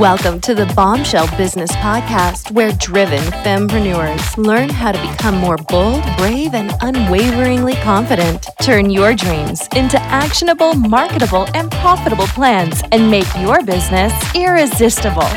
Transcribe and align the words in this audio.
Welcome 0.00 0.40
to 0.40 0.54
the 0.54 0.64
Bombshell 0.74 1.28
Business 1.36 1.70
Podcast, 1.72 2.50
where 2.52 2.72
driven 2.72 3.22
fempreneurs 3.44 4.34
learn 4.38 4.70
how 4.70 4.92
to 4.92 5.10
become 5.10 5.36
more 5.36 5.58
bold, 5.58 6.02
brave, 6.16 6.54
and 6.54 6.72
unwaveringly 6.80 7.74
confident. 7.74 8.46
Turn 8.62 8.88
your 8.88 9.12
dreams 9.14 9.68
into 9.76 10.00
actionable, 10.04 10.72
marketable, 10.72 11.46
and 11.52 11.70
profitable 11.70 12.26
plans 12.28 12.82
and 12.92 13.10
make 13.10 13.26
your 13.40 13.62
business 13.62 14.14
irresistible. 14.34 15.28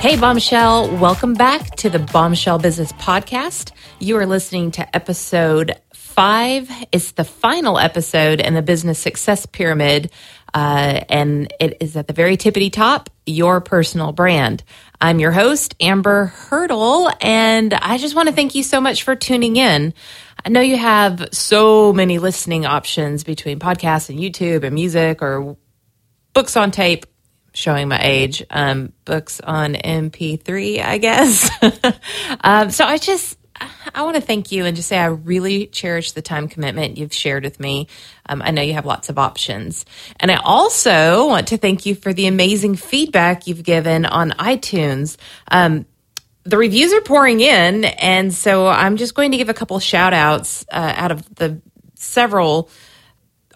Hey, 0.00 0.18
Bombshell, 0.18 0.90
welcome 0.96 1.34
back 1.34 1.76
to 1.76 1.90
the 1.90 1.98
Bombshell 1.98 2.58
Business 2.58 2.92
Podcast. 2.92 3.72
You 3.98 4.16
are 4.16 4.24
listening 4.24 4.70
to 4.70 4.96
episode 4.96 5.78
five. 5.92 6.68
It's 6.90 7.12
the 7.12 7.22
final 7.22 7.78
episode 7.78 8.40
in 8.40 8.54
the 8.54 8.62
business 8.62 8.98
success 8.98 9.46
pyramid, 9.46 10.10
uh, 10.54 11.00
and 11.08 11.52
it 11.60 11.78
is 11.80 11.96
at 11.96 12.06
the 12.06 12.12
very 12.12 12.36
tippity 12.36 12.72
top 12.72 13.10
your 13.26 13.60
personal 13.60 14.12
brand. 14.12 14.64
I'm 15.00 15.20
your 15.20 15.32
host, 15.32 15.74
Amber 15.80 16.26
Hurdle, 16.26 17.10
and 17.20 17.74
I 17.74 17.98
just 17.98 18.14
want 18.14 18.28
to 18.28 18.34
thank 18.34 18.54
you 18.54 18.62
so 18.62 18.80
much 18.80 19.02
for 19.02 19.14
tuning 19.14 19.56
in. 19.56 19.94
I 20.44 20.48
know 20.48 20.60
you 20.60 20.76
have 20.76 21.28
so 21.32 21.92
many 21.92 22.18
listening 22.18 22.64
options 22.66 23.24
between 23.24 23.58
podcasts 23.58 24.08
and 24.08 24.18
YouTube 24.18 24.64
and 24.64 24.74
music 24.74 25.22
or 25.22 25.56
books 26.32 26.56
on 26.56 26.70
tape 26.70 27.06
showing 27.52 27.88
my 27.88 28.00
age, 28.00 28.44
um, 28.50 28.92
books 29.04 29.40
on 29.40 29.74
MP3, 29.74 30.82
I 30.82 30.98
guess. 30.98 31.50
um, 32.40 32.70
so 32.70 32.84
I 32.84 32.98
just, 32.98 33.37
I 33.94 34.02
want 34.02 34.16
to 34.16 34.22
thank 34.22 34.52
you 34.52 34.64
and 34.64 34.76
just 34.76 34.88
say 34.88 34.98
I 34.98 35.06
really 35.06 35.66
cherish 35.66 36.12
the 36.12 36.22
time 36.22 36.48
commitment 36.48 36.98
you've 36.98 37.12
shared 37.12 37.44
with 37.44 37.58
me. 37.58 37.88
Um, 38.26 38.42
I 38.42 38.50
know 38.50 38.62
you 38.62 38.74
have 38.74 38.86
lots 38.86 39.08
of 39.08 39.18
options. 39.18 39.84
And 40.20 40.30
I 40.30 40.36
also 40.36 41.26
want 41.26 41.48
to 41.48 41.56
thank 41.56 41.86
you 41.86 41.94
for 41.94 42.12
the 42.12 42.26
amazing 42.26 42.76
feedback 42.76 43.46
you've 43.46 43.62
given 43.62 44.06
on 44.06 44.30
iTunes. 44.32 45.16
Um, 45.50 45.86
the 46.44 46.56
reviews 46.56 46.92
are 46.94 47.00
pouring 47.02 47.40
in, 47.40 47.84
and 47.84 48.32
so 48.32 48.66
I'm 48.66 48.96
just 48.96 49.14
going 49.14 49.32
to 49.32 49.36
give 49.36 49.50
a 49.50 49.54
couple 49.54 49.78
shout 49.80 50.14
outs 50.14 50.64
uh, 50.72 50.94
out 50.96 51.12
of 51.12 51.34
the 51.34 51.60
several 51.94 52.70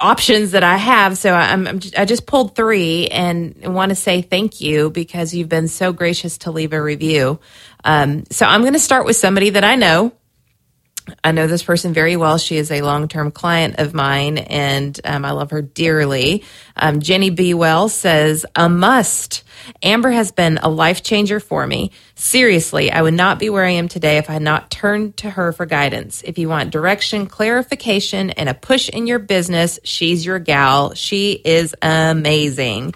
options 0.02 0.50
that 0.52 0.64
I 0.64 0.76
have. 0.76 1.16
So 1.16 1.32
I'm, 1.32 1.66
I'm 1.66 1.78
just, 1.78 1.98
I 1.98 2.04
just 2.04 2.26
pulled 2.26 2.56
three 2.56 3.06
and 3.08 3.74
want 3.74 3.90
to 3.90 3.94
say 3.94 4.22
thank 4.22 4.60
you 4.60 4.90
because 4.90 5.32
you've 5.32 5.48
been 5.48 5.68
so 5.68 5.92
gracious 5.92 6.38
to 6.38 6.50
leave 6.50 6.72
a 6.72 6.82
review. 6.82 7.38
Um, 7.84 8.24
so 8.30 8.46
I'm 8.46 8.62
going 8.62 8.72
to 8.74 8.78
start 8.78 9.06
with 9.06 9.16
somebody 9.16 9.50
that 9.50 9.64
I 9.64 9.76
know. 9.76 10.12
I 11.24 11.32
know 11.32 11.46
this 11.46 11.62
person 11.62 11.92
very 11.92 12.16
well. 12.16 12.38
She 12.38 12.56
is 12.56 12.70
a 12.70 12.82
long 12.82 13.08
term 13.08 13.30
client 13.30 13.78
of 13.78 13.92
mine, 13.94 14.38
and 14.38 14.98
um, 15.04 15.24
I 15.24 15.32
love 15.32 15.50
her 15.50 15.62
dearly. 15.62 16.44
Um, 16.76 17.00
Jenny 17.00 17.30
B. 17.30 17.54
Well 17.54 17.88
says, 17.88 18.46
A 18.54 18.68
must. 18.68 19.42
Amber 19.82 20.10
has 20.10 20.32
been 20.32 20.58
a 20.58 20.68
life 20.68 21.02
changer 21.02 21.40
for 21.40 21.66
me. 21.66 21.90
Seriously, 22.14 22.90
I 22.90 23.02
would 23.02 23.14
not 23.14 23.38
be 23.38 23.50
where 23.50 23.64
I 23.64 23.70
am 23.70 23.88
today 23.88 24.18
if 24.18 24.30
I 24.30 24.34
had 24.34 24.42
not 24.42 24.70
turned 24.70 25.16
to 25.18 25.30
her 25.30 25.52
for 25.52 25.66
guidance. 25.66 26.22
If 26.22 26.38
you 26.38 26.48
want 26.48 26.70
direction, 26.70 27.26
clarification, 27.26 28.30
and 28.30 28.48
a 28.48 28.54
push 28.54 28.88
in 28.88 29.06
your 29.06 29.18
business, 29.18 29.78
she's 29.84 30.24
your 30.24 30.38
gal. 30.38 30.94
She 30.94 31.32
is 31.32 31.74
amazing. 31.82 32.94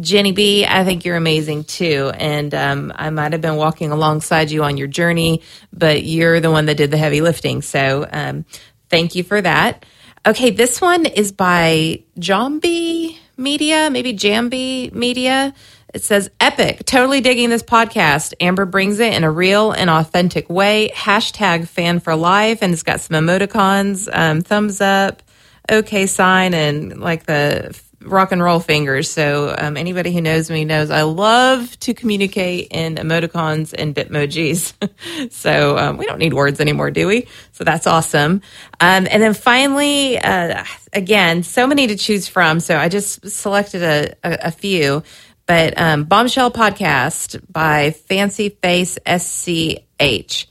Jenny 0.00 0.32
B, 0.32 0.64
I 0.64 0.84
think 0.84 1.04
you're 1.04 1.16
amazing 1.16 1.64
too. 1.64 2.10
And 2.14 2.54
um, 2.54 2.92
I 2.94 3.10
might 3.10 3.32
have 3.32 3.40
been 3.40 3.56
walking 3.56 3.90
alongside 3.90 4.50
you 4.50 4.64
on 4.64 4.76
your 4.76 4.88
journey, 4.88 5.42
but 5.72 6.04
you're 6.04 6.40
the 6.40 6.50
one 6.50 6.66
that 6.66 6.76
did 6.76 6.90
the 6.90 6.96
heavy 6.96 7.20
lifting. 7.20 7.62
So 7.62 8.06
um, 8.10 8.44
thank 8.88 9.14
you 9.14 9.22
for 9.24 9.40
that. 9.40 9.84
Okay, 10.26 10.50
this 10.50 10.80
one 10.80 11.04
is 11.06 11.32
by 11.32 12.02
Jambi 12.18 13.16
Media, 13.36 13.90
maybe 13.90 14.14
Jambi 14.14 14.92
Media. 14.92 15.52
It 15.92 16.02
says, 16.02 16.30
Epic, 16.40 16.84
totally 16.86 17.20
digging 17.20 17.50
this 17.50 17.62
podcast. 17.62 18.34
Amber 18.40 18.64
brings 18.64 18.98
it 18.98 19.12
in 19.12 19.22
a 19.22 19.30
real 19.30 19.70
and 19.70 19.88
authentic 19.88 20.50
way. 20.50 20.90
Hashtag 20.92 21.68
fan 21.68 22.00
for 22.00 22.16
life. 22.16 22.62
And 22.62 22.72
it's 22.72 22.82
got 22.82 23.00
some 23.00 23.14
emoticons, 23.14 24.08
um, 24.12 24.40
thumbs 24.40 24.80
up, 24.80 25.22
okay 25.70 26.06
sign, 26.06 26.52
and 26.52 27.00
like 27.00 27.26
the 27.26 27.80
rock 28.04 28.32
and 28.32 28.42
roll 28.42 28.60
fingers. 28.60 29.10
So 29.10 29.54
um, 29.56 29.76
anybody 29.76 30.12
who 30.12 30.20
knows 30.20 30.50
me 30.50 30.64
knows 30.64 30.90
I 30.90 31.02
love 31.02 31.78
to 31.80 31.94
communicate 31.94 32.68
in 32.70 32.96
emoticons 32.96 33.74
and 33.76 33.94
bitmojis. 33.94 35.32
so 35.32 35.78
um, 35.78 35.96
we 35.96 36.06
don't 36.06 36.18
need 36.18 36.34
words 36.34 36.60
anymore, 36.60 36.90
do 36.90 37.06
we? 37.06 37.26
So 37.52 37.64
that's 37.64 37.86
awesome. 37.86 38.42
Um, 38.80 39.06
and 39.10 39.22
then 39.22 39.34
finally, 39.34 40.18
uh, 40.18 40.64
again, 40.92 41.42
so 41.42 41.66
many 41.66 41.86
to 41.88 41.96
choose 41.96 42.28
from. 42.28 42.60
So 42.60 42.76
I 42.76 42.88
just 42.88 43.28
selected 43.28 43.82
a, 43.82 44.14
a, 44.22 44.48
a 44.48 44.50
few. 44.50 45.02
But 45.46 45.78
um, 45.78 46.04
Bombshell 46.04 46.52
Podcast 46.52 47.40
by 47.52 47.90
Fancy 47.90 48.48
Face 48.48 48.98
SCH. 49.06 50.48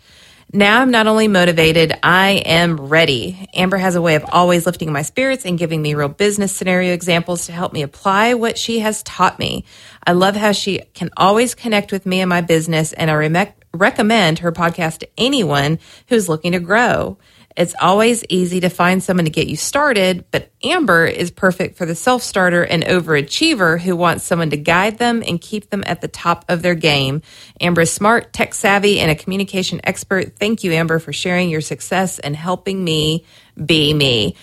Now 0.55 0.83
I'm 0.83 0.91
not 0.91 1.07
only 1.07 1.27
motivated, 1.27 1.97
I 2.03 2.43
am 2.45 2.79
ready. 2.79 3.49
Amber 3.55 3.77
has 3.77 3.95
a 3.95 4.01
way 4.03 4.13
of 4.13 4.23
always 4.31 4.67
lifting 4.67 4.91
my 4.91 5.01
spirits 5.01 5.45
and 5.45 5.57
giving 5.57 5.81
me 5.81 5.95
real 5.95 6.09
business 6.09 6.51
scenario 6.51 6.93
examples 6.93 7.47
to 7.47 7.51
help 7.51 7.73
me 7.73 7.81
apply 7.81 8.35
what 8.35 8.55
she 8.55 8.77
has 8.77 9.01
taught 9.01 9.39
me. 9.39 9.65
I 10.05 10.11
love 10.11 10.35
how 10.35 10.51
she 10.51 10.81
can 10.93 11.09
always 11.17 11.55
connect 11.55 11.91
with 11.91 12.05
me 12.05 12.21
and 12.21 12.29
my 12.29 12.41
business, 12.41 12.93
and 12.93 13.09
I 13.09 13.15
re- 13.15 13.53
recommend 13.73 14.39
her 14.39 14.51
podcast 14.51 14.99
to 14.99 15.09
anyone 15.17 15.79
who's 16.09 16.29
looking 16.29 16.51
to 16.51 16.59
grow. 16.59 17.17
It's 17.55 17.75
always 17.79 18.23
easy 18.29 18.61
to 18.61 18.69
find 18.69 19.03
someone 19.03 19.25
to 19.25 19.31
get 19.31 19.47
you 19.47 19.55
started, 19.55 20.25
but 20.31 20.51
Amber 20.63 21.05
is 21.05 21.29
perfect 21.29 21.77
for 21.77 21.85
the 21.85 21.95
self 21.95 22.23
starter 22.23 22.63
and 22.63 22.83
overachiever 22.83 23.79
who 23.79 23.95
wants 23.95 24.23
someone 24.23 24.49
to 24.49 24.57
guide 24.57 24.97
them 24.97 25.23
and 25.25 25.39
keep 25.39 25.69
them 25.69 25.83
at 25.85 26.01
the 26.01 26.07
top 26.07 26.45
of 26.49 26.61
their 26.61 26.75
game. 26.75 27.21
Amber 27.61 27.81
is 27.81 27.91
smart, 27.91 28.33
tech 28.33 28.53
savvy, 28.53 28.99
and 28.99 29.11
a 29.11 29.15
communication 29.15 29.81
expert. 29.83 30.37
Thank 30.37 30.63
you, 30.63 30.71
Amber, 30.71 30.99
for 30.99 31.13
sharing 31.13 31.49
your 31.49 31.61
success 31.61 32.19
and 32.19 32.35
helping 32.35 32.83
me 32.83 33.25
be 33.63 33.93
me. 33.93 34.35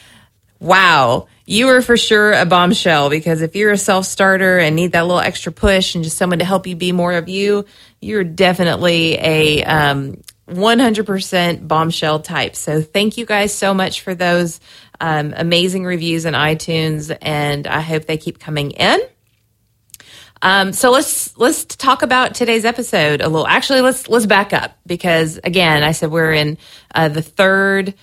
Wow. 0.60 1.27
You 1.47 1.69
are 1.71 1.82
for 1.82 1.97
sure 1.97 2.32
a 2.32 2.44
bombshell 2.44 3.10
because 3.10 3.41
if 3.41 3.56
you're 3.56 3.72
a 3.72 3.78
self 3.78 4.04
starter 4.04 4.59
and 4.59 4.77
need 4.77 4.92
that 4.92 5.03
little 5.03 5.19
extra 5.19 5.50
push 5.50 5.94
and 5.94 6.04
just 6.04 6.16
someone 6.16 6.38
to 6.38 6.44
help 6.44 6.66
you 6.66 6.77
be 6.77 6.92
more 6.92 7.15
of 7.15 7.28
you, 7.28 7.65
you're 8.00 8.25
definitely 8.25 9.15
a 9.19 9.65
um, 9.65 10.22
100% 10.50 11.66
bombshell 11.66 12.21
type. 12.21 12.56
So 12.56 12.83
thank 12.83 13.16
you 13.16 13.27
guys 13.27 13.55
so 13.55 13.75
much 13.75 14.03
for 14.03 14.15
those 14.15 14.61
um, 15.00 15.33
amazing 15.37 15.84
reviews 15.84 16.25
in 16.25 16.34
iTunes, 16.34 17.16
and 17.22 17.66
I 17.66 17.81
hope 17.81 18.05
they 18.05 18.19
keep 18.19 18.38
coming 18.38 18.72
in. 18.72 19.00
Um, 20.43 20.72
so 20.72 20.91
let's 20.91 21.37
let's 21.37 21.65
talk 21.65 22.03
about 22.03 22.34
today's 22.34 22.65
episode 22.65 23.21
a 23.21 23.28
little. 23.28 23.47
Actually, 23.47 23.83
let's 23.83 24.09
let's 24.09 24.27
back 24.27 24.53
up 24.53 24.78
because 24.87 25.39
again, 25.44 25.83
I 25.83 25.93
said 25.93 26.10
we're 26.10 26.33
in 26.33 26.56
uh, 26.94 27.09
the 27.09 27.22
third 27.22 27.94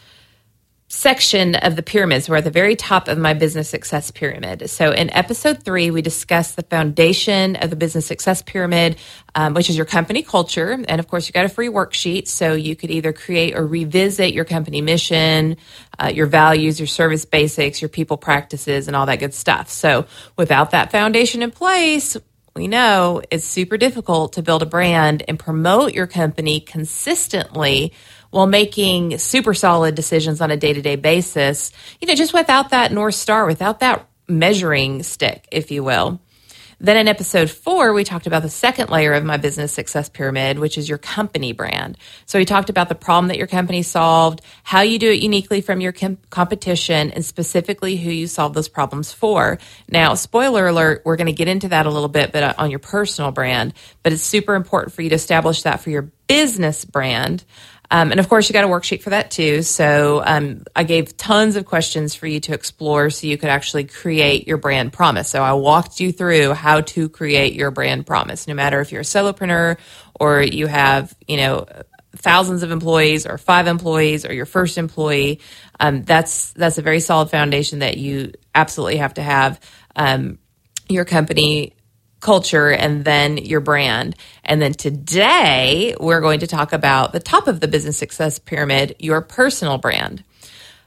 section 0.90 1.56
of 1.56 1.75
the 1.75 1.84
pyramids. 1.84 2.30
We're 2.30 2.38
at 2.38 2.46
the 2.46 2.52
very 2.52 2.75
top 2.75 3.09
of 3.09 3.18
my 3.18 3.34
business 3.34 3.70
success 3.70 4.09
pyramid. 4.09 4.70
So, 4.70 4.92
in 4.92 5.09
episode 5.09 5.64
three, 5.64 5.92
we 5.92 6.02
discussed 6.02 6.56
the 6.56 6.64
foundation 6.64 7.58
of 7.58 7.70
the 7.70 7.75
business 7.75 8.06
success 8.06 8.42
pyramid, 8.42 8.98
um, 9.36 9.53
which 9.53 9.70
is 9.70 9.75
your 9.75 9.86
company 9.86 10.24
culture. 10.24 10.72
And 10.72 11.00
of 11.00 11.08
course, 11.08 11.28
you 11.28 11.34
got 11.34 11.46
a 11.46 11.50
free 11.50 11.68
worksheet. 11.68 12.28
So, 12.28 12.53
you 12.53 12.75
could 12.75 12.90
either 12.90 13.12
create 13.12 13.56
or 13.56 13.68
revisit 13.68 14.34
your 14.34 14.46
company 14.46 14.81
mission, 14.81 15.58
uh, 16.00 16.08
your 16.08 16.28
values, 16.28 16.80
your 16.80 16.88
service 16.88 17.25
basics, 17.25 17.81
your 17.81 17.90
people 17.90 18.16
practices, 18.16 18.88
and 18.88 18.96
all 18.96 19.08
that 19.08 19.19
good 19.19 19.34
stuff. 19.34 19.69
So, 19.69 20.06
without 20.38 20.72
that 20.72 20.92
foundation 20.92 21.44
in 21.44 21.52
place, 21.52 22.16
we 22.57 22.68
know 22.68 23.22
it's 23.29 23.45
super 23.45 23.78
difficult 23.78 24.34
to 24.34 24.41
build 24.41 24.63
a 24.63 24.66
brand 24.66 25.23
and 25.28 25.38
promote 25.38 25.94
your 25.94 26.07
company 26.07 26.59
consistently 26.59 27.94
while 28.31 28.47
making 28.47 29.18
super 29.19 29.53
solid 29.53 29.95
decisions 29.95 30.41
on 30.41 30.51
a 30.51 30.57
day 30.57 30.73
to 30.73 30.81
day 30.81 30.95
basis, 30.95 31.72
you 32.01 32.07
know, 32.07 32.16
just 32.16 32.34
without 32.34 32.72
that 32.72 32.91
North 32.91 33.16
Star, 33.16 33.45
without 33.45 33.79
that 33.79 34.07
measuring 34.28 35.03
stick, 35.03 35.47
if 35.51 35.72
you 35.72 35.84
will. 35.84 36.19
Then 36.80 36.98
in 36.98 37.08
episode 37.08 37.50
four, 37.50 37.92
we 37.92 38.04
talked 38.04 38.28
about 38.28 38.44
the 38.44 38.50
second 38.50 38.92
layer 38.92 39.13
of 39.13 39.24
my 39.24 39.38
business 39.38 39.72
success 39.72 40.10
pyramid, 40.10 40.60
which 40.60 40.78
is 40.78 40.88
your 40.88 41.00
company 41.00 41.51
brand. 41.51 41.98
So 42.28 42.38
we 42.38 42.46
talked 42.46 42.69
about 42.69 42.88
the 42.88 42.96
problem 42.96 43.30
that 43.30 43.38
your 43.38 43.48
company 43.48 43.81
solved, 43.81 44.42
how 44.62 44.81
you 44.81 45.00
do 45.00 45.10
it 45.12 45.22
uniquely 45.22 45.62
from 45.62 45.81
your 45.81 45.92
com- 45.92 46.19
competition, 46.30 47.12
and 47.12 47.25
specifically 47.25 47.98
who 47.98 48.12
you 48.12 48.28
solve 48.28 48.54
those 48.54 48.69
problems 48.69 49.12
for. 49.12 49.57
Now, 49.90 50.13
spoiler 50.13 50.68
alert, 50.68 51.01
we're 51.04 51.16
going 51.16 51.25
to 51.28 51.34
get 51.34 51.48
into 51.48 51.69
that 51.69 51.88
a 51.88 51.90
little 51.90 52.10
bit, 52.10 52.31
but 52.31 52.44
uh, 52.44 52.54
on 52.60 52.69
your 52.69 52.80
personal 52.80 53.31
brand, 53.31 53.74
but 54.04 54.13
it's 54.13 54.22
super 54.22 54.54
important 54.54 54.94
for 54.94 55.01
you 55.01 55.10
to 55.10 55.16
establish 55.16 55.63
that 55.63 55.81
for 55.81 55.90
your 55.90 56.12
business 56.28 56.86
brand. 56.86 57.44
Um, 57.89 58.12
and 58.12 58.19
of 58.19 58.28
course, 58.28 58.50
you 58.50 58.54
got 58.54 58.66
a 58.66 58.68
worksheet 58.68 59.01
for 59.01 59.12
that 59.12 59.31
too. 59.31 59.62
So 59.62 60.22
um, 60.25 60.63
I 60.75 60.84
gave 60.84 61.16
tons 61.16 61.56
of 61.56 61.66
questions 61.66 62.16
for 62.16 62.28
you 62.28 62.39
to 62.42 62.54
explore 62.54 63.10
so 63.10 63.28
you 63.28 63.38
could 63.38 63.50
actually 63.50 63.86
create 63.86 64.48
your 64.48 64.57
brand 64.57 64.92
promise. 64.92 65.30
So 65.30 65.42
I 65.42 65.54
walked 65.54 66.00
you 66.00 66.12
through 66.12 66.54
how 66.54 66.81
to 66.81 67.07
create 67.10 67.54
your 67.54 67.72
brand 67.72 68.06
promise, 68.06 68.48
no 68.48 68.54
matter 68.54 68.81
if 68.81 68.92
you're 68.92 69.01
a 69.01 69.06
solopreneur 69.06 69.78
or 70.19 70.42
you 70.42 70.68
have, 70.68 71.16
you 71.28 71.38
know, 71.38 71.66
thousands 72.16 72.63
of 72.63 72.72
employees 72.72 73.25
or 73.25 73.38
five 73.38 73.68
employees 73.68 74.25
or 74.25 74.34
your 74.34 74.45
first 74.45 74.78
employee. 74.78 75.39
Um, 75.80 76.04
that's 76.04 76.51
that's 76.54 76.78
a 76.78 76.81
very 76.81 77.00
solid 77.00 77.30
foundation 77.30 77.80
that 77.80 77.98
you 77.98 78.34
absolutely 78.54 78.98
have 78.98 79.13
to 79.13 79.22
have. 79.22 79.60
Um, 79.95 80.39
your 80.89 81.06
company 81.06 81.74
culture 82.19 82.72
and 82.72 83.06
then 83.06 83.38
your 83.38 83.60
brand. 83.60 84.16
And 84.48 84.62
then 84.62 84.74
today 84.74 85.96
we're 86.00 86.22
going 86.22 86.40
to 86.40 86.48
talk 86.48 86.74
about 86.74 87.12
the 87.12 87.20
top 87.20 87.48
of 87.48 87.60
the 87.60 87.68
business 87.68 87.98
success 87.98 88.40
pyramid, 88.40 88.96
your 89.00 89.22
personal 89.22 89.78
brand. 89.78 90.24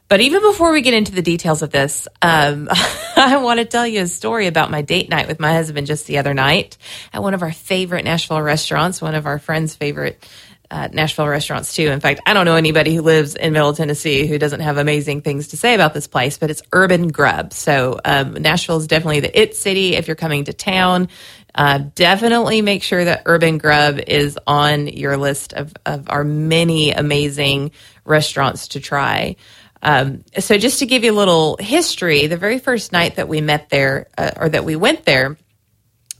But 0.08 0.20
even 0.20 0.40
before 0.42 0.72
we 0.72 0.80
get 0.80 0.92
into 0.92 1.12
the 1.12 1.22
details 1.22 1.62
of 1.62 1.70
this, 1.70 2.08
um, 2.20 2.68
I 3.16 3.36
want 3.36 3.60
to 3.60 3.64
tell 3.64 3.86
you 3.86 4.02
a 4.02 4.06
story 4.08 4.48
about 4.48 4.70
my 4.70 4.82
date 4.82 5.08
night 5.08 5.28
with 5.28 5.38
my 5.38 5.52
husband 5.52 5.86
just 5.86 6.08
the 6.08 6.18
other 6.18 6.34
night 6.34 6.78
at 7.12 7.22
one 7.22 7.34
of 7.34 7.42
our 7.42 7.52
favorite 7.52 8.04
Nashville 8.04 8.42
restaurants, 8.42 9.00
one 9.00 9.14
of 9.14 9.26
our 9.26 9.38
friends' 9.38 9.76
favorite 9.76 10.26
uh, 10.70 10.88
Nashville 10.92 11.26
restaurants 11.26 11.74
too. 11.74 11.88
In 11.88 12.00
fact, 12.00 12.20
I 12.26 12.32
don't 12.32 12.44
know 12.44 12.54
anybody 12.54 12.94
who 12.94 13.02
lives 13.02 13.34
in 13.34 13.52
Middle 13.52 13.72
Tennessee 13.72 14.26
who 14.26 14.38
doesn't 14.38 14.60
have 14.60 14.78
amazing 14.78 15.22
things 15.22 15.48
to 15.48 15.56
say 15.56 15.74
about 15.74 15.94
this 15.94 16.06
place, 16.06 16.38
but 16.38 16.50
it's 16.50 16.62
Urban 16.72 17.08
Grub. 17.08 17.52
So 17.52 18.00
um, 18.04 18.34
Nashville 18.34 18.76
is 18.76 18.86
definitely 18.86 19.20
the 19.20 19.40
it 19.40 19.56
city 19.56 19.96
if 19.96 20.06
you're 20.06 20.16
coming 20.16 20.44
to 20.44 20.52
town. 20.52 21.08
Uh, 21.54 21.78
definitely 21.94 22.62
make 22.62 22.82
sure 22.82 23.04
that 23.04 23.22
Urban 23.26 23.58
Grub 23.58 23.98
is 24.06 24.38
on 24.46 24.86
your 24.86 25.16
list 25.16 25.52
of, 25.52 25.72
of 25.84 26.08
our 26.08 26.24
many 26.24 26.92
amazing 26.92 27.72
restaurants 28.04 28.68
to 28.68 28.80
try. 28.80 29.36
Um, 29.82 30.24
so 30.38 30.58
just 30.58 30.80
to 30.80 30.86
give 30.86 31.04
you 31.04 31.12
a 31.12 31.14
little 31.16 31.56
history, 31.58 32.26
the 32.26 32.36
very 32.36 32.58
first 32.58 32.92
night 32.92 33.16
that 33.16 33.28
we 33.28 33.40
met 33.40 33.70
there, 33.70 34.08
uh, 34.16 34.32
or 34.36 34.48
that 34.48 34.64
we 34.64 34.76
went 34.76 35.04
there, 35.04 35.36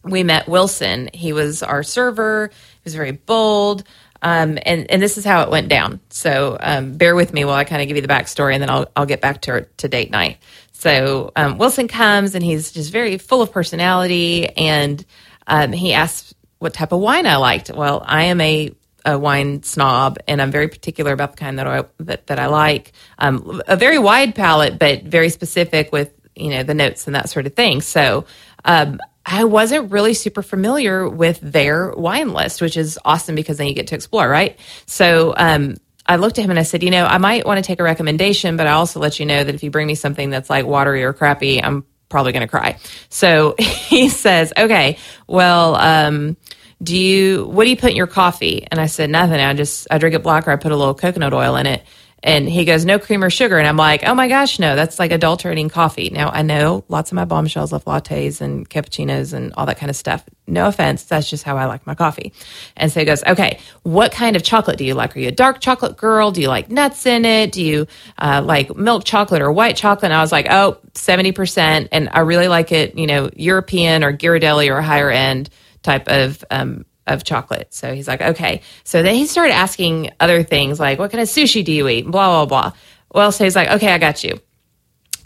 we 0.03 0.23
met 0.23 0.49
Wilson. 0.49 1.11
He 1.13 1.33
was 1.33 1.63
our 1.63 1.83
server. 1.83 2.49
He 2.49 2.81
was 2.85 2.95
very 2.95 3.13
bold. 3.13 3.85
Um, 4.23 4.59
and, 4.63 4.91
and 4.91 5.01
this 5.01 5.17
is 5.17 5.25
how 5.25 5.43
it 5.43 5.51
went 5.51 5.69
down. 5.69 6.01
So 6.11 6.57
um, 6.61 6.97
bear 6.97 7.15
with 7.15 7.33
me 7.33 7.45
while 7.45 7.55
I 7.55 7.65
kind 7.65 7.81
of 7.81 7.89
give 7.89 7.97
you 7.97 8.03
the 8.03 8.09
backstory, 8.09 8.55
and 8.55 8.63
then 8.63 8.71
I'll, 8.71 8.91
I'll 8.95 9.07
get 9.07 9.21
back 9.21 9.43
to, 9.43 9.67
to 9.79 9.89
date 9.89 10.11
night. 10.11 10.39
So 10.81 11.31
um, 11.37 11.59
Wilson 11.59 11.89
comes, 11.89 12.35
and 12.35 12.43
he's 12.43 12.73
just 12.73 12.91
very 12.91 13.19
full 13.19 13.43
of 13.43 13.53
personality, 13.53 14.49
and 14.49 15.05
um, 15.47 15.73
he 15.73 15.93
asks 15.93 16.35
what 16.59 16.73
type 16.73 16.93
of 16.93 17.01
wine 17.01 17.27
I 17.27 17.37
liked. 17.37 17.71
Well, 17.71 18.03
I 18.03 18.25
am 18.25 18.41
a, 18.41 18.71
a 19.05 19.19
wine 19.19 19.63
snob, 19.63 20.17
and 20.27 20.41
I'm 20.41 20.51
very 20.51 20.69
particular 20.69 21.13
about 21.13 21.33
the 21.33 21.37
kind 21.37 21.59
that 21.59 21.67
I 21.67 21.85
that, 21.99 22.29
that 22.29 22.39
I 22.39 22.47
like. 22.47 22.93
Um, 23.19 23.61
a 23.69 23.77
very 23.77 23.99
wide 23.99 24.35
palette, 24.35 24.79
but 24.79 25.03
very 25.03 25.29
specific 25.29 25.93
with 25.93 26.15
you 26.35 26.49
know 26.49 26.63
the 26.63 26.73
notes 26.73 27.07
and 27.07 27.15
that 27.15 27.29
sort 27.29 27.45
of 27.45 27.53
thing. 27.55 27.83
So 27.83 28.25
um, 28.65 29.01
I 29.27 29.45
wasn't 29.45 29.93
really 29.93 30.15
super 30.15 30.43
familiar 30.43 31.07
with 31.07 31.41
their 31.43 31.93
wine 31.93 32.33
list, 32.33 32.63
which 32.63 32.79
is 32.79 32.99
awesome 33.05 33.35
because 33.35 33.59
then 33.59 33.67
you 33.67 33.75
get 33.75 33.89
to 33.89 33.97
explore, 33.97 34.27
right? 34.27 34.59
So 34.87 35.35
um, 35.37 35.77
I 36.11 36.17
looked 36.17 36.41
at 36.41 36.45
him 36.45 36.51
and 36.51 36.59
I 36.59 36.65
said, 36.65 36.83
you 36.83 36.91
know, 36.91 37.07
I 37.07 37.19
might 37.19 37.47
want 37.47 37.59
to 37.59 37.63
take 37.63 37.79
a 37.79 37.85
recommendation, 37.85 38.57
but 38.57 38.67
I 38.67 38.73
also 38.73 38.99
let 38.99 39.21
you 39.21 39.27
know 39.27 39.45
that 39.45 39.55
if 39.55 39.63
you 39.63 39.71
bring 39.71 39.87
me 39.87 39.95
something 39.95 40.29
that's 40.29 40.51
like 40.51 40.67
watery 40.67 41.05
or 41.05 41.13
crappy, 41.13 41.63
I'm 41.63 41.85
probably 42.09 42.33
going 42.33 42.43
to 42.43 42.49
cry. 42.49 42.79
So 43.11 43.55
he 43.61 44.09
says, 44.09 44.53
okay, 44.59 44.99
well, 45.29 45.77
um, 45.77 46.37
do 46.83 46.99
you, 46.99 47.47
what 47.47 47.63
do 47.63 47.71
you 47.71 47.77
put 47.77 47.91
in 47.91 47.97
your 47.97 48.09
coffee? 48.09 48.67
And 48.69 48.81
I 48.81 48.87
said, 48.87 49.09
nothing. 49.09 49.39
I 49.39 49.55
just, 49.55 49.87
I 49.89 49.99
drink 49.99 50.17
it 50.17 50.25
black 50.25 50.49
or 50.49 50.51
I 50.51 50.57
put 50.57 50.73
a 50.73 50.77
little 50.77 50.95
coconut 50.95 51.33
oil 51.33 51.55
in 51.55 51.67
it. 51.67 51.85
And 52.23 52.49
he 52.49 52.65
goes, 52.65 52.85
no 52.85 52.99
cream 52.99 53.25
or 53.25 53.31
sugar. 53.31 53.59
And 53.59 53.67
I'm 53.67 53.77
like, 53.77 54.03
oh 54.05 54.15
my 54.15 54.29
gosh, 54.29 54.59
no, 54.59 54.77
that's 54.77 54.99
like 54.99 55.11
adulterating 55.11 55.71
coffee. 55.71 56.11
Now 56.11 56.29
I 56.31 56.43
know 56.43 56.85
lots 56.89 57.11
of 57.11 57.17
my 57.17 57.25
bombshells 57.25 57.73
love 57.73 57.85
lattes 57.85 58.41
and 58.41 58.69
cappuccinos 58.69 59.33
and 59.33 59.55
all 59.55 59.67
that 59.67 59.79
kind 59.79 59.89
of 59.89 59.97
stuff. 59.97 60.25
No 60.47 60.67
offense. 60.69 61.05
That's 61.05 61.31
just 61.31 61.45
how 61.45 61.57
I 61.57 61.65
like 61.67 61.87
my 61.87 61.95
coffee. 61.95 62.33
And 62.77 62.93
so 62.93 63.01
he 63.01 63.07
goes, 63.07 63.25
okay, 63.25 63.59
what 63.85 64.13
kind 64.13 64.37
of 64.37 64.43
chocolate 64.43 64.77
do 64.77 64.85
you 64.85 64.95
like? 64.95 65.17
Are 65.17 65.21
you 65.21 65.29
a 65.29 65.33
dark 65.33 65.61
chocolate 65.61 65.97
girl? 65.97 66.31
Do 66.31 66.43
you 66.43 66.49
like 66.49 66.71
nuts 66.71 67.07
in 67.07 67.25
it? 67.25 67.53
Do 67.53 67.65
you 67.65 67.87
uh, 68.19 68.43
like 68.45 68.77
milk 68.77 69.05
chocolate 69.05 69.41
or 69.41 69.51
white 69.51 69.77
chocolate? 69.77 70.11
And 70.11 70.15
I 70.15 70.21
was 70.21 70.33
like, 70.33 70.47
oh, 70.51 70.79
70%. 70.95 71.89
And 71.91 72.09
I 72.13 72.21
really 72.21 72.49
like 72.49 72.73
it, 72.73 72.99
you 72.99 73.07
know, 73.07 73.31
European 73.35 74.05
or 74.05 74.13
Ghirardelli 74.13 74.71
or 74.71 74.83
higher 74.83 75.11
end 75.11 75.49
type 75.83 76.09
of 76.09 76.45
um, 76.51 76.85
of 77.11 77.25
chocolate. 77.25 77.75
So 77.75 77.93
he's 77.93 78.09
like, 78.09 78.23
okay. 78.23 78.63
So 78.85 79.03
then 79.03 79.15
he 79.15 79.27
started 79.27 79.53
asking 79.53 80.13
other 80.21 80.43
things 80.43 80.81
like, 80.81 80.99
what 80.99 81.11
kind 81.11 81.21
of 81.21 81.29
sushi 81.29 81.65
do 81.65 81.73
you 81.73 81.89
eat? 81.89 82.07
Blah, 82.07 82.47
blah, 82.47 82.47
blah. 82.47 82.73
Well, 83.13 83.33
so 83.33 83.45
he's 83.45 83.57
like, 83.57 83.69
okay, 83.69 83.93
I 83.93 83.99
got 83.99 84.23
you. 84.25 84.41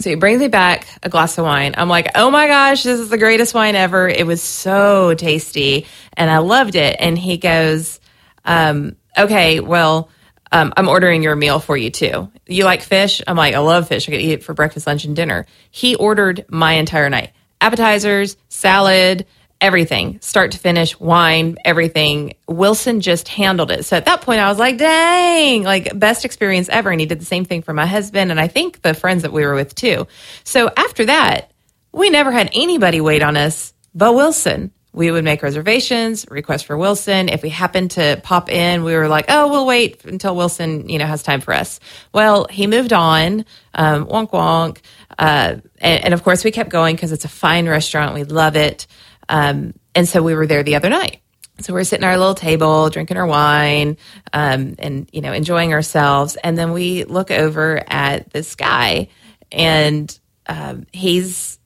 So 0.00 0.10
he 0.10 0.16
brings 0.16 0.40
me 0.40 0.48
back 0.48 0.88
a 1.02 1.08
glass 1.08 1.38
of 1.38 1.44
wine. 1.44 1.74
I'm 1.76 1.88
like, 1.88 2.08
oh 2.16 2.30
my 2.30 2.48
gosh, 2.48 2.82
this 2.82 2.98
is 2.98 3.10
the 3.10 3.18
greatest 3.18 3.54
wine 3.54 3.76
ever. 3.76 4.08
It 4.08 4.26
was 4.26 4.42
so 4.42 5.14
tasty 5.14 5.86
and 6.14 6.30
I 6.30 6.38
loved 6.38 6.74
it. 6.74 6.96
And 6.98 7.16
he 7.16 7.36
goes, 7.36 8.00
um, 8.44 8.96
okay, 9.16 9.60
well, 9.60 10.10
um, 10.50 10.72
I'm 10.76 10.88
ordering 10.88 11.22
your 11.22 11.36
meal 11.36 11.60
for 11.60 11.76
you 11.76 11.90
too. 11.90 12.30
You 12.46 12.64
like 12.64 12.82
fish? 12.82 13.22
I'm 13.26 13.36
like, 13.36 13.54
I 13.54 13.58
love 13.58 13.88
fish. 13.88 14.08
I 14.08 14.12
could 14.12 14.20
eat 14.20 14.32
it 14.32 14.44
for 14.44 14.54
breakfast, 14.54 14.86
lunch, 14.86 15.04
and 15.04 15.14
dinner. 15.14 15.46
He 15.70 15.94
ordered 15.94 16.44
my 16.48 16.72
entire 16.72 17.10
night 17.10 17.32
appetizers, 17.60 18.36
salad, 18.48 19.26
everything, 19.64 20.18
start 20.20 20.52
to 20.52 20.58
finish, 20.58 20.98
wine, 21.00 21.56
everything. 21.64 22.34
Wilson 22.46 23.00
just 23.00 23.28
handled 23.28 23.70
it. 23.70 23.84
So 23.84 23.96
at 23.96 24.04
that 24.04 24.20
point, 24.20 24.40
I 24.40 24.48
was 24.48 24.58
like, 24.58 24.76
dang, 24.78 25.62
like 25.62 25.98
best 25.98 26.24
experience 26.24 26.68
ever. 26.68 26.90
And 26.90 27.00
he 27.00 27.06
did 27.06 27.20
the 27.20 27.24
same 27.24 27.44
thing 27.44 27.62
for 27.62 27.72
my 27.72 27.86
husband. 27.86 28.30
And 28.30 28.38
I 28.38 28.46
think 28.46 28.82
the 28.82 28.94
friends 28.94 29.22
that 29.22 29.32
we 29.32 29.44
were 29.44 29.54
with 29.54 29.74
too. 29.74 30.06
So 30.44 30.70
after 30.76 31.06
that, 31.06 31.50
we 31.92 32.10
never 32.10 32.30
had 32.30 32.50
anybody 32.52 33.00
wait 33.00 33.22
on 33.22 33.36
us 33.36 33.72
but 33.94 34.14
Wilson. 34.14 34.72
We 34.92 35.10
would 35.10 35.24
make 35.24 35.42
reservations, 35.42 36.24
request 36.30 36.66
for 36.66 36.76
Wilson. 36.76 37.28
If 37.28 37.42
we 37.42 37.48
happened 37.48 37.92
to 37.92 38.20
pop 38.22 38.48
in, 38.48 38.84
we 38.84 38.94
were 38.94 39.08
like, 39.08 39.24
oh, 39.28 39.50
we'll 39.50 39.66
wait 39.66 40.04
until 40.04 40.36
Wilson, 40.36 40.88
you 40.88 40.98
know, 40.98 41.06
has 41.06 41.24
time 41.24 41.40
for 41.40 41.52
us. 41.52 41.80
Well, 42.12 42.46
he 42.48 42.68
moved 42.68 42.92
on, 42.92 43.44
um, 43.74 44.06
wonk 44.06 44.30
wonk. 44.30 44.78
Uh, 45.18 45.56
and, 45.78 46.04
and 46.04 46.14
of 46.14 46.22
course, 46.22 46.44
we 46.44 46.52
kept 46.52 46.70
going 46.70 46.94
because 46.94 47.10
it's 47.10 47.24
a 47.24 47.28
fine 47.28 47.68
restaurant. 47.68 48.14
We 48.14 48.22
love 48.22 48.54
it. 48.54 48.86
Um, 49.28 49.74
and 49.94 50.08
so 50.08 50.22
we 50.22 50.34
were 50.34 50.46
there 50.46 50.62
the 50.62 50.76
other 50.76 50.88
night. 50.88 51.20
So 51.60 51.72
we're 51.72 51.84
sitting 51.84 52.04
at 52.04 52.10
our 52.10 52.18
little 52.18 52.34
table, 52.34 52.90
drinking 52.90 53.16
our 53.16 53.26
wine, 53.26 53.96
um, 54.32 54.74
and 54.78 55.08
you 55.12 55.20
know, 55.20 55.32
enjoying 55.32 55.72
ourselves. 55.72 56.36
And 56.36 56.58
then 56.58 56.72
we 56.72 57.04
look 57.04 57.30
over 57.30 57.82
at 57.86 58.30
this 58.30 58.56
guy, 58.56 59.08
and 59.52 60.18
um, 60.46 60.86
he's 60.92 61.60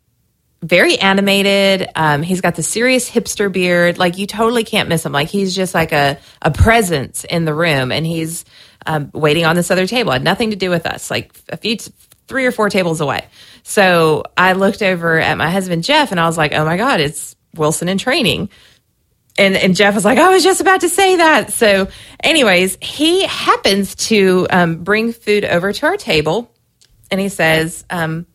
very 0.63 0.99
animated. 0.99 1.89
Um, 1.95 2.23
he's 2.23 2.43
got 2.43 2.55
the 2.57 2.63
serious 2.63 3.09
hipster 3.09 3.51
beard. 3.51 3.97
Like 3.97 4.19
you 4.19 4.27
totally 4.27 4.65
can't 4.65 4.91
miss 4.91 5.07
him. 5.07 5.13
Like 5.13 5.29
he's 5.29 5.55
just 5.55 5.73
like 5.75 5.93
a 5.93 6.19
a 6.43 6.51
presence 6.51 7.25
in 7.25 7.47
the 7.47 7.55
room, 7.55 7.91
and 7.91 8.05
he's 8.05 8.45
um, 8.85 9.11
waiting 9.15 9.47
on 9.47 9.57
this 9.57 9.71
other 9.71 9.87
table. 9.87 10.13
Had 10.13 10.23
nothing 10.23 10.51
to 10.51 10.57
do 10.57 10.69
with 10.69 10.85
us. 10.85 11.11
Like 11.11 11.33
a 11.49 11.57
few, 11.57 11.79
three 12.27 12.45
or 12.45 12.53
four 12.53 12.69
tables 12.69 13.01
away. 13.01 13.27
So 13.63 14.25
I 14.37 14.53
looked 14.53 14.83
over 14.83 15.19
at 15.19 15.39
my 15.39 15.49
husband 15.49 15.85
Jeff, 15.85 16.11
and 16.11 16.21
I 16.21 16.27
was 16.27 16.37
like, 16.37 16.53
"Oh 16.53 16.67
my 16.67 16.77
god, 16.77 17.01
it's 17.01 17.37
Wilson 17.59 17.89
in 17.89 17.99
training. 17.99 18.51
And, 19.37 19.57
and 19.57 19.77
Jeff 19.77 19.95
was 19.95 20.05
like, 20.05 20.19
I 20.19 20.31
was 20.31 20.43
just 20.43 20.61
about 20.61 20.81
to 20.81 20.89
say 20.89 21.17
that. 21.17 21.53
So, 21.53 21.89
anyways, 22.25 22.77
he 22.83 23.25
happens 23.25 23.95
to 24.07 24.49
um, 24.51 24.83
bring 24.83 25.13
food 25.13 25.45
over 25.45 25.73
to 25.73 25.87
our 25.87 25.97
table 25.97 26.51
and 27.11 27.21
he 27.21 27.29
says, 27.29 27.85
um, 27.89 28.27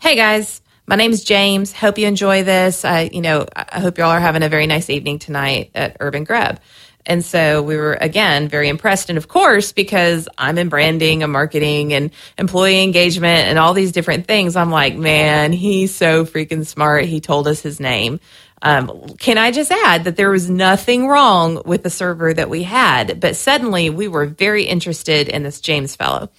Hey 0.00 0.16
guys, 0.16 0.60
my 0.86 0.96
name 0.96 1.12
is 1.12 1.24
James. 1.24 1.72
Hope 1.72 1.96
you 1.96 2.06
enjoy 2.06 2.42
this. 2.42 2.84
I, 2.84 3.08
you 3.12 3.20
know, 3.20 3.46
I 3.54 3.80
hope 3.80 3.98
y'all 3.98 4.10
are 4.10 4.20
having 4.20 4.42
a 4.42 4.48
very 4.48 4.66
nice 4.66 4.90
evening 4.90 5.20
tonight 5.20 5.70
at 5.74 5.96
Urban 6.00 6.24
Grub. 6.24 6.60
And 7.06 7.24
so 7.24 7.62
we 7.62 7.76
were 7.76 7.94
again 7.94 8.48
very 8.48 8.68
impressed. 8.68 9.08
And 9.08 9.18
of 9.18 9.26
course, 9.26 9.72
because 9.72 10.28
I'm 10.38 10.58
in 10.58 10.68
branding 10.68 11.22
and 11.22 11.32
marketing 11.32 11.92
and 11.92 12.10
employee 12.38 12.82
engagement 12.82 13.48
and 13.48 13.58
all 13.58 13.74
these 13.74 13.92
different 13.92 14.26
things, 14.26 14.54
I'm 14.54 14.70
like, 14.70 14.94
man, 14.94 15.52
he's 15.52 15.94
so 15.94 16.24
freaking 16.24 16.66
smart. 16.66 17.04
He 17.04 17.20
told 17.20 17.48
us 17.48 17.60
his 17.60 17.80
name. 17.80 18.20
Um, 18.62 19.08
can 19.18 19.38
I 19.38 19.50
just 19.50 19.72
add 19.72 20.04
that 20.04 20.16
there 20.16 20.30
was 20.30 20.48
nothing 20.48 21.08
wrong 21.08 21.62
with 21.64 21.82
the 21.82 21.90
server 21.90 22.32
that 22.32 22.48
we 22.48 22.62
had, 22.62 23.20
but 23.20 23.36
suddenly 23.36 23.90
we 23.90 24.06
were 24.06 24.26
very 24.26 24.64
interested 24.64 25.28
in 25.28 25.42
this 25.42 25.60
James 25.60 25.96
fellow. 25.96 26.30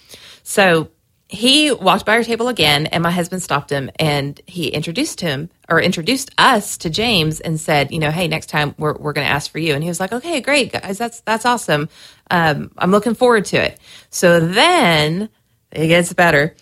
So 0.41 0.89
he 1.27 1.71
walked 1.71 2.05
by 2.05 2.13
our 2.13 2.23
table 2.23 2.47
again, 2.47 2.85
and 2.85 3.01
my 3.01 3.11
husband 3.11 3.41
stopped 3.41 3.71
him 3.71 3.89
and 3.97 4.39
he 4.45 4.67
introduced 4.67 5.19
him 5.19 5.49
or 5.67 5.81
introduced 5.81 6.31
us 6.37 6.77
to 6.77 6.89
James 6.89 7.39
and 7.39 7.59
said, 7.59 7.91
you 7.91 7.99
know, 7.99 8.11
hey, 8.11 8.27
next 8.27 8.47
time 8.47 8.75
we're, 8.77 8.93
we're 8.93 9.13
going 9.13 9.25
to 9.25 9.33
ask 9.33 9.51
for 9.51 9.59
you. 9.59 9.73
And 9.73 9.83
he 9.83 9.89
was 9.89 9.99
like, 9.99 10.13
okay, 10.13 10.41
great, 10.41 10.71
guys, 10.71 10.97
that's 10.97 11.21
that's 11.21 11.45
awesome. 11.45 11.89
Um, 12.29 12.71
I'm 12.77 12.91
looking 12.91 13.15
forward 13.15 13.45
to 13.45 13.57
it. 13.57 13.79
So 14.11 14.39
then 14.39 15.29
it 15.71 15.87
gets 15.87 16.13
better 16.13 16.55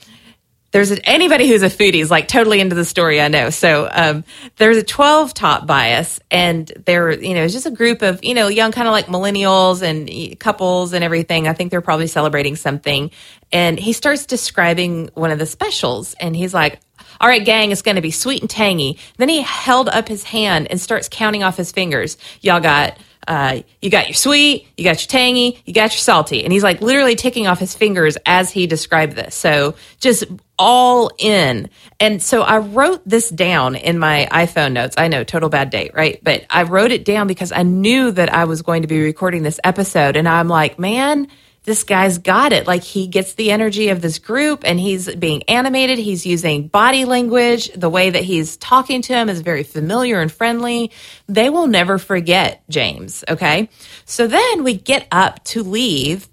there's 0.71 0.91
a, 0.91 1.05
anybody 1.07 1.47
who's 1.47 1.63
a 1.63 1.67
foodie 1.67 2.01
is 2.01 2.09
like 2.09 2.27
totally 2.27 2.59
into 2.59 2.75
the 2.75 2.85
story. 2.85 3.21
I 3.21 3.27
know. 3.27 3.49
So 3.49 3.89
um, 3.91 4.23
there's 4.57 4.77
a 4.77 4.83
12 4.83 5.33
top 5.33 5.67
bias, 5.67 6.19
and 6.29 6.71
there, 6.85 7.11
you 7.11 7.33
know, 7.33 7.43
it's 7.43 7.53
just 7.53 7.65
a 7.65 7.71
group 7.71 8.01
of 8.01 8.23
you 8.23 8.33
know 8.33 8.47
young 8.47 8.71
kind 8.71 8.87
of 8.87 8.91
like 8.91 9.07
millennials 9.07 9.81
and 9.81 10.39
couples 10.39 10.93
and 10.93 11.03
everything. 11.03 11.47
I 11.47 11.53
think 11.53 11.71
they're 11.71 11.81
probably 11.81 12.07
celebrating 12.07 12.55
something. 12.55 13.11
And 13.53 13.77
he 13.77 13.91
starts 13.91 14.25
describing 14.25 15.09
one 15.13 15.31
of 15.31 15.39
the 15.39 15.45
specials, 15.45 16.13
and 16.15 16.35
he's 16.35 16.53
like, 16.53 16.79
all 17.19 17.27
right, 17.27 17.43
gang, 17.43 17.71
it's 17.71 17.81
going 17.81 17.95
to 17.95 18.01
be 18.01 18.11
sweet 18.11 18.41
and 18.41 18.49
tangy. 18.49 18.97
Then 19.17 19.29
he 19.29 19.41
held 19.41 19.89
up 19.89 20.07
his 20.07 20.23
hand 20.23 20.67
and 20.71 20.79
starts 20.79 21.09
counting 21.09 21.43
off 21.43 21.57
his 21.57 21.71
fingers. 21.71 22.17
Y'all 22.41 22.61
got 22.61 22.97
uh, 23.27 23.61
you 23.81 23.89
got 23.89 24.07
your 24.07 24.15
sweet, 24.15 24.67
you 24.77 24.83
got 24.83 25.01
your 25.01 25.07
tangy, 25.07 25.61
you 25.65 25.73
got 25.73 25.91
your 25.91 25.99
salty. 25.99 26.43
And 26.43 26.51
he's 26.51 26.63
like 26.63 26.81
literally 26.81 27.15
ticking 27.15 27.47
off 27.47 27.59
his 27.59 27.75
fingers 27.75 28.17
as 28.25 28.51
he 28.51 28.67
described 28.67 29.13
this. 29.13 29.35
So 29.35 29.75
just 29.99 30.25
all 30.57 31.11
in. 31.17 31.69
And 31.99 32.21
so 32.21 32.41
I 32.41 32.59
wrote 32.59 33.01
this 33.05 33.29
down 33.29 33.75
in 33.75 33.99
my 33.99 34.27
iPhone 34.31 34.73
notes. 34.73 34.95
I 34.97 35.07
know, 35.07 35.23
total 35.23 35.49
bad 35.49 35.69
date, 35.69 35.93
right? 35.93 36.19
But 36.23 36.45
I 36.49 36.63
wrote 36.63 36.91
it 36.91 37.05
down 37.05 37.27
because 37.27 37.51
I 37.51 37.63
knew 37.63 38.11
that 38.11 38.33
I 38.33 38.45
was 38.45 38.61
going 38.61 38.83
to 38.83 38.87
be 38.87 39.01
recording 39.01 39.43
this 39.43 39.59
episode. 39.63 40.15
And 40.15 40.27
I'm 40.27 40.47
like, 40.47 40.77
man, 40.77 41.27
this 41.63 41.83
guy's 41.83 42.17
got 42.17 42.53
it. 42.53 42.65
Like 42.65 42.83
he 42.83 43.07
gets 43.07 43.33
the 43.33 43.51
energy 43.51 43.89
of 43.89 44.01
this 44.01 44.17
group 44.17 44.63
and 44.65 44.79
he's 44.79 45.13
being 45.15 45.43
animated. 45.43 45.99
He's 45.99 46.25
using 46.25 46.67
body 46.67 47.05
language. 47.05 47.71
The 47.73 47.89
way 47.89 48.09
that 48.09 48.23
he's 48.23 48.57
talking 48.57 49.03
to 49.03 49.13
him 49.13 49.29
is 49.29 49.41
very 49.41 49.63
familiar 49.63 50.19
and 50.19 50.31
friendly. 50.31 50.91
They 51.27 51.49
will 51.49 51.67
never 51.67 51.99
forget 51.99 52.63
James. 52.69 53.23
Okay. 53.29 53.69
So 54.05 54.25
then 54.25 54.63
we 54.63 54.75
get 54.75 55.07
up 55.11 55.43
to 55.45 55.61
leave 55.61 56.27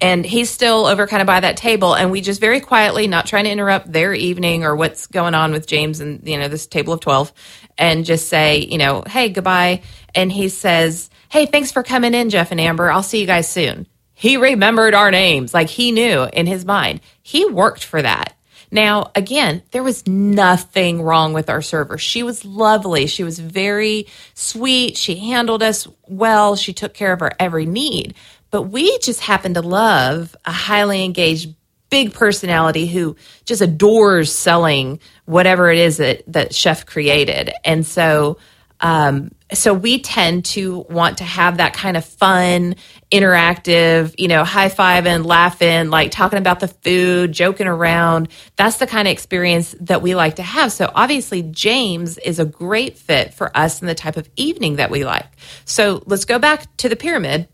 and 0.00 0.24
he's 0.24 0.48
still 0.48 0.86
over 0.86 1.06
kind 1.06 1.20
of 1.20 1.26
by 1.26 1.40
that 1.40 1.56
table 1.56 1.94
and 1.94 2.10
we 2.10 2.20
just 2.20 2.40
very 2.40 2.60
quietly 2.60 3.06
not 3.06 3.26
trying 3.26 3.44
to 3.44 3.50
interrupt 3.50 3.92
their 3.92 4.14
evening 4.14 4.64
or 4.64 4.74
what's 4.74 5.06
going 5.06 5.34
on 5.34 5.52
with 5.52 5.66
james 5.66 6.00
and 6.00 6.26
you 6.26 6.38
know 6.38 6.48
this 6.48 6.66
table 6.66 6.94
of 6.94 7.00
12 7.00 7.32
and 7.76 8.04
just 8.04 8.28
say 8.28 8.58
you 8.58 8.78
know 8.78 9.02
hey 9.06 9.28
goodbye 9.28 9.82
and 10.14 10.32
he 10.32 10.48
says 10.48 11.10
hey 11.28 11.44
thanks 11.46 11.70
for 11.70 11.82
coming 11.82 12.14
in 12.14 12.30
jeff 12.30 12.50
and 12.50 12.60
amber 12.60 12.90
i'll 12.90 13.02
see 13.02 13.20
you 13.20 13.26
guys 13.26 13.48
soon 13.48 13.86
he 14.20 14.36
remembered 14.36 14.92
our 14.92 15.10
names. 15.10 15.54
Like 15.54 15.70
he 15.70 15.92
knew 15.92 16.28
in 16.30 16.46
his 16.46 16.66
mind. 16.66 17.00
He 17.22 17.46
worked 17.46 17.82
for 17.82 18.02
that. 18.02 18.36
Now, 18.70 19.12
again, 19.14 19.62
there 19.70 19.82
was 19.82 20.06
nothing 20.06 21.00
wrong 21.00 21.32
with 21.32 21.48
our 21.48 21.62
server. 21.62 21.96
She 21.96 22.22
was 22.22 22.44
lovely. 22.44 23.06
She 23.06 23.24
was 23.24 23.38
very 23.38 24.08
sweet. 24.34 24.98
She 24.98 25.14
handled 25.14 25.62
us 25.62 25.88
well. 26.06 26.54
She 26.54 26.74
took 26.74 26.92
care 26.92 27.14
of 27.14 27.22
our 27.22 27.32
every 27.40 27.64
need. 27.64 28.12
But 28.50 28.64
we 28.64 28.98
just 28.98 29.20
happened 29.20 29.54
to 29.54 29.62
love 29.62 30.36
a 30.44 30.52
highly 30.52 31.02
engaged, 31.02 31.54
big 31.88 32.12
personality 32.12 32.86
who 32.86 33.16
just 33.46 33.62
adores 33.62 34.30
selling 34.30 35.00
whatever 35.24 35.70
it 35.70 35.78
is 35.78 35.96
that, 35.96 36.24
that 36.26 36.54
Chef 36.54 36.84
created. 36.84 37.54
And 37.64 37.86
so, 37.86 38.36
um, 38.80 39.30
so 39.52 39.74
we 39.74 40.00
tend 40.00 40.44
to 40.46 40.86
want 40.88 41.18
to 41.18 41.24
have 41.24 41.58
that 41.58 41.74
kind 41.74 41.96
of 41.96 42.04
fun, 42.04 42.76
interactive, 43.10 44.14
you 44.18 44.28
know, 44.28 44.44
high 44.44 44.68
five 44.68 45.06
and 45.06 45.26
laughing, 45.26 45.90
like 45.90 46.10
talking 46.10 46.38
about 46.38 46.60
the 46.60 46.68
food, 46.68 47.32
joking 47.32 47.66
around. 47.66 48.28
That's 48.56 48.78
the 48.78 48.86
kind 48.86 49.08
of 49.08 49.12
experience 49.12 49.74
that 49.80 50.02
we 50.02 50.14
like 50.14 50.36
to 50.36 50.42
have. 50.42 50.72
So 50.72 50.90
obviously, 50.94 51.42
James 51.42 52.16
is 52.18 52.38
a 52.38 52.44
great 52.44 52.96
fit 52.96 53.34
for 53.34 53.54
us 53.56 53.80
and 53.80 53.88
the 53.88 53.94
type 53.94 54.16
of 54.16 54.28
evening 54.36 54.76
that 54.76 54.90
we 54.90 55.04
like. 55.04 55.26
So 55.64 56.02
let's 56.06 56.24
go 56.24 56.38
back 56.38 56.76
to 56.78 56.88
the 56.88 56.96
pyramid 56.96 57.48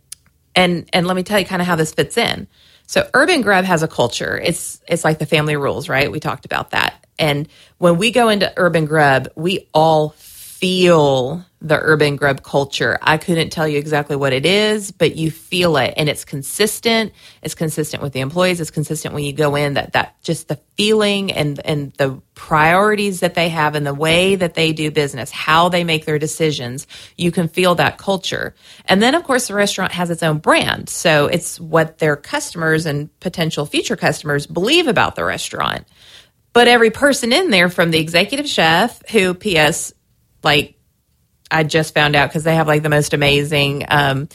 and 0.55 0.89
and 0.93 1.07
let 1.07 1.17
me 1.17 1.23
tell 1.23 1.39
you 1.39 1.47
kind 1.47 1.63
of 1.63 1.67
how 1.67 1.77
this 1.77 1.93
fits 1.93 2.17
in. 2.17 2.47
So 2.87 3.09
Urban 3.15 3.41
Grub 3.41 3.65
has 3.65 3.83
a 3.83 3.89
culture. 3.89 4.39
It's 4.39 4.81
it's 4.87 5.05
like 5.05 5.19
the 5.19 5.27
family 5.27 5.57
rules, 5.57 5.89
right? 5.89 6.11
We 6.11 6.21
talked 6.21 6.45
about 6.45 6.71
that. 6.71 7.05
And 7.19 7.49
when 7.79 7.97
we 7.97 8.11
go 8.11 8.29
into 8.29 8.53
Urban 8.57 8.85
Grub, 8.85 9.29
we 9.35 9.69
all 9.73 10.11
feel 10.59 11.45
the 11.61 11.79
urban 11.79 12.17
grub 12.17 12.43
culture. 12.43 12.99
I 13.03 13.19
couldn't 13.19 13.51
tell 13.51 13.69
you 13.69 13.79
exactly 13.79 14.17
what 14.17 14.33
it 14.33 14.47
is, 14.47 14.91
but 14.91 15.15
you 15.15 15.31
feel 15.31 15.77
it 15.77 15.93
and 15.99 16.09
it's 16.09 16.25
consistent. 16.25 17.13
It's 17.43 17.55
consistent 17.55 18.03
with 18.03 18.15
the 18.15 18.21
employees. 18.21 18.59
It's 18.59 18.71
consistent 18.71 19.13
when 19.13 19.25
you 19.25 19.35
go 19.35 19.55
in 19.55 19.75
that, 19.75 19.93
that 19.93 20.23
just 20.23 20.49
the 20.49 20.59
feeling 20.77 21.31
and, 21.31 21.61
and 21.67 21.93
the 21.99 22.23
priorities 22.35 23.21
that 23.21 23.35
they 23.35 23.51
have 23.51 23.75
and 23.75 23.87
the 23.87 23.93
way 23.93 24.37
that 24.37 24.55
they 24.55 24.73
do 24.73 24.91
business, 24.91 25.31
how 25.31 25.69
they 25.69 25.85
make 25.85 26.07
their 26.07 26.19
decisions. 26.19 26.87
You 27.19 27.33
can 27.33 27.49
feel 27.49 27.75
that 27.75 27.99
culture. 27.99 28.55
And 28.87 29.03
then 29.03 29.15
of 29.15 29.25
course 29.25 29.49
the 29.49 29.55
restaurant 29.55 29.93
has 29.93 30.09
its 30.09 30.23
own 30.23 30.39
brand. 30.39 30.89
So 30.89 31.27
it's 31.27 31.61
what 31.61 31.99
their 31.99 32.17
customers 32.17 32.87
and 32.87 33.09
potential 33.21 33.67
future 33.67 33.97
customers 33.97 34.47
believe 34.47 34.87
about 34.87 35.17
the 35.17 35.25
restaurant. 35.25 35.87
But 36.55 36.69
every 36.69 36.91
person 36.91 37.35
in 37.35 37.51
there 37.51 37.69
from 37.69 37.91
the 37.91 37.99
executive 37.99 38.49
chef 38.49 39.07
who 39.11 39.35
PS 39.35 39.93
like 40.47 40.77
I 41.51 41.63
just 41.63 41.95
found 41.95 42.17
out 42.17 42.29
because 42.29 42.45
they 42.45 42.55
have 42.55 42.67
like 42.67 42.83
the 42.83 42.89
most 42.89 43.13
amazing 43.13 43.85
um, 43.89 44.29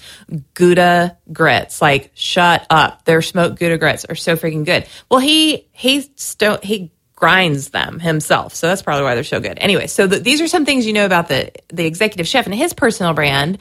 Gouda 0.53 1.17
grits. 1.31 1.81
Like, 1.81 2.11
shut 2.13 2.65
up! 2.69 3.03
Their 3.05 3.21
smoked 3.21 3.59
Gouda 3.59 3.77
grits 3.77 4.05
are 4.05 4.15
so 4.15 4.37
freaking 4.37 4.65
good. 4.65 4.87
Well, 5.09 5.19
he 5.19 5.67
he 5.71 6.01
sto- 6.15 6.59
he 6.61 6.91
grinds 7.15 7.69
them 7.69 7.99
himself, 7.99 8.55
so 8.55 8.67
that's 8.67 8.81
probably 8.81 9.03
why 9.03 9.15
they're 9.15 9.23
so 9.23 9.39
good. 9.39 9.57
Anyway, 9.59 9.87
so 9.87 10.07
the, 10.07 10.19
these 10.19 10.41
are 10.41 10.47
some 10.47 10.65
things 10.65 10.85
you 10.85 10.93
know 10.93 11.05
about 11.05 11.27
the 11.27 11.51
the 11.69 11.85
executive 11.85 12.27
chef 12.27 12.45
and 12.45 12.55
his 12.55 12.73
personal 12.73 13.13
brand. 13.13 13.57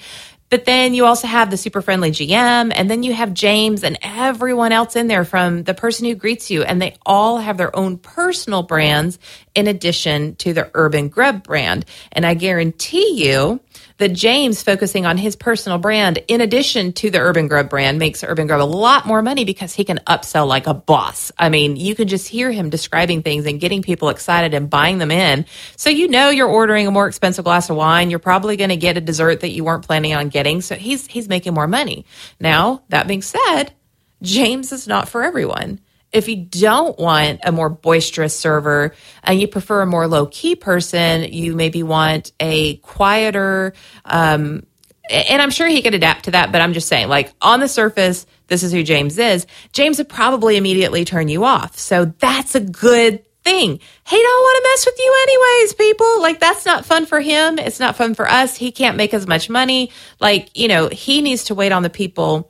But 0.50 0.64
then 0.64 0.94
you 0.94 1.06
also 1.06 1.28
have 1.28 1.48
the 1.48 1.56
super 1.56 1.80
friendly 1.80 2.10
GM, 2.10 2.72
and 2.74 2.90
then 2.90 3.04
you 3.04 3.14
have 3.14 3.32
James 3.32 3.84
and 3.84 3.96
everyone 4.02 4.72
else 4.72 4.96
in 4.96 5.06
there 5.06 5.24
from 5.24 5.62
the 5.62 5.74
person 5.74 6.06
who 6.06 6.16
greets 6.16 6.50
you, 6.50 6.64
and 6.64 6.82
they 6.82 6.96
all 7.06 7.38
have 7.38 7.56
their 7.56 7.74
own 7.74 7.98
personal 7.98 8.64
brands 8.64 9.20
in 9.54 9.68
addition 9.68 10.34
to 10.36 10.52
the 10.52 10.68
Urban 10.74 11.08
Grub 11.08 11.44
brand. 11.44 11.84
And 12.10 12.26
I 12.26 12.34
guarantee 12.34 13.24
you 13.24 13.60
that 14.00 14.14
James 14.14 14.62
focusing 14.62 15.04
on 15.04 15.18
his 15.18 15.36
personal 15.36 15.76
brand 15.76 16.18
in 16.26 16.40
addition 16.40 16.92
to 16.94 17.10
the 17.10 17.18
Urban 17.18 17.48
Grub 17.48 17.68
brand 17.68 17.98
makes 17.98 18.24
Urban 18.24 18.46
Grub 18.46 18.62
a 18.62 18.64
lot 18.64 19.06
more 19.06 19.20
money 19.20 19.44
because 19.44 19.74
he 19.74 19.84
can 19.84 19.98
upsell 20.06 20.48
like 20.48 20.66
a 20.66 20.72
boss. 20.72 21.30
I 21.38 21.50
mean, 21.50 21.76
you 21.76 21.94
can 21.94 22.08
just 22.08 22.26
hear 22.26 22.50
him 22.50 22.70
describing 22.70 23.22
things 23.22 23.44
and 23.44 23.60
getting 23.60 23.82
people 23.82 24.08
excited 24.08 24.54
and 24.54 24.70
buying 24.70 24.96
them 24.96 25.10
in. 25.10 25.44
So 25.76 25.90
you 25.90 26.08
know 26.08 26.30
you're 26.30 26.48
ordering 26.48 26.86
a 26.86 26.90
more 26.90 27.08
expensive 27.08 27.44
glass 27.44 27.68
of 27.68 27.76
wine. 27.76 28.08
You're 28.08 28.18
probably 28.18 28.56
going 28.56 28.70
to 28.70 28.76
get 28.76 28.96
a 28.96 29.02
dessert 29.02 29.40
that 29.40 29.50
you 29.50 29.64
weren't 29.64 29.86
planning 29.86 30.14
on 30.14 30.30
getting. 30.30 30.62
So 30.62 30.76
he's 30.76 31.06
he's 31.06 31.28
making 31.28 31.52
more 31.52 31.68
money. 31.68 32.06
Now, 32.40 32.82
that 32.88 33.06
being 33.06 33.22
said, 33.22 33.74
James 34.22 34.72
is 34.72 34.88
not 34.88 35.10
for 35.10 35.22
everyone. 35.22 35.78
If 36.12 36.28
you 36.28 36.36
don't 36.36 36.98
want 36.98 37.40
a 37.44 37.52
more 37.52 37.68
boisterous 37.68 38.38
server 38.38 38.94
and 39.22 39.40
you 39.40 39.46
prefer 39.46 39.82
a 39.82 39.86
more 39.86 40.08
low 40.08 40.26
key 40.26 40.56
person, 40.56 41.32
you 41.32 41.54
maybe 41.54 41.82
want 41.82 42.32
a 42.40 42.76
quieter, 42.78 43.74
um, 44.04 44.64
and 45.08 45.42
I'm 45.42 45.50
sure 45.50 45.66
he 45.66 45.82
could 45.82 45.94
adapt 45.94 46.26
to 46.26 46.32
that, 46.32 46.52
but 46.52 46.60
I'm 46.60 46.72
just 46.72 46.88
saying, 46.88 47.08
like 47.08 47.32
on 47.40 47.60
the 47.60 47.68
surface, 47.68 48.26
this 48.46 48.62
is 48.62 48.72
who 48.72 48.82
James 48.82 49.18
is. 49.18 49.46
James 49.72 49.98
would 49.98 50.08
probably 50.08 50.56
immediately 50.56 51.04
turn 51.04 51.28
you 51.28 51.44
off. 51.44 51.78
So 51.78 52.04
that's 52.04 52.54
a 52.54 52.60
good 52.60 53.24
thing. 53.42 53.70
He 54.06 54.22
don't 54.22 54.42
want 54.42 54.64
to 54.64 54.68
mess 54.68 54.86
with 54.86 54.98
you 54.98 55.16
anyways, 55.22 55.74
people. 55.74 56.20
Like 56.20 56.40
that's 56.40 56.66
not 56.66 56.84
fun 56.84 57.06
for 57.06 57.20
him. 57.20 57.58
It's 57.58 57.80
not 57.80 57.96
fun 57.96 58.14
for 58.14 58.28
us. 58.28 58.56
He 58.56 58.70
can't 58.70 58.96
make 58.96 59.14
as 59.14 59.26
much 59.26 59.48
money. 59.48 59.90
Like, 60.20 60.56
you 60.56 60.68
know, 60.68 60.88
he 60.88 61.22
needs 61.22 61.44
to 61.44 61.54
wait 61.54 61.72
on 61.72 61.82
the 61.82 61.90
people 61.90 62.49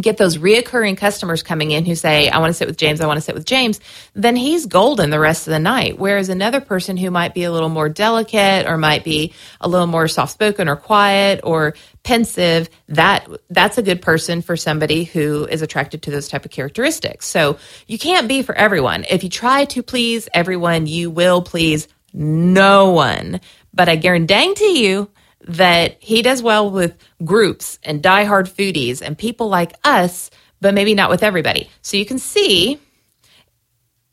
get 0.00 0.16
those 0.16 0.38
reoccurring 0.38 0.96
customers 0.96 1.42
coming 1.42 1.70
in 1.70 1.84
who 1.84 1.94
say, 1.94 2.28
I 2.28 2.38
want 2.38 2.50
to 2.50 2.54
sit 2.54 2.66
with 2.66 2.78
James, 2.78 3.00
I 3.00 3.06
want 3.06 3.18
to 3.18 3.22
sit 3.22 3.34
with 3.34 3.44
James, 3.44 3.80
then 4.14 4.36
he's 4.36 4.66
golden 4.66 5.10
the 5.10 5.20
rest 5.20 5.46
of 5.46 5.52
the 5.52 5.58
night. 5.58 5.98
Whereas 5.98 6.28
another 6.28 6.60
person 6.60 6.96
who 6.96 7.10
might 7.10 7.34
be 7.34 7.44
a 7.44 7.52
little 7.52 7.68
more 7.68 7.88
delicate 7.88 8.66
or 8.66 8.78
might 8.78 9.04
be 9.04 9.34
a 9.60 9.68
little 9.68 9.86
more 9.86 10.08
soft 10.08 10.32
spoken 10.32 10.68
or 10.68 10.76
quiet 10.76 11.40
or 11.44 11.74
pensive, 12.02 12.68
that 12.88 13.28
that's 13.50 13.78
a 13.78 13.82
good 13.82 14.02
person 14.02 14.42
for 14.42 14.56
somebody 14.56 15.04
who 15.04 15.46
is 15.46 15.62
attracted 15.62 16.02
to 16.02 16.10
those 16.10 16.28
type 16.28 16.44
of 16.44 16.50
characteristics. 16.50 17.26
So 17.26 17.58
you 17.86 17.98
can't 17.98 18.28
be 18.28 18.42
for 18.42 18.54
everyone. 18.54 19.04
If 19.08 19.22
you 19.22 19.30
try 19.30 19.66
to 19.66 19.82
please 19.82 20.28
everyone, 20.32 20.86
you 20.86 21.10
will 21.10 21.42
please 21.42 21.86
no 22.14 22.90
one. 22.90 23.40
But 23.74 23.88
I 23.88 23.96
guarantee 23.96 24.86
you 24.86 25.10
that 25.48 25.96
he 26.00 26.22
does 26.22 26.42
well 26.42 26.70
with 26.70 26.96
groups 27.24 27.78
and 27.82 28.02
diehard 28.02 28.48
foodies 28.48 29.02
and 29.02 29.18
people 29.18 29.48
like 29.48 29.74
us, 29.84 30.30
but 30.60 30.74
maybe 30.74 30.94
not 30.94 31.10
with 31.10 31.22
everybody. 31.22 31.68
So 31.82 31.96
you 31.96 32.06
can 32.06 32.18
see 32.18 32.78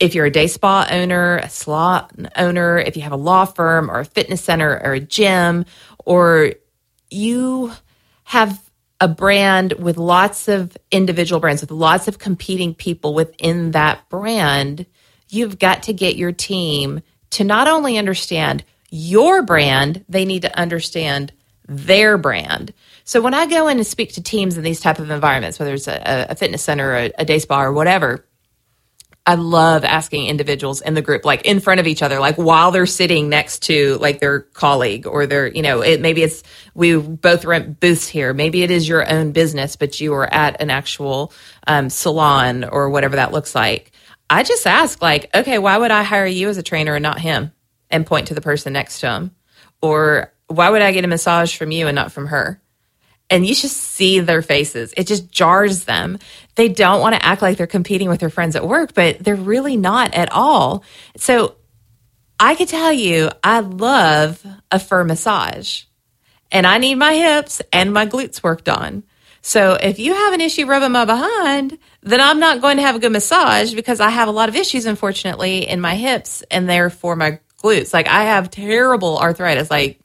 if 0.00 0.14
you're 0.14 0.26
a 0.26 0.30
day 0.30 0.46
spa 0.46 0.88
owner, 0.90 1.36
a 1.36 1.48
salon 1.48 2.30
owner, 2.36 2.78
if 2.78 2.96
you 2.96 3.02
have 3.02 3.12
a 3.12 3.16
law 3.16 3.44
firm 3.44 3.90
or 3.90 4.00
a 4.00 4.04
fitness 4.04 4.42
center 4.42 4.80
or 4.82 4.94
a 4.94 5.00
gym, 5.00 5.66
or 6.04 6.54
you 7.10 7.70
have 8.24 8.60
a 9.00 9.08
brand 9.08 9.74
with 9.74 9.98
lots 9.98 10.48
of 10.48 10.76
individual 10.90 11.40
brands, 11.40 11.60
with 11.60 11.70
lots 11.70 12.08
of 12.08 12.18
competing 12.18 12.74
people 12.74 13.14
within 13.14 13.72
that 13.72 14.08
brand, 14.08 14.86
you've 15.28 15.58
got 15.58 15.84
to 15.84 15.92
get 15.92 16.16
your 16.16 16.32
team 16.32 17.02
to 17.30 17.44
not 17.44 17.68
only 17.68 17.96
understand 17.96 18.64
your 18.90 19.42
brand, 19.42 20.04
they 20.08 20.24
need 20.24 20.42
to 20.42 20.58
understand 20.58 21.32
their 21.66 22.18
brand. 22.18 22.74
So 23.04 23.20
when 23.20 23.34
I 23.34 23.46
go 23.46 23.68
in 23.68 23.78
and 23.78 23.86
speak 23.86 24.14
to 24.14 24.22
teams 24.22 24.56
in 24.56 24.64
these 24.64 24.80
type 24.80 24.98
of 24.98 25.10
environments, 25.10 25.58
whether 25.58 25.74
it's 25.74 25.88
a, 25.88 26.26
a 26.30 26.34
fitness 26.34 26.62
center, 26.62 26.94
a, 26.94 27.12
a 27.18 27.24
day 27.24 27.38
spa, 27.38 27.62
or 27.62 27.72
whatever, 27.72 28.26
I 29.26 29.34
love 29.34 29.84
asking 29.84 30.26
individuals 30.26 30.80
in 30.80 30.94
the 30.94 31.02
group, 31.02 31.24
like 31.24 31.44
in 31.44 31.60
front 31.60 31.78
of 31.78 31.86
each 31.86 32.02
other, 32.02 32.18
like 32.18 32.36
while 32.36 32.70
they're 32.70 32.86
sitting 32.86 33.28
next 33.28 33.62
to 33.64 33.96
like 33.98 34.18
their 34.18 34.40
colleague 34.40 35.06
or 35.06 35.26
their, 35.26 35.46
you 35.46 35.62
know, 35.62 35.82
it, 35.82 36.00
maybe 36.00 36.22
it's 36.22 36.42
we 36.74 36.96
both 36.96 37.44
rent 37.44 37.78
booths 37.78 38.08
here. 38.08 38.32
Maybe 38.32 38.62
it 38.62 38.70
is 38.70 38.88
your 38.88 39.08
own 39.08 39.32
business, 39.32 39.76
but 39.76 40.00
you 40.00 40.14
are 40.14 40.32
at 40.32 40.60
an 40.60 40.70
actual 40.70 41.32
um, 41.66 41.90
salon 41.90 42.64
or 42.64 42.90
whatever 42.90 43.16
that 43.16 43.30
looks 43.30 43.54
like. 43.54 43.92
I 44.28 44.42
just 44.42 44.66
ask, 44.66 45.02
like, 45.02 45.28
okay, 45.34 45.58
why 45.58 45.76
would 45.76 45.90
I 45.90 46.02
hire 46.02 46.26
you 46.26 46.48
as 46.48 46.56
a 46.56 46.62
trainer 46.62 46.94
and 46.94 47.02
not 47.02 47.20
him? 47.20 47.52
And 47.90 48.06
point 48.06 48.28
to 48.28 48.34
the 48.34 48.40
person 48.40 48.72
next 48.72 49.00
to 49.00 49.10
him? 49.10 49.30
Or 49.82 50.32
why 50.46 50.70
would 50.70 50.82
I 50.82 50.92
get 50.92 51.04
a 51.04 51.08
massage 51.08 51.56
from 51.56 51.70
you 51.70 51.86
and 51.86 51.94
not 51.94 52.12
from 52.12 52.26
her? 52.26 52.60
and 53.30 53.46
you 53.46 53.54
just 53.54 53.76
see 53.76 54.18
their 54.18 54.42
faces. 54.42 54.92
It 54.96 55.06
just 55.06 55.30
jars 55.30 55.84
them. 55.84 56.18
They 56.56 56.68
don't 56.68 57.00
want 57.00 57.14
to 57.14 57.24
act 57.24 57.40
like 57.40 57.56
they're 57.56 57.68
competing 57.68 58.08
with 58.08 58.18
their 58.18 58.28
friends 58.28 58.56
at 58.56 58.66
work, 58.66 58.92
but 58.92 59.20
they're 59.20 59.36
really 59.36 59.76
not 59.76 60.12
at 60.14 60.32
all. 60.32 60.84
So 61.16 61.54
I 62.40 62.56
could 62.56 62.68
tell 62.68 62.92
you, 62.92 63.30
I 63.44 63.60
love 63.60 64.44
a 64.70 64.80
fur 64.80 65.04
massage 65.04 65.84
and 66.50 66.66
I 66.66 66.78
need 66.78 66.96
my 66.96 67.14
hips 67.14 67.62
and 67.72 67.92
my 67.92 68.04
glutes 68.04 68.42
worked 68.42 68.68
on. 68.68 69.04
So 69.42 69.74
if 69.74 69.98
you 69.98 70.12
have 70.12 70.34
an 70.34 70.40
issue 70.40 70.66
rubbing 70.66 70.92
my 70.92 71.04
behind, 71.04 71.78
then 72.02 72.20
I'm 72.20 72.40
not 72.40 72.60
going 72.60 72.76
to 72.76 72.82
have 72.82 72.96
a 72.96 72.98
good 72.98 73.12
massage 73.12 73.72
because 73.72 74.00
I 74.00 74.10
have 74.10 74.28
a 74.28 74.32
lot 74.32 74.48
of 74.48 74.56
issues, 74.56 74.84
unfortunately, 74.86 75.66
in 75.66 75.80
my 75.80 75.94
hips 75.94 76.42
and 76.50 76.68
therefore 76.68 77.16
my 77.16 77.38
glutes. 77.62 77.92
Like 77.92 78.08
I 78.08 78.24
have 78.24 78.50
terrible 78.50 79.18
arthritis, 79.18 79.70
like 79.70 80.00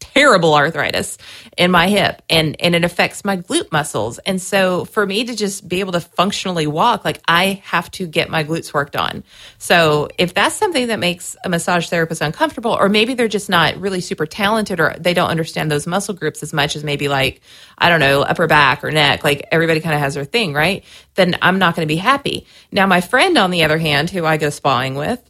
terrible 0.00 0.54
arthritis 0.54 1.18
in 1.58 1.70
my 1.70 1.88
hip 1.88 2.22
and 2.30 2.56
and 2.60 2.74
it 2.74 2.82
affects 2.82 3.24
my 3.24 3.36
glute 3.36 3.70
muscles. 3.70 4.18
And 4.20 4.40
so 4.40 4.86
for 4.86 5.04
me 5.04 5.24
to 5.24 5.36
just 5.36 5.68
be 5.68 5.80
able 5.80 5.92
to 5.92 6.00
functionally 6.00 6.66
walk, 6.66 7.04
like 7.04 7.20
I 7.28 7.62
have 7.64 7.90
to 7.92 8.06
get 8.06 8.30
my 8.30 8.42
glutes 8.42 8.72
worked 8.72 8.96
on. 8.96 9.22
So 9.58 10.08
if 10.18 10.32
that's 10.34 10.54
something 10.54 10.88
that 10.88 10.98
makes 10.98 11.36
a 11.44 11.48
massage 11.48 11.88
therapist 11.88 12.22
uncomfortable 12.22 12.72
or 12.72 12.88
maybe 12.88 13.14
they're 13.14 13.28
just 13.28 13.50
not 13.50 13.76
really 13.76 14.00
super 14.00 14.26
talented 14.26 14.80
or 14.80 14.94
they 14.98 15.14
don't 15.14 15.30
understand 15.30 15.70
those 15.70 15.86
muscle 15.86 16.14
groups 16.14 16.42
as 16.42 16.52
much 16.52 16.74
as 16.74 16.82
maybe 16.82 17.08
like 17.08 17.40
I 17.76 17.88
don't 17.88 18.00
know, 18.00 18.22
upper 18.22 18.46
back 18.46 18.82
or 18.82 18.90
neck, 18.90 19.24
like 19.24 19.46
everybody 19.52 19.80
kind 19.80 19.94
of 19.94 20.00
has 20.00 20.14
their 20.14 20.24
thing, 20.24 20.54
right? 20.54 20.84
Then 21.14 21.36
I'm 21.42 21.58
not 21.58 21.76
going 21.76 21.86
to 21.86 21.92
be 21.92 21.96
happy. 21.96 22.46
Now 22.72 22.86
my 22.86 23.00
friend 23.00 23.36
on 23.36 23.50
the 23.50 23.64
other 23.64 23.78
hand 23.78 24.10
who 24.10 24.24
I 24.24 24.36
go 24.38 24.50
spawing 24.50 24.94
with 24.94 25.29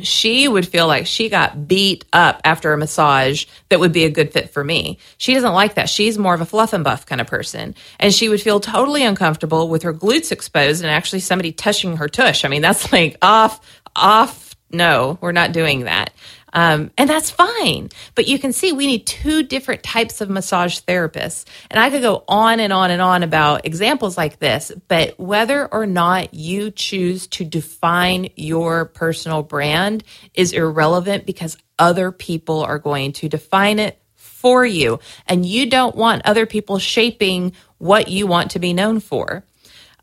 she 0.00 0.48
would 0.48 0.66
feel 0.66 0.86
like 0.86 1.06
she 1.06 1.28
got 1.28 1.68
beat 1.68 2.04
up 2.12 2.40
after 2.44 2.72
a 2.72 2.78
massage 2.78 3.44
that 3.68 3.80
would 3.80 3.92
be 3.92 4.04
a 4.04 4.10
good 4.10 4.32
fit 4.32 4.50
for 4.50 4.64
me. 4.64 4.98
She 5.18 5.34
doesn't 5.34 5.52
like 5.52 5.74
that. 5.74 5.88
She's 5.88 6.18
more 6.18 6.34
of 6.34 6.40
a 6.40 6.46
fluff 6.46 6.72
and 6.72 6.84
buff 6.84 7.04
kind 7.06 7.20
of 7.20 7.26
person. 7.26 7.74
And 8.00 8.14
she 8.14 8.28
would 8.28 8.40
feel 8.40 8.60
totally 8.60 9.04
uncomfortable 9.04 9.68
with 9.68 9.82
her 9.82 9.92
glutes 9.92 10.32
exposed 10.32 10.82
and 10.82 10.90
actually 10.90 11.20
somebody 11.20 11.52
touching 11.52 11.98
her 11.98 12.08
tush. 12.08 12.44
I 12.44 12.48
mean, 12.48 12.62
that's 12.62 12.92
like 12.92 13.16
off, 13.20 13.60
off. 13.94 14.54
No, 14.70 15.18
we're 15.20 15.32
not 15.32 15.52
doing 15.52 15.80
that. 15.80 16.14
Um, 16.52 16.90
and 16.98 17.08
that's 17.08 17.30
fine. 17.30 17.88
But 18.14 18.28
you 18.28 18.38
can 18.38 18.52
see 18.52 18.72
we 18.72 18.86
need 18.86 19.06
two 19.06 19.42
different 19.42 19.82
types 19.82 20.20
of 20.20 20.28
massage 20.28 20.80
therapists. 20.80 21.44
And 21.70 21.80
I 21.80 21.90
could 21.90 22.02
go 22.02 22.24
on 22.28 22.60
and 22.60 22.72
on 22.72 22.90
and 22.90 23.00
on 23.00 23.22
about 23.22 23.64
examples 23.66 24.16
like 24.16 24.38
this, 24.38 24.72
but 24.88 25.18
whether 25.18 25.66
or 25.66 25.86
not 25.86 26.34
you 26.34 26.70
choose 26.70 27.26
to 27.28 27.44
define 27.44 28.28
your 28.36 28.84
personal 28.86 29.42
brand 29.42 30.04
is 30.34 30.52
irrelevant 30.52 31.26
because 31.26 31.56
other 31.78 32.12
people 32.12 32.62
are 32.62 32.78
going 32.78 33.12
to 33.12 33.28
define 33.28 33.78
it 33.78 33.98
for 34.14 34.66
you. 34.66 34.98
And 35.26 35.46
you 35.46 35.70
don't 35.70 35.94
want 35.94 36.22
other 36.24 36.46
people 36.46 36.78
shaping 36.78 37.52
what 37.78 38.08
you 38.08 38.26
want 38.26 38.52
to 38.52 38.58
be 38.58 38.72
known 38.72 39.00
for. 39.00 39.44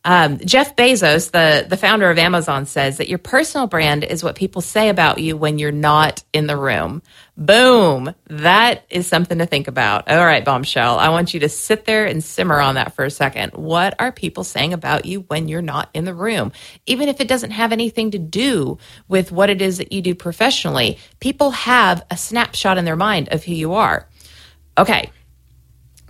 Um, 0.10 0.40
Jeff 0.40 0.76
Bezos, 0.76 1.30
the, 1.30 1.68
the 1.70 1.78
founder 1.78 2.10
of 2.10 2.18
Amazon, 2.18 2.66
says 2.66 2.98
that 2.98 3.10
your 3.10 3.20
personal 3.20 3.68
brand 3.68 4.04
is 4.04 4.24
what 4.24 4.36
people 4.36 4.60
say 4.60 4.90
about 4.90 5.20
you 5.20 5.38
when 5.38 5.60
you're 5.60 5.72
not 5.72 6.24
in 6.34 6.48
the 6.48 6.58
room. 6.58 7.04
Boom. 7.38 8.16
That 8.26 8.86
is 8.90 9.06
something 9.06 9.38
to 9.38 9.46
think 9.46 9.68
about. 9.68 10.10
All 10.10 10.26
right, 10.26 10.44
bombshell. 10.44 10.98
I 10.98 11.10
want 11.10 11.36
you 11.36 11.42
to 11.42 11.48
sit 11.48 11.86
there 11.86 12.08
and 12.08 12.24
simmer 12.24 12.60
on 12.60 12.74
that 12.74 12.96
for 12.96 13.06
a 13.06 13.12
second. 13.12 13.54
What 13.54 13.94
are 14.00 14.12
people 14.12 14.44
saying 14.44 14.74
about 14.74 15.06
you 15.06 15.20
when 15.28 15.48
you're 15.48 15.62
not 15.62 15.92
in 15.94 16.06
the 16.06 16.16
room? 16.16 16.54
Even 16.88 17.08
if 17.08 17.22
it 17.22 17.28
doesn't 17.28 17.52
have 17.52 17.72
anything 17.72 18.10
to 18.10 18.18
do 18.18 18.80
with 19.08 19.32
what 19.32 19.52
it 19.52 19.62
is 19.62 19.78
that 19.78 19.92
you 19.92 20.02
do 20.02 20.16
professionally, 20.16 20.98
people 21.20 21.52
have 21.52 22.04
a 22.10 22.18
snapshot 22.18 22.80
in 22.80 22.86
their 22.86 22.96
mind 22.96 23.30
of 23.30 23.44
who 23.44 23.54
you 23.54 23.74
are. 23.74 24.08
Okay, 24.76 25.12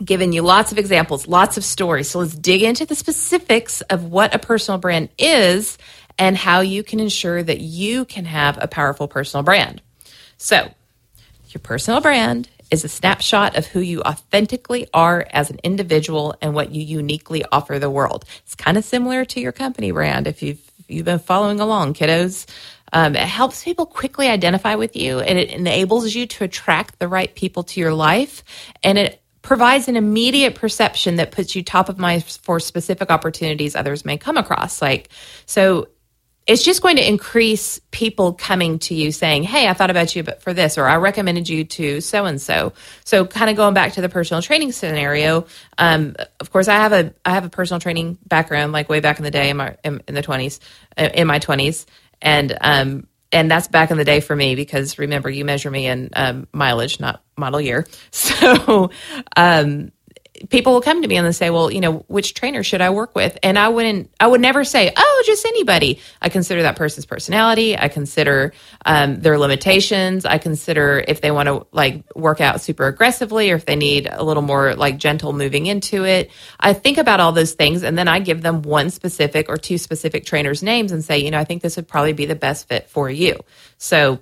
given 0.03 0.33
you 0.33 0.41
lots 0.41 0.71
of 0.71 0.77
examples, 0.77 1.27
lots 1.27 1.57
of 1.57 1.63
stories. 1.63 2.09
So 2.09 2.19
let's 2.19 2.35
dig 2.35 2.63
into 2.63 2.85
the 2.85 2.95
specifics 2.95 3.81
of 3.81 4.05
what 4.05 4.33
a 4.33 4.39
personal 4.39 4.79
brand 4.79 5.09
is 5.17 5.77
and 6.17 6.37
how 6.37 6.61
you 6.61 6.83
can 6.83 6.99
ensure 6.99 7.41
that 7.41 7.59
you 7.59 8.05
can 8.05 8.25
have 8.25 8.57
a 8.61 8.67
powerful 8.67 9.07
personal 9.07 9.43
brand. 9.43 9.81
So, 10.37 10.71
your 11.49 11.61
personal 11.61 12.01
brand 12.01 12.47
is 12.69 12.83
a 12.83 12.89
snapshot 12.89 13.57
of 13.57 13.65
who 13.65 13.79
you 13.79 14.01
authentically 14.01 14.87
are 14.93 15.25
as 15.31 15.49
an 15.49 15.59
individual 15.63 16.35
and 16.41 16.53
what 16.53 16.71
you 16.71 16.83
uniquely 16.83 17.43
offer 17.51 17.79
the 17.79 17.89
world. 17.89 18.25
It's 18.43 18.55
kind 18.55 18.77
of 18.77 18.85
similar 18.85 19.25
to 19.25 19.39
your 19.39 19.51
company 19.51 19.91
brand 19.91 20.27
if 20.27 20.43
you've 20.43 20.61
you've 20.87 21.05
been 21.05 21.19
following 21.19 21.59
along, 21.59 21.93
kiddos. 21.93 22.47
Um, 22.91 23.15
it 23.15 23.21
helps 23.21 23.63
people 23.63 23.85
quickly 23.85 24.27
identify 24.27 24.75
with 24.75 24.95
you 24.95 25.19
and 25.19 25.37
it 25.37 25.51
enables 25.51 26.13
you 26.15 26.25
to 26.25 26.43
attract 26.43 26.97
the 26.97 27.07
right 27.07 27.33
people 27.33 27.63
to 27.63 27.79
your 27.79 27.93
life 27.93 28.43
and 28.83 28.97
it 28.97 29.21
provides 29.41 29.87
an 29.87 29.95
immediate 29.95 30.55
perception 30.55 31.15
that 31.17 31.31
puts 31.31 31.55
you 31.55 31.63
top 31.63 31.89
of 31.89 31.97
mind 31.97 32.23
for 32.23 32.59
specific 32.59 33.09
opportunities 33.09 33.75
others 33.75 34.05
may 34.05 34.17
come 34.17 34.37
across. 34.37 34.81
Like, 34.81 35.09
so 35.45 35.87
it's 36.49 36.63
just 36.63 36.81
going 36.81 36.95
to 36.95 37.07
increase 37.07 37.79
people 37.91 38.33
coming 38.33 38.79
to 38.79 38.95
you 38.95 39.11
saying, 39.11 39.43
Hey, 39.43 39.67
I 39.67 39.73
thought 39.73 39.91
about 39.91 40.15
you 40.15 40.23
but 40.23 40.41
for 40.41 40.51
this, 40.51 40.79
or 40.79 40.87
I 40.87 40.95
recommended 40.95 41.47
you 41.47 41.63
to 41.63 42.01
so 42.01 42.25
and 42.25 42.41
so. 42.41 42.73
So 43.05 43.27
kind 43.27 43.51
of 43.51 43.55
going 43.55 43.75
back 43.75 43.93
to 43.93 44.01
the 44.01 44.09
personal 44.09 44.41
training 44.41 44.71
scenario, 44.71 45.45
um, 45.77 46.15
of 46.39 46.51
course 46.51 46.67
I 46.67 46.75
have 46.75 46.91
a 46.91 47.13
I 47.23 47.35
have 47.35 47.45
a 47.45 47.49
personal 47.49 47.79
training 47.79 48.17
background 48.25 48.71
like 48.71 48.89
way 48.89 48.99
back 48.99 49.19
in 49.19 49.23
the 49.23 49.31
day 49.31 49.51
in 49.51 49.57
my 49.57 49.77
in, 49.83 50.01
in 50.07 50.15
the 50.15 50.23
twenties, 50.23 50.59
uh, 50.97 51.09
in 51.13 51.27
my 51.27 51.37
twenties. 51.37 51.85
And 52.19 52.57
um 52.61 53.07
and 53.31 53.49
that's 53.49 53.67
back 53.67 53.91
in 53.91 53.97
the 53.97 54.05
day 54.05 54.19
for 54.19 54.35
me 54.35 54.55
because 54.55 54.97
remember 54.97 55.29
you 55.29 55.45
measure 55.45 55.69
me 55.69 55.87
in 55.87 56.09
um, 56.15 56.47
mileage 56.53 56.99
not 56.99 57.23
model 57.37 57.61
year. 57.61 57.85
So 58.11 58.91
um, 59.35 59.91
people 60.49 60.73
will 60.73 60.81
come 60.81 61.01
to 61.01 61.07
me 61.07 61.17
and 61.17 61.25
they 61.25 61.31
say, 61.31 61.49
well, 61.49 61.71
you 61.71 61.81
know, 61.81 62.05
which 62.07 62.33
trainer 62.33 62.63
should 62.63 62.81
I 62.81 62.89
work 62.89 63.15
with? 63.15 63.37
And 63.43 63.57
I 63.57 63.69
wouldn't, 63.69 64.11
I 64.19 64.27
would 64.27 64.41
never 64.41 64.63
say, 64.63 64.91
oh, 64.95 65.23
just 65.25 65.45
anybody. 65.45 65.99
I 66.21 66.29
consider 66.29 66.61
that 66.63 66.75
person's 66.75 67.05
personality. 67.05 67.77
I 67.77 67.87
consider 67.87 68.53
um, 68.85 69.19
their 69.19 69.37
limitations. 69.37 70.25
I 70.25 70.37
consider 70.37 71.03
if 71.07 71.21
they 71.21 71.31
want 71.31 71.47
to 71.47 71.67
like 71.71 72.03
work 72.15 72.41
out 72.41 72.61
super 72.61 72.87
aggressively 72.87 73.51
or 73.51 73.55
if 73.55 73.65
they 73.65 73.75
need 73.75 74.07
a 74.11 74.23
little 74.23 74.43
more 74.43 74.75
like 74.75 74.97
gentle 74.97 75.33
moving 75.33 75.65
into 75.65 76.05
it. 76.05 76.31
I 76.59 76.73
think 76.73 76.97
about 76.97 77.19
all 77.19 77.31
those 77.31 77.53
things 77.53 77.83
and 77.83 77.97
then 77.97 78.07
I 78.07 78.19
give 78.19 78.41
them 78.41 78.61
one 78.61 78.89
specific 78.89 79.49
or 79.49 79.57
two 79.57 79.77
specific 79.77 80.25
trainers' 80.25 80.63
names 80.63 80.91
and 80.91 81.03
say, 81.03 81.19
you 81.19 81.31
know, 81.31 81.39
I 81.39 81.43
think 81.43 81.61
this 81.61 81.75
would 81.75 81.87
probably 81.87 82.13
be 82.13 82.25
the 82.25 82.35
best 82.35 82.67
fit 82.67 82.89
for 82.89 83.09
you. 83.09 83.39
So 83.77 84.21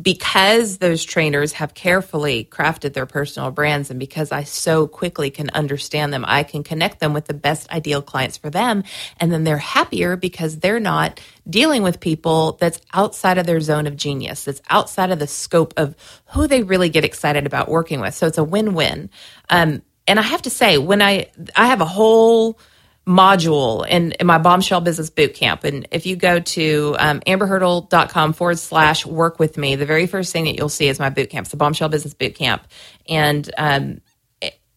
because 0.00 0.78
those 0.78 1.04
trainers 1.04 1.52
have 1.52 1.72
carefully 1.72 2.48
crafted 2.50 2.94
their 2.94 3.06
personal 3.06 3.50
brands 3.52 3.90
and 3.90 4.00
because 4.00 4.32
I 4.32 4.42
so 4.42 4.88
quickly 4.88 5.30
can 5.30 5.50
understand 5.50 6.12
them, 6.12 6.24
I 6.26 6.42
can 6.42 6.64
connect 6.64 6.98
them 6.98 7.12
with 7.12 7.26
the 7.26 7.34
best 7.34 7.70
ideal 7.70 8.02
clients 8.02 8.36
for 8.36 8.50
them. 8.50 8.82
And 9.20 9.30
then 9.32 9.44
they're 9.44 9.56
happier 9.56 10.16
because 10.16 10.58
they're 10.58 10.80
not 10.80 11.20
dealing 11.48 11.82
with 11.82 12.00
people 12.00 12.52
that's 12.60 12.80
outside 12.92 13.38
of 13.38 13.46
their 13.46 13.60
zone 13.60 13.86
of 13.86 13.96
genius, 13.96 14.44
that's 14.44 14.62
outside 14.68 15.10
of 15.12 15.20
the 15.20 15.28
scope 15.28 15.74
of 15.76 15.94
who 16.32 16.48
they 16.48 16.64
really 16.64 16.88
get 16.88 17.04
excited 17.04 17.46
about 17.46 17.68
working 17.68 18.00
with. 18.00 18.14
So 18.14 18.26
it's 18.26 18.38
a 18.38 18.44
win 18.44 18.74
win. 18.74 19.10
Um, 19.48 19.82
and 20.06 20.18
I 20.18 20.22
have 20.22 20.42
to 20.42 20.50
say, 20.50 20.76
when 20.76 21.02
I, 21.02 21.30
I 21.54 21.66
have 21.66 21.80
a 21.80 21.86
whole, 21.86 22.58
module 23.06 23.86
in, 23.86 24.12
in 24.12 24.26
my 24.26 24.38
bombshell 24.38 24.80
business 24.80 25.10
boot 25.10 25.34
camp. 25.34 25.64
And 25.64 25.86
if 25.90 26.06
you 26.06 26.16
go 26.16 26.40
to 26.40 26.96
um, 26.98 27.20
amberhurdle.com 27.20 28.32
forward 28.32 28.58
slash 28.58 29.04
work 29.04 29.38
with 29.38 29.58
me, 29.58 29.76
the 29.76 29.86
very 29.86 30.06
first 30.06 30.32
thing 30.32 30.44
that 30.44 30.56
you'll 30.56 30.70
see 30.70 30.88
is 30.88 30.98
my 30.98 31.10
boot 31.10 31.28
camp. 31.28 31.44
It's 31.44 31.50
the 31.50 31.58
bombshell 31.58 31.90
business 31.90 32.14
boot 32.14 32.34
camp. 32.34 32.66
And, 33.08 33.50
um, 33.58 34.00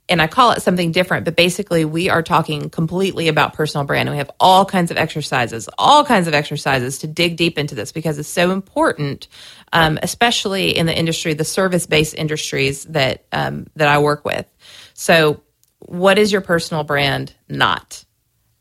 and 0.09 0.21
I 0.21 0.27
call 0.27 0.51
it 0.51 0.61
something 0.61 0.91
different, 0.91 1.25
but 1.25 1.35
basically 1.35 1.83
we 1.85 2.09
are 2.09 2.21
talking 2.21 2.69
completely 2.69 3.27
about 3.27 3.53
personal 3.53 3.85
brand. 3.85 4.07
And 4.07 4.15
we 4.15 4.19
have 4.19 4.31
all 4.39 4.65
kinds 4.65 4.91
of 4.91 4.97
exercises, 4.97 5.69
all 5.77 6.05
kinds 6.05 6.27
of 6.27 6.33
exercises 6.33 6.99
to 6.99 7.07
dig 7.07 7.37
deep 7.37 7.57
into 7.57 7.75
this 7.75 7.91
because 7.91 8.17
it's 8.17 8.29
so 8.29 8.51
important, 8.51 9.27
um, 9.73 9.99
especially 10.01 10.77
in 10.77 10.85
the 10.85 10.97
industry, 10.97 11.33
the 11.33 11.43
service-based 11.45 12.15
industries 12.15 12.85
that 12.85 13.25
um, 13.33 13.67
that 13.75 13.89
I 13.89 13.99
work 13.99 14.23
with. 14.23 14.45
So, 14.93 15.41
what 15.79 16.17
is 16.17 16.31
your 16.31 16.41
personal 16.41 16.83
brand 16.83 17.33
not? 17.49 18.05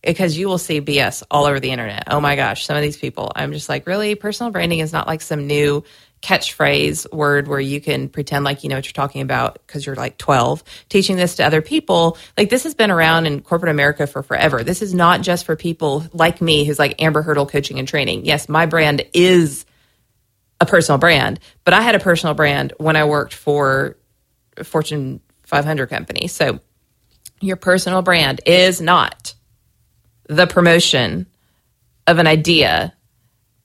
Because 0.06 0.38
you 0.38 0.48
will 0.48 0.58
see 0.58 0.80
BS 0.80 1.22
all 1.30 1.44
over 1.44 1.60
the 1.60 1.70
internet. 1.70 2.04
Oh 2.06 2.20
my 2.20 2.36
gosh, 2.36 2.64
some 2.64 2.76
of 2.76 2.82
these 2.82 2.96
people, 2.96 3.32
I'm 3.34 3.52
just 3.52 3.68
like, 3.68 3.86
really? 3.86 4.14
Personal 4.14 4.52
branding 4.52 4.78
is 4.78 4.92
not 4.92 5.06
like 5.06 5.20
some 5.20 5.46
new 5.46 5.84
catchphrase 6.22 7.12
word 7.12 7.46
where 7.46 7.60
you 7.60 7.80
can 7.80 8.08
pretend 8.08 8.44
like 8.44 8.64
you 8.64 8.70
know 8.70 8.76
what 8.76 8.86
you're 8.86 8.92
talking 8.92 9.20
about 9.20 9.58
because 9.66 9.84
you're 9.84 9.94
like 9.94 10.16
12 10.16 10.64
teaching 10.88 11.16
this 11.16 11.36
to 11.36 11.44
other 11.44 11.60
people. 11.60 12.16
Like 12.38 12.48
this 12.48 12.64
has 12.64 12.74
been 12.74 12.90
around 12.90 13.26
in 13.26 13.42
corporate 13.42 13.70
america 13.70 14.06
for 14.06 14.22
forever. 14.22 14.64
This 14.64 14.80
is 14.80 14.94
not 14.94 15.20
just 15.20 15.44
for 15.44 15.56
people 15.56 16.06
like 16.14 16.40
me 16.40 16.64
who's 16.64 16.78
like 16.78 17.00
amber 17.02 17.20
hurdle 17.20 17.46
coaching 17.46 17.78
and 17.78 17.86
training. 17.86 18.24
Yes 18.24 18.48
my 18.48 18.64
brand 18.64 19.04
is 19.12 19.66
a 20.58 20.64
personal 20.64 20.98
brand 20.98 21.38
but 21.64 21.74
i 21.74 21.82
had 21.82 21.94
a 21.94 22.00
personal 22.00 22.34
brand 22.34 22.72
when 22.78 22.96
i 22.96 23.04
worked 23.04 23.34
for 23.34 23.98
a 24.56 24.64
fortune 24.64 25.20
500 25.46 25.86
company. 25.86 26.26
So 26.26 26.60
your 27.40 27.56
personal 27.56 28.02
brand 28.02 28.40
is 28.46 28.80
not 28.80 29.34
the 30.28 30.46
promotion 30.46 31.26
of 32.06 32.18
an 32.18 32.26
idea 32.26 32.94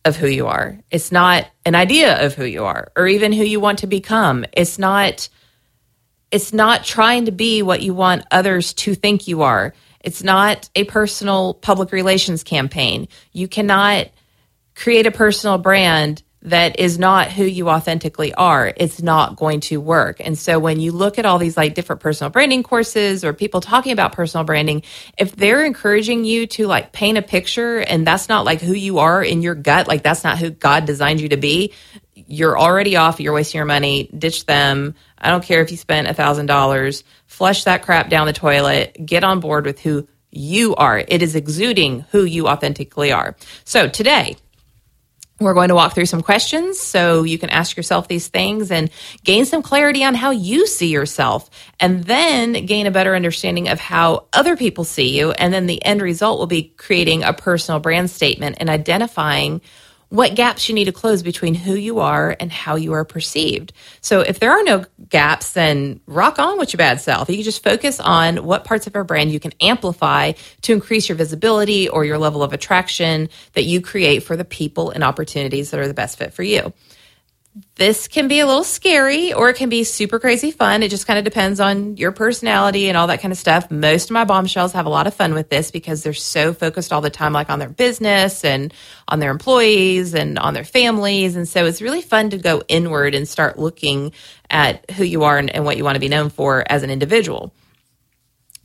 of 0.04 0.15
who 0.15 0.28
you 0.28 0.47
are. 0.47 0.80
It's 0.89 1.12
not 1.12 1.47
an 1.65 1.76
idea 1.76 2.26
of 2.26 2.34
who 2.34 2.45
you 2.45 2.65
are 2.65 2.91
or 2.95 3.08
even 3.08 3.34
who 3.34 3.43
you 3.43 3.60
want 3.60 3.80
to 3.80 3.88
become. 3.88 4.45
It's 4.54 4.80
not 4.80 5.30
it's 6.32 6.54
not 6.54 6.86
trying 6.86 7.26
to 7.26 7.32
be 7.32 7.62
what 7.62 7.82
you 7.82 7.93
want 7.93 8.26
others 8.32 8.74
to 8.74 8.95
think 8.95 9.28
you 9.28 9.41
are. 9.41 9.74
It's 10.00 10.24
not 10.24 10.69
a 10.76 10.86
personal 10.86 11.54
public 11.54 11.91
relations 11.91 12.43
campaign. 12.43 13.10
You 13.34 13.50
cannot 13.50 14.08
create 14.74 15.06
a 15.06 15.12
personal 15.12 15.58
brand 15.58 16.24
that 16.43 16.80
is 16.80 16.97
not 16.97 17.32
who 17.32 17.43
you 17.43 17.69
authentically 17.69 18.34
are, 18.34 18.73
it's 18.75 19.01
not 19.01 19.36
going 19.36 19.60
to 19.60 19.80
work. 19.80 20.17
And 20.19 20.38
so 20.38 20.58
when 20.58 20.80
you 20.80 20.91
look 20.91 21.19
at 21.19 21.25
all 21.25 21.38
these 21.38 21.56
like 21.56 21.75
different 21.75 22.01
personal 22.01 22.32
branding 22.32 22.63
courses 22.63 23.23
or 23.23 23.34
people 23.34 23.62
talking 23.62 23.91
about 23.91 24.13
personal 24.13 24.43
branding, 24.43 24.82
if 25.17 25.36
they're 25.36 25.63
encouraging 25.63 26.25
you 26.25 26.47
to 26.47 26.65
like 26.65 26.91
paint 26.91 27.17
a 27.17 27.21
picture 27.21 27.77
and 27.80 28.08
that's 28.08 28.27
not 28.27 28.43
like 28.43 28.60
who 28.60 28.73
you 28.73 28.99
are 28.99 29.23
in 29.23 29.41
your 29.41 29.54
gut, 29.54 29.88
like 29.88 30.01
that's 30.01 30.23
not 30.23 30.39
who 30.39 30.49
God 30.49 30.86
designed 30.86 31.21
you 31.21 31.30
to 31.30 31.38
be, 31.38 31.73
you're 32.13 32.58
already 32.58 32.95
off, 32.95 33.19
you're 33.19 33.34
wasting 33.34 33.60
your 33.60 33.65
money, 33.65 34.10
ditch 34.17 34.45
them. 34.45 34.95
I 35.17 35.30
don't 35.30 35.43
care 35.43 35.62
if 35.62 35.69
you 35.69 35.77
spent 35.77 36.08
a 36.08 36.13
thousand 36.13 36.47
dollars, 36.47 37.04
flush 37.27 37.65
that 37.65 37.84
crap 37.84 38.10
down 38.10 38.25
the 38.25 38.34
toilet, 38.34 38.97
get 39.06 39.23
on 39.23 39.41
board 39.41 39.65
with 39.65 39.80
who 39.80 40.08
you 40.32 40.75
are. 40.75 41.04
It 41.08 41.21
is 41.21 41.36
exuding 41.36 42.01
who 42.12 42.23
you 42.23 42.47
authentically 42.47 43.12
are. 43.12 43.36
So 43.63 43.88
today, 43.88 44.38
we're 45.41 45.54
going 45.54 45.69
to 45.69 45.75
walk 45.75 45.93
through 45.93 46.06
some 46.06 46.21
questions 46.21 46.80
so 46.80 47.23
you 47.23 47.38
can 47.38 47.49
ask 47.49 47.75
yourself 47.75 48.08
these 48.08 48.27
things 48.27 48.71
and 48.71 48.89
gain 49.23 49.45
some 49.45 49.62
clarity 49.62 50.04
on 50.04 50.15
how 50.15 50.32
you 50.32 50.67
see 50.67 50.88
yourself, 50.88 51.49
and 51.80 52.04
then 52.04 52.65
gain 52.65 52.88
a 52.88 52.91
better 52.91 53.15
understanding 53.15 53.67
of 53.67 53.80
how 53.80 54.27
other 54.34 54.56
people 54.56 54.84
see 54.84 55.17
you. 55.17 55.32
And 55.32 55.54
then 55.54 55.65
the 55.65 55.84
end 55.84 56.01
result 56.01 56.39
will 56.39 56.47
be 56.47 56.73
creating 56.77 57.23
a 57.23 57.34
personal 57.34 57.80
brand 57.80 58.10
statement 58.10 58.58
and 58.60 58.69
identifying 58.69 59.62
what 60.12 60.36
gaps 60.36 60.67
you 60.67 60.76
need 60.76 60.86
to 60.86 60.91
close 60.91 61.24
between 61.24 61.56
who 61.56 61.74
you 61.74 62.00
are 62.00 62.36
and 62.38 62.52
how 62.52 62.76
you 62.76 62.91
are 62.91 63.06
perceived. 63.06 63.71
So 64.02 64.19
if 64.19 64.39
there 64.39 64.52
are 64.52 64.62
no 64.62 64.84
gaps, 65.08 65.54
then 65.54 66.02
rock 66.06 66.38
on 66.38 66.60
with 66.60 66.74
your 66.74 66.80
bad 66.80 67.00
self. 67.00 67.30
You 67.30 67.38
can 67.38 67.45
just 67.45 67.63
focus 67.63 67.97
on 68.02 68.43
what 68.43 68.65
parts 68.65 68.88
of 68.88 68.95
our 68.97 69.06
brand 69.06 69.32
you 69.32 69.39
can 69.39 69.54
amplify 69.62 70.34
to 70.63 70.74
increase 70.74 71.08
your 71.08 71.15
visibility 71.15 71.88
or 71.88 72.04
your 72.04 72.17
level 72.17 72.43
of 72.43 72.52
attraction 72.52 73.30
that 73.54 73.63
you 73.63 73.80
create 73.80 74.24
for 74.24 74.36
the 74.36 74.43
people 74.43 74.89
and 74.89 75.02
opportunities 75.02 75.71
that 75.71 75.80
are 75.80 75.88
the 75.88 75.93
best 75.93 76.17
fit 76.17 76.34
for 76.34 76.43
you 76.43 76.74
this 77.76 78.08
can 78.08 78.30
be 78.30 78.40
a 78.40 78.46
little 78.46 78.64
scary 78.64 79.34
or 79.34 79.50
it 79.50 79.58
can 79.58 79.68
be 79.68 79.84
super 79.84 80.20
crazy 80.20 80.52
fun. 80.52 80.84
It 80.84 80.90
just 80.90 81.06
kind 81.06 81.20
of 81.20 81.26
depends 81.26 81.60
on 81.60 81.98
your 81.98 82.14
personality 82.14 82.88
and 82.88 82.98
all 82.98 83.08
that 83.08 83.22
kind 83.22 83.34
of 83.34 83.38
stuff. 83.38 83.70
Most 83.70 84.06
of 84.06 84.12
my 84.12 84.24
bombshells 84.24 84.72
have 84.72 84.86
a 84.86 84.90
lot 84.90 85.06
of 85.06 85.14
fun 85.14 85.34
with 85.34 85.50
this 85.50 85.70
because 85.70 86.02
they're 86.02 86.14
so 86.14 86.54
focused 86.54 86.94
all 86.94 87.02
the 87.02 87.10
time, 87.10 87.34
like 87.34 87.50
on 87.50 87.60
their 87.60 87.70
business 87.70 88.46
and 88.46 88.74
on 89.08 89.20
their 89.20 89.32
employees 89.32 90.14
and 90.14 90.40
on 90.40 90.54
their 90.54 90.64
families. 90.64 91.36
And 91.36 91.48
so 91.48 91.66
it's 91.66 91.82
really 91.82 92.02
fun 92.02 92.30
to 92.30 92.38
go 92.38 92.62
inward 92.70 93.16
and 93.16 93.28
start 93.28 93.60
looking 93.60 94.14
at 94.50 94.90
who 94.92 95.04
you 95.04 95.24
are 95.24 95.38
and, 95.38 95.50
and 95.50 95.66
what 95.66 95.76
you 95.76 95.84
want 95.84 95.96
to 95.96 96.02
be 96.02 96.10
known 96.10 96.30
for 96.30 96.64
as 96.70 96.84
an 96.84 96.90
individual. 96.90 97.54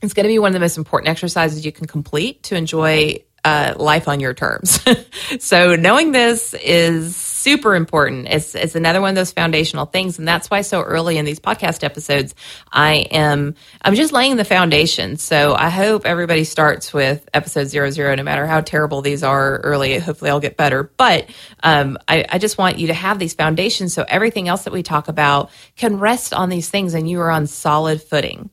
It's 0.01 0.13
going 0.13 0.25
to 0.25 0.29
be 0.29 0.39
one 0.39 0.49
of 0.49 0.53
the 0.53 0.59
most 0.59 0.77
important 0.77 1.09
exercises 1.09 1.65
you 1.65 1.73
can 1.73 1.87
complete 1.87 2.43
to 2.43 2.55
enjoy 2.55 3.23
uh, 3.43 3.73
life 3.77 4.07
on 4.07 4.19
your 4.19 4.33
terms. 4.33 4.79
so 5.39 5.75
knowing 5.75 6.11
this 6.11 6.53
is 6.53 7.36
super 7.37 7.75
important. 7.75 8.27
It's 8.27 8.55
it's 8.55 8.75
another 8.75 8.99
one 8.99 9.09
of 9.09 9.15
those 9.15 9.31
foundational 9.31 9.85
things, 9.85 10.17
and 10.19 10.27
that's 10.27 10.49
why 10.49 10.61
so 10.61 10.81
early 10.81 11.17
in 11.17 11.25
these 11.25 11.39
podcast 11.39 11.83
episodes, 11.83 12.33
I 12.71 12.95
am 13.11 13.55
I'm 13.81 13.95
just 13.95 14.11
laying 14.11 14.35
the 14.35 14.45
foundation. 14.45 15.17
So 15.17 15.53
I 15.53 15.69
hope 15.69 16.05
everybody 16.05 16.43
starts 16.43 16.93
with 16.93 17.27
episode 17.33 17.65
zero 17.65 17.91
zero, 17.91 18.15
no 18.15 18.23
matter 18.23 18.45
how 18.45 18.61
terrible 18.61 19.01
these 19.01 19.23
are 19.23 19.57
early. 19.57 19.97
Hopefully, 19.99 20.31
I'll 20.31 20.39
get 20.39 20.57
better. 20.57 20.83
But 20.97 21.29
um, 21.63 21.97
I, 22.07 22.25
I 22.27 22.37
just 22.39 22.57
want 22.57 22.79
you 22.79 22.87
to 22.87 22.93
have 22.93 23.19
these 23.19 23.33
foundations, 23.33 23.93
so 23.93 24.03
everything 24.07 24.47
else 24.47 24.63
that 24.63 24.73
we 24.73 24.83
talk 24.83 25.07
about 25.07 25.51
can 25.75 25.99
rest 25.99 26.33
on 26.33 26.49
these 26.49 26.69
things, 26.69 26.93
and 26.93 27.09
you 27.09 27.21
are 27.21 27.31
on 27.31 27.47
solid 27.47 28.01
footing. 28.01 28.49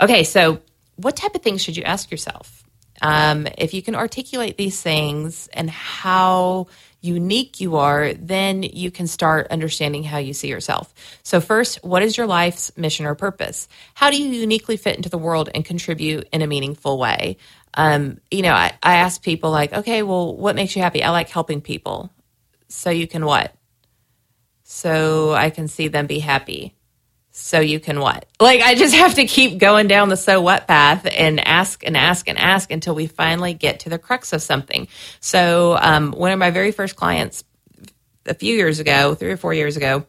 Okay, 0.00 0.24
so 0.24 0.60
what 0.96 1.16
type 1.16 1.34
of 1.34 1.42
things 1.42 1.62
should 1.62 1.76
you 1.76 1.84
ask 1.84 2.10
yourself? 2.10 2.64
Um, 3.02 3.46
if 3.58 3.74
you 3.74 3.82
can 3.82 3.94
articulate 3.94 4.56
these 4.56 4.80
things 4.80 5.48
and 5.52 5.68
how 5.68 6.68
unique 7.04 7.60
you 7.60 7.76
are, 7.76 8.14
then 8.14 8.62
you 8.62 8.90
can 8.90 9.06
start 9.06 9.48
understanding 9.50 10.02
how 10.02 10.18
you 10.18 10.32
see 10.32 10.48
yourself. 10.48 10.92
So, 11.22 11.40
first, 11.40 11.84
what 11.84 12.02
is 12.02 12.16
your 12.16 12.26
life's 12.26 12.76
mission 12.76 13.04
or 13.04 13.14
purpose? 13.14 13.68
How 13.94 14.10
do 14.10 14.20
you 14.20 14.30
uniquely 14.30 14.76
fit 14.76 14.96
into 14.96 15.10
the 15.10 15.18
world 15.18 15.50
and 15.54 15.64
contribute 15.64 16.28
in 16.32 16.42
a 16.42 16.46
meaningful 16.46 16.98
way? 16.98 17.36
Um, 17.74 18.18
you 18.30 18.42
know, 18.42 18.52
I, 18.52 18.72
I 18.82 18.96
ask 18.96 19.22
people, 19.22 19.50
like, 19.50 19.72
okay, 19.72 20.02
well, 20.02 20.34
what 20.34 20.56
makes 20.56 20.74
you 20.74 20.82
happy? 20.82 21.02
I 21.02 21.10
like 21.10 21.28
helping 21.28 21.60
people. 21.60 22.10
So, 22.68 22.90
you 22.90 23.06
can 23.06 23.26
what? 23.26 23.54
So, 24.62 25.34
I 25.34 25.50
can 25.50 25.68
see 25.68 25.88
them 25.88 26.06
be 26.06 26.20
happy 26.20 26.74
so 27.36 27.58
you 27.58 27.80
can 27.80 27.98
what? 27.98 28.26
Like, 28.38 28.60
I 28.60 28.76
just 28.76 28.94
have 28.96 29.14
to 29.14 29.26
keep 29.26 29.58
going 29.58 29.88
down 29.88 30.08
the 30.08 30.16
so 30.16 30.40
what 30.40 30.68
path 30.68 31.06
and 31.10 31.40
ask 31.40 31.84
and 31.84 31.96
ask 31.96 32.28
and 32.28 32.38
ask 32.38 32.70
until 32.70 32.94
we 32.94 33.08
finally 33.08 33.54
get 33.54 33.80
to 33.80 33.90
the 33.90 33.98
crux 33.98 34.32
of 34.32 34.40
something. 34.40 34.86
So, 35.18 35.76
um, 35.80 36.12
one 36.12 36.30
of 36.30 36.38
my 36.38 36.50
very 36.50 36.70
first 36.70 36.94
clients 36.94 37.42
a 38.24 38.34
few 38.34 38.54
years 38.54 38.78
ago, 38.78 39.16
three 39.16 39.32
or 39.32 39.36
four 39.36 39.52
years 39.52 39.76
ago, 39.76 40.06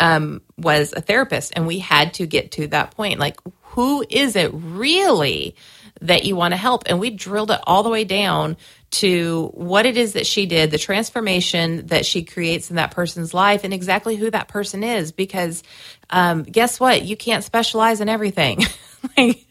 um, 0.00 0.42
was 0.58 0.92
a 0.92 1.00
therapist, 1.00 1.52
and 1.54 1.64
we 1.64 1.78
had 1.78 2.14
to 2.14 2.26
get 2.26 2.50
to 2.52 2.66
that 2.68 2.90
point. 2.90 3.20
Like, 3.20 3.38
who 3.62 4.04
is 4.10 4.34
it 4.34 4.50
really 4.52 5.54
that 6.00 6.24
you 6.24 6.36
want 6.36 6.52
to 6.52 6.56
help? 6.56 6.84
And 6.86 7.00
we 7.00 7.10
drilled 7.10 7.50
it 7.50 7.60
all 7.66 7.82
the 7.82 7.90
way 7.90 8.04
down 8.04 8.56
to 8.92 9.50
what 9.54 9.86
it 9.86 9.96
is 9.96 10.12
that 10.12 10.26
she 10.26 10.46
did, 10.46 10.70
the 10.70 10.78
transformation 10.78 11.86
that 11.86 12.06
she 12.06 12.22
creates 12.22 12.70
in 12.70 12.76
that 12.76 12.92
person's 12.92 13.34
life, 13.34 13.64
and 13.64 13.74
exactly 13.74 14.16
who 14.16 14.30
that 14.30 14.48
person 14.48 14.84
is. 14.84 15.12
Because 15.12 15.62
um, 16.10 16.42
guess 16.42 16.78
what? 16.78 17.02
You 17.02 17.16
can't 17.16 17.42
specialize 17.42 18.00
in 18.00 18.08
everything. 18.08 18.60
like, 19.16 19.46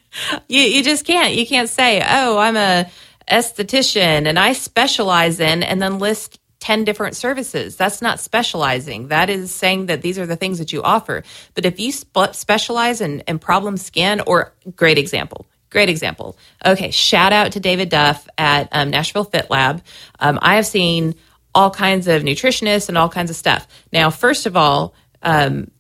you, 0.48 0.62
you 0.62 0.84
just 0.84 1.06
can't. 1.06 1.34
You 1.34 1.46
can't 1.46 1.70
say, 1.70 2.02
oh, 2.06 2.38
I'm 2.38 2.56
a 2.56 2.90
esthetician 3.28 4.28
and 4.28 4.38
I 4.38 4.54
specialize 4.54 5.40
in, 5.40 5.64
and 5.64 5.82
then 5.82 6.00
list 6.00 6.40
10 6.60 6.86
different 6.86 7.16
services. 7.16 7.76
That's 7.76 8.02
not 8.02 8.22
specializing. 8.22 9.10
That 9.10 9.30
is 9.30 9.54
saying 9.54 9.88
that 9.88 10.02
these 10.02 10.18
are 10.18 10.26
the 10.26 10.38
things 10.38 10.60
that 10.60 10.72
you 10.72 10.82
offer. 10.82 11.24
But 11.56 11.66
if 11.66 11.78
you 11.78 11.92
sp- 11.92 12.32
specialize 12.32 13.02
in, 13.02 13.20
in 13.22 13.38
problem 13.38 13.76
skin, 13.76 14.22
or 14.26 14.54
great 14.76 14.98
example, 14.98 15.46
Great 15.74 15.90
example. 15.90 16.38
Okay, 16.64 16.92
shout 16.92 17.34
out 17.34 17.54
to 17.54 17.60
David 17.60 17.90
Duff 17.90 18.30
at 18.38 18.70
um, 18.72 18.92
Nashville 18.92 19.24
Fit 19.24 19.50
Lab. 19.50 19.82
Um, 20.20 20.38
I 20.40 20.58
have 20.58 20.68
seen 20.68 21.16
all 21.56 21.72
kinds 21.72 22.08
of 22.08 22.22
nutritionists 22.22 22.90
and 22.90 22.98
all 22.98 23.10
kinds 23.10 23.32
of 23.32 23.36
stuff. 23.36 23.68
Now, 23.92 24.12
first 24.12 24.46
of 24.46 24.56
all, 24.56 24.94
um, 25.24 25.72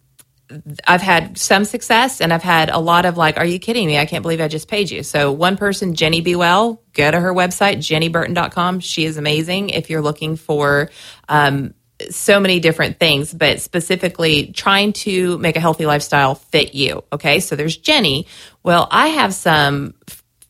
I've 0.88 1.03
had 1.03 1.38
some 1.38 1.63
success 1.63 2.21
and 2.21 2.34
I've 2.34 2.41
had 2.41 2.71
a 2.71 2.79
lot 2.79 3.06
of 3.06 3.17
like, 3.17 3.38
are 3.38 3.45
you 3.45 3.60
kidding 3.60 3.86
me? 3.86 3.99
I 3.99 4.08
can't 4.08 4.23
believe 4.23 4.41
I 4.41 4.47
just 4.47 4.67
paid 4.67 4.89
you. 4.89 5.03
So, 5.03 5.32
one 5.32 5.58
person, 5.58 5.93
Jenny 5.93 6.21
Be 6.21 6.36
Well, 6.36 6.82
go 6.93 7.12
to 7.12 7.19
her 7.19 7.32
website, 7.32 7.77
jennyburton.com. 7.77 8.79
She 8.79 9.06
is 9.06 9.17
amazing 9.17 9.69
if 9.69 9.91
you're 9.91 10.01
looking 10.01 10.38
for 10.38 10.89
um, 11.29 11.75
so 12.12 12.39
many 12.39 12.60
different 12.60 13.00
things, 13.00 13.34
but 13.34 13.62
specifically 13.62 14.48
trying 14.48 14.94
to 14.94 15.38
make 15.38 15.56
a 15.56 15.60
healthy 15.60 15.86
lifestyle 15.86 16.36
fit 16.36 16.76
you. 16.76 17.04
Okay. 17.12 17.39
So 17.39 17.56
there's 17.56 17.78
Jenny. 17.78 18.28
Well, 18.63 18.88
I 18.92 19.08
have 19.08 19.34
some 19.34 19.94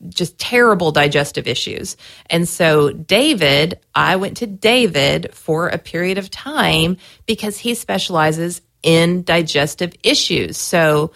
just 0.08 0.38
terrible 0.38 0.92
digestive 0.92 1.48
issues. 1.48 1.96
And 2.28 2.46
so, 2.48 2.90
David, 2.90 3.80
I 3.94 4.16
went 4.16 4.38
to 4.38 4.46
David 4.46 5.32
for 5.32 5.68
a 5.68 5.78
period 5.78 6.18
of 6.18 6.30
time 6.30 6.98
because 7.24 7.56
he 7.56 7.74
specializes 7.74 8.60
in 8.82 9.22
digestive 9.22 9.94
issues. 10.02 10.58
So, 10.58 11.12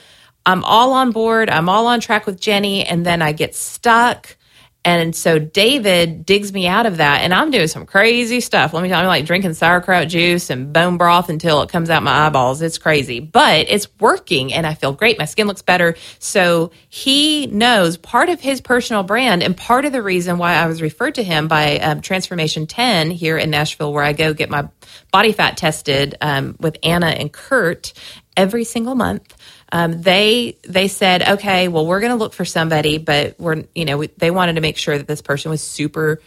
I'm 0.47 0.65
all 0.65 0.95
on 0.95 1.11
board, 1.13 1.51
I'm 1.51 1.69
all 1.69 1.89
on 1.89 2.01
track 2.01 2.25
with 2.25 2.41
Jenny, 2.41 2.83
and 2.83 3.05
then 3.05 3.21
I 3.21 3.33
get 3.33 3.55
stuck 3.55 4.38
and 4.85 5.15
so 5.15 5.39
David 5.39 6.25
digs 6.25 6.53
me 6.53 6.67
out 6.67 6.87
of 6.87 6.99
that, 6.99 7.23
and 7.23 7.35
I'm 7.35 7.51
doing 7.51 7.67
some 7.67 7.85
crazy 7.85 8.41
stuff. 8.41 8.73
Let 8.73 8.83
me 8.83 8.89
tell 8.89 8.99
you, 8.99 9.03
I'm 9.03 9.09
like 9.09 9.27
drinking 9.27 9.55
sauerkraut 9.55 10.09
juice 10.09 10.51
and 10.51 10.73
bone 10.73 10.97
broth 10.97 11.29
until 11.29 11.63
it 11.63 11.69
comes 11.69 11.91
out 11.91 12.03
my 12.03 12.27
eyeballs. 12.27 12.63
It's 12.63 12.79
crazy, 12.79 13.21
but 13.21 13.67
it's 13.69 13.89
working, 13.99 14.53
and 14.53 14.67
I 14.67 14.75
feel 14.75 14.93
great. 14.93 15.19
My 15.19 15.25
skin 15.25 15.47
looks 15.47 15.63
better. 15.63 15.97
So 16.21 16.71
he 16.89 17.49
knows 17.49 17.97
part 17.97 18.29
of 18.29 18.41
his 18.41 18.61
personal 18.61 19.03
brand, 19.03 19.43
and 19.43 19.57
part 19.57 19.85
of 19.85 19.93
the 19.93 20.03
reason 20.03 20.39
why 20.39 20.55
I 20.55 20.67
was 20.69 20.81
referred 20.81 21.17
to 21.17 21.25
him 21.25 21.49
by 21.49 21.79
um, 21.79 22.01
Transformation 22.01 22.67
10 22.67 23.11
here 23.11 23.37
in 23.37 23.51
Nashville, 23.51 23.93
where 23.93 24.05
I 24.05 24.13
go 24.13 24.33
get 24.33 24.49
my 24.49 24.69
body 25.11 25.33
fat 25.33 25.57
tested 25.57 26.15
um, 26.21 26.57
with 26.61 26.79
Anna 26.83 27.09
and 27.09 27.33
Kurt 27.33 27.93
every 28.37 28.65
single 28.65 28.95
month 28.95 29.35
um, 29.71 30.01
they 30.01 30.57
they 30.63 30.89
said, 30.89 31.23
okay, 31.23 31.69
well, 31.69 31.87
we're 31.87 32.01
going 32.01 32.13
to 32.13 32.17
look 32.17 32.33
for 32.33 32.45
somebody, 32.45 32.99
but 32.99 33.39
we're 33.39 33.65
you 33.75 33.85
know 33.85 33.99
we, 33.99 34.07
they 34.17 34.31
wanted 34.31 34.55
to 34.55 34.61
make 34.61 34.79
sure 34.79 34.97
that 34.97 35.07
this 35.07 35.21
person 35.21 35.51
was 35.51 35.63
super 35.63 36.21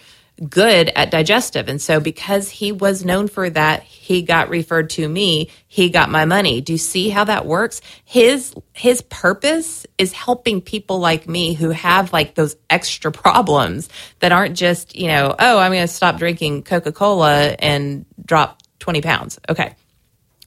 good 0.48 0.90
at 0.90 1.12
digestive, 1.12 1.68
and 1.68 1.82
so 1.82 2.00
because 2.00 2.50
he 2.50 2.72
was 2.72 3.04
known 3.04 3.28
for 3.28 3.50
that, 3.50 3.82
he 3.82 4.22
got 4.22 4.50
referred 4.50 4.92
to 4.92 5.08
me. 5.08 5.50
He 5.68 5.90
got 5.90 6.10
my 6.10 6.26
money. 6.26 6.62
Do 6.62 6.74
you 6.74 6.78
see 6.78 7.10
how 7.10 7.24
that 7.24 7.48
works? 7.48 7.82
His 8.06 8.54
his 8.74 9.02
purpose 9.02 9.88
is 9.98 10.14
helping 10.14 10.62
people 10.62 11.00
like 11.00 11.28
me 11.28 11.54
who 11.54 11.72
have 11.72 12.14
like 12.14 12.36
those 12.36 12.56
extra 12.70 13.12
problems 13.12 13.90
that 14.20 14.32
aren't 14.32 14.56
just 14.56 14.96
you 14.96 15.08
know 15.08 15.36
oh 15.40 15.58
I'm 15.58 15.72
going 15.72 15.82
to 15.82 15.88
stop 15.88 16.18
drinking 16.18 16.64
Coca 16.64 16.92
Cola 16.92 17.56
and 17.58 18.06
drop 18.24 18.62
twenty 18.78 19.02
pounds. 19.02 19.40
Okay 19.50 19.76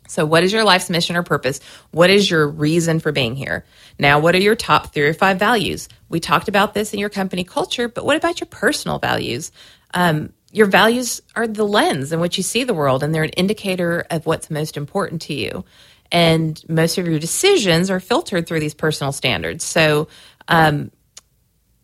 So, 0.06 0.26
what 0.26 0.42
is 0.42 0.52
your 0.52 0.64
life's 0.64 0.90
mission 0.90 1.16
or 1.16 1.22
purpose? 1.22 1.60
What 1.90 2.10
is 2.10 2.30
your 2.30 2.46
reason 2.46 3.00
for 3.00 3.12
being 3.12 3.36
here? 3.36 3.64
Now, 3.98 4.18
what 4.18 4.34
are 4.34 4.40
your 4.40 4.54
top 4.54 4.92
three 4.92 5.04
or 5.06 5.14
five 5.14 5.38
values? 5.38 5.88
We 6.08 6.20
talked 6.20 6.48
about 6.48 6.74
this 6.74 6.92
in 6.92 6.98
your 6.98 7.08
company 7.08 7.44
culture, 7.44 7.88
but 7.88 8.04
what 8.04 8.16
about 8.16 8.40
your 8.40 8.48
personal 8.48 8.98
values? 8.98 9.50
Um, 9.94 10.32
your 10.52 10.66
values 10.66 11.22
are 11.34 11.46
the 11.46 11.64
lens 11.64 12.12
in 12.12 12.20
which 12.20 12.36
you 12.36 12.42
see 12.42 12.64
the 12.64 12.74
world, 12.74 13.02
and 13.02 13.14
they're 13.14 13.24
an 13.24 13.30
indicator 13.30 14.06
of 14.10 14.26
what's 14.26 14.50
most 14.50 14.76
important 14.76 15.22
to 15.22 15.34
you. 15.34 15.64
And 16.12 16.62
most 16.68 16.98
of 16.98 17.06
your 17.06 17.18
decisions 17.18 17.90
are 17.90 17.98
filtered 17.98 18.46
through 18.46 18.60
these 18.60 18.74
personal 18.74 19.12
standards. 19.12 19.64
So, 19.64 20.08
um, 20.48 20.90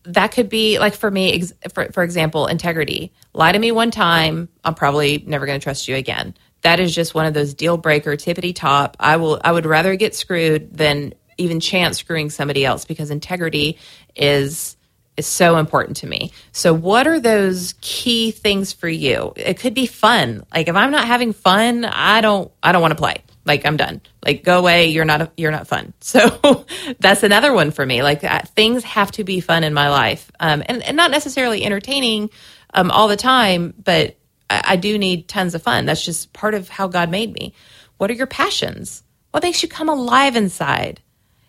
that 0.04 0.32
could 0.32 0.48
be 0.48 0.78
like 0.78 0.94
for 0.94 1.10
me, 1.10 1.42
for, 1.74 1.92
for 1.92 2.02
example, 2.02 2.46
integrity. 2.46 3.12
Lie 3.34 3.52
to 3.52 3.58
me 3.58 3.70
one 3.70 3.90
time, 3.90 4.48
I'm 4.64 4.74
probably 4.74 5.22
never 5.26 5.44
going 5.44 5.60
to 5.60 5.62
trust 5.62 5.88
you 5.88 5.94
again 5.94 6.34
that 6.62 6.80
is 6.80 6.94
just 6.94 7.14
one 7.14 7.26
of 7.26 7.34
those 7.34 7.54
deal 7.54 7.76
breaker 7.76 8.16
tippity 8.16 8.54
top. 8.54 8.96
I 9.00 9.16
will 9.16 9.40
I 9.42 9.52
would 9.52 9.66
rather 9.66 9.96
get 9.96 10.14
screwed 10.14 10.76
than 10.76 11.14
even 11.38 11.60
chance 11.60 11.98
screwing 11.98 12.30
somebody 12.30 12.64
else 12.64 12.84
because 12.84 13.10
integrity 13.10 13.78
is 14.14 14.76
is 15.16 15.26
so 15.26 15.56
important 15.56 15.98
to 15.98 16.06
me. 16.06 16.32
So 16.52 16.72
what 16.72 17.06
are 17.06 17.20
those 17.20 17.74
key 17.80 18.30
things 18.30 18.72
for 18.72 18.88
you? 18.88 19.32
It 19.36 19.58
could 19.58 19.74
be 19.74 19.86
fun. 19.86 20.44
Like 20.54 20.68
if 20.68 20.76
I'm 20.76 20.90
not 20.90 21.06
having 21.06 21.32
fun, 21.32 21.84
I 21.84 22.20
don't 22.20 22.50
I 22.62 22.72
don't 22.72 22.82
want 22.82 22.92
to 22.92 22.98
play. 22.98 23.22
Like 23.44 23.64
I'm 23.64 23.76
done. 23.76 24.02
Like 24.24 24.44
go 24.44 24.58
away, 24.58 24.88
you're 24.88 25.06
not 25.06 25.22
a, 25.22 25.30
you're 25.36 25.50
not 25.50 25.66
fun. 25.66 25.92
So 26.02 26.66
that's 26.98 27.22
another 27.22 27.52
one 27.52 27.70
for 27.70 27.84
me. 27.84 28.02
Like 28.02 28.22
uh, 28.22 28.42
things 28.54 28.84
have 28.84 29.12
to 29.12 29.24
be 29.24 29.40
fun 29.40 29.64
in 29.64 29.72
my 29.72 29.88
life. 29.88 30.30
Um 30.40 30.62
and, 30.66 30.82
and 30.82 30.96
not 30.96 31.10
necessarily 31.10 31.64
entertaining 31.64 32.30
um 32.74 32.90
all 32.90 33.08
the 33.08 33.16
time, 33.16 33.74
but 33.82 34.16
I, 34.50 34.62
I 34.68 34.76
do 34.76 34.98
need 34.98 35.28
tons 35.28 35.54
of 35.54 35.62
fun. 35.62 35.86
That's 35.86 36.04
just 36.04 36.32
part 36.34 36.54
of 36.54 36.68
how 36.68 36.88
God 36.88 37.10
made 37.10 37.32
me. 37.32 37.54
What 37.96 38.10
are 38.10 38.14
your 38.14 38.26
passions? 38.26 39.02
What 39.30 39.42
makes 39.42 39.62
you 39.62 39.68
come 39.68 39.88
alive 39.88 40.36
inside? 40.36 41.00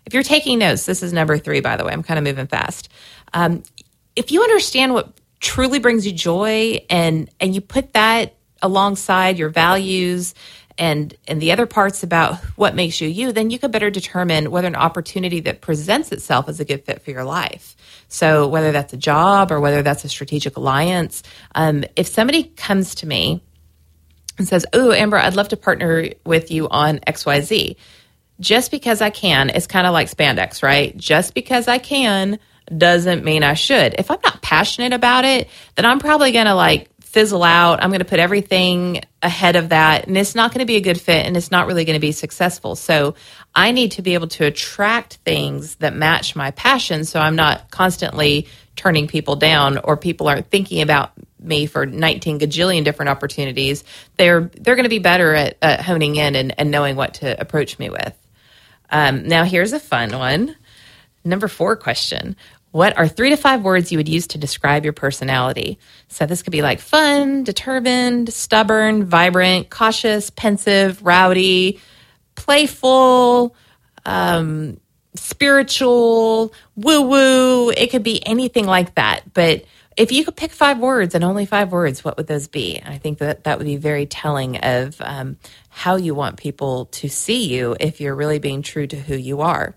If 0.06 0.14
you're 0.14 0.24
taking 0.24 0.60
notes, 0.60 0.86
this 0.86 1.04
is 1.04 1.12
number 1.14 1.38
three, 1.38 1.62
by 1.62 1.78
the 1.78 1.86
way. 1.86 1.92
I'm 1.92 2.04
kind 2.04 2.18
of 2.18 2.24
moving 2.24 2.48
fast. 2.48 2.90
Um, 3.34 3.64
if 4.16 4.32
you 4.32 4.44
understand 4.44 4.94
what 4.94 5.20
truly 5.40 5.80
brings 5.80 6.06
you 6.06 6.12
joy 6.12 6.86
and 6.90 7.30
and 7.40 7.56
you 7.56 7.62
put 7.62 7.94
that 7.94 8.36
alongside 8.62 9.40
your 9.40 9.50
values 9.50 10.36
and 10.78 11.16
and 11.28 11.42
the 11.42 11.52
other 11.52 11.66
parts 11.66 12.04
about 12.04 12.36
what 12.56 12.76
makes 12.76 13.02
you 13.02 13.08
you, 13.08 13.32
then 13.32 13.50
you 13.50 13.58
can 13.58 13.72
better 13.72 13.90
determine 13.90 14.52
whether 14.52 14.68
an 14.68 14.76
opportunity 14.76 15.40
that 15.42 15.62
presents 15.62 16.12
itself 16.12 16.48
is 16.48 16.60
a 16.60 16.66
good 16.66 16.86
fit 16.86 17.02
for 17.02 17.12
your 17.12 17.24
life. 17.24 17.76
So 18.12 18.45
whether 18.50 18.74
that's 18.74 18.91
a 18.91 18.97
job 18.97 19.54
or 19.54 19.62
whether 19.62 19.82
that's 19.82 20.04
a 20.04 20.10
strategic 20.10 20.58
alliance, 20.58 21.24
um, 21.56 21.86
if 21.95 22.08
somebody 22.08 22.43
comes 22.43 22.95
to 22.95 23.08
me 23.08 23.41
and 24.38 24.45
says, 24.45 24.65
"Oh, 24.74 24.91
Amber, 24.91 25.17
I'd 25.17 25.36
love 25.36 25.47
to 25.50 25.58
partner 25.58 26.10
with 26.26 26.52
you 26.52 26.67
on 26.67 27.00
X 27.08 27.26
Y 27.26 27.39
Z," 27.39 27.78
just 28.41 28.69
because 28.69 29.02
I 29.02 29.12
can, 29.12 29.50
it's 29.50 29.65
kind 29.65 29.88
of 29.88 29.93
like 29.93 30.12
spandex, 30.12 30.62
right? 30.62 30.95
Just 30.97 31.34
because 31.34 31.69
I 31.69 31.78
can 31.78 32.38
doesn't 32.78 33.24
mean 33.24 33.43
I 33.43 33.54
should. 33.54 33.95
If 33.97 34.12
I'm 34.12 34.19
not 34.24 34.41
passionate 34.41 34.91
about 34.91 35.24
it, 35.24 35.47
then 35.76 35.86
I'm 35.86 36.00
probably 36.00 36.34
going 36.34 36.47
to 36.47 36.54
like 36.54 36.89
fizzle 37.02 37.43
out. 37.43 37.82
I'm 37.82 37.91
going 37.91 38.00
to 38.00 38.06
put 38.06 38.19
everything 38.19 39.02
ahead 39.21 39.56
of 39.56 39.69
that, 39.69 40.08
and 40.08 40.17
it's 40.17 40.36
not 40.36 40.52
going 40.52 40.60
to 40.60 40.65
be 40.65 40.76
a 40.76 40.82
good 40.82 41.00
fit 41.00 41.26
and 41.26 41.38
it's 41.38 41.52
not 41.52 41.65
really 41.65 41.86
going 41.86 41.95
to 41.95 42.02
be 42.02 42.12
successful. 42.12 42.76
So 42.76 43.15
I 43.54 43.72
need 43.72 43.94
to 43.94 44.02
be 44.02 44.14
able 44.14 44.30
to 44.30 44.46
attract 44.46 45.16
things 45.26 45.76
that 45.76 45.94
match 45.94 46.36
my 46.36 46.52
passion 46.52 47.04
so 47.04 47.20
I'm 47.20 47.36
not 47.36 47.70
constantly 47.70 48.48
turning 48.76 49.08
people 49.08 49.36
down 49.36 49.78
or 49.78 49.98
people 49.98 50.28
aren't 50.28 50.50
thinking 50.50 50.82
about 50.82 51.12
me 51.40 51.66
for 51.66 51.86
19 51.86 52.40
gajillion 52.40 52.84
different 52.84 53.10
opportunities. 53.10 53.84
They're 54.18 54.50
they're 54.60 54.76
going 54.76 54.86
to 54.86 54.90
be 54.90 55.00
better 55.00 55.34
at, 55.36 55.58
at 55.62 55.82
honing 55.82 56.16
in 56.16 56.36
and, 56.36 56.54
and, 56.58 56.72
knowing 56.72 56.96
what 56.96 57.16
to 57.16 57.40
approach 57.40 57.80
me 57.80 57.90
with. 57.90 58.16
Um, 58.90 59.28
now, 59.28 59.44
here's 59.44 59.74
a 59.74 59.80
fun 59.80 60.12
one. 60.18 60.56
Number 61.24 61.48
four 61.48 61.76
question 61.76 62.36
what 62.72 62.98
are 62.98 63.08
three 63.08 63.32
to 63.32 63.38
five 63.38 63.64
words 63.64 63.92
you 63.92 63.98
would 63.98 64.08
use 64.08 64.28
to 64.28 64.38
describe 64.38 64.86
your 64.86 64.94
personality? 64.94 65.78
So 66.08 66.26
this 66.26 66.42
could 66.42 66.52
be 66.52 66.62
like 66.62 66.80
fun, 66.80 67.44
determined, 67.44 68.34
stubborn, 68.34 69.04
vibrant, 69.04 69.70
cautious, 69.70 70.30
pensive, 70.30 71.04
rowdy, 71.04 71.82
playful, 72.43 73.56
um, 74.06 74.80
spiritual, 75.15 76.54
woo 76.75 77.01
woo. 77.01 77.69
It 77.69 77.91
could 77.91 78.04
be 78.04 78.25
anything 78.25 78.65
like 78.65 78.95
that. 78.95 79.34
But 79.34 79.65
if 79.95 80.12
you 80.12 80.25
could 80.25 80.36
pick 80.36 80.51
five 80.51 80.80
words 80.80 81.13
and 81.13 81.23
only 81.23 81.45
five 81.45 81.71
words, 81.71 82.04
what 82.04 82.17
would 82.17 82.27
those 82.27 82.47
be? 82.47 82.82
I 82.84 82.97
think 82.97 83.19
that 83.19 83.43
that 83.43 83.58
would 83.58 83.67
be 83.67 83.77
very 83.77 84.06
telling 84.06 84.58
of 84.58 84.99
um, 85.01 85.38
how 85.69 85.97
you 85.97 86.15
want 86.15 86.38
people 86.38 86.86
to 86.86 87.10
see 87.10 87.54
you 87.54 87.75
if 87.80 88.01
you're 88.01 88.15
really 88.15 88.39
being 88.39 88.62
true 88.63 88.88
to 88.88 88.95
who 88.95 89.15
you 89.15 89.41
are. 89.41 89.75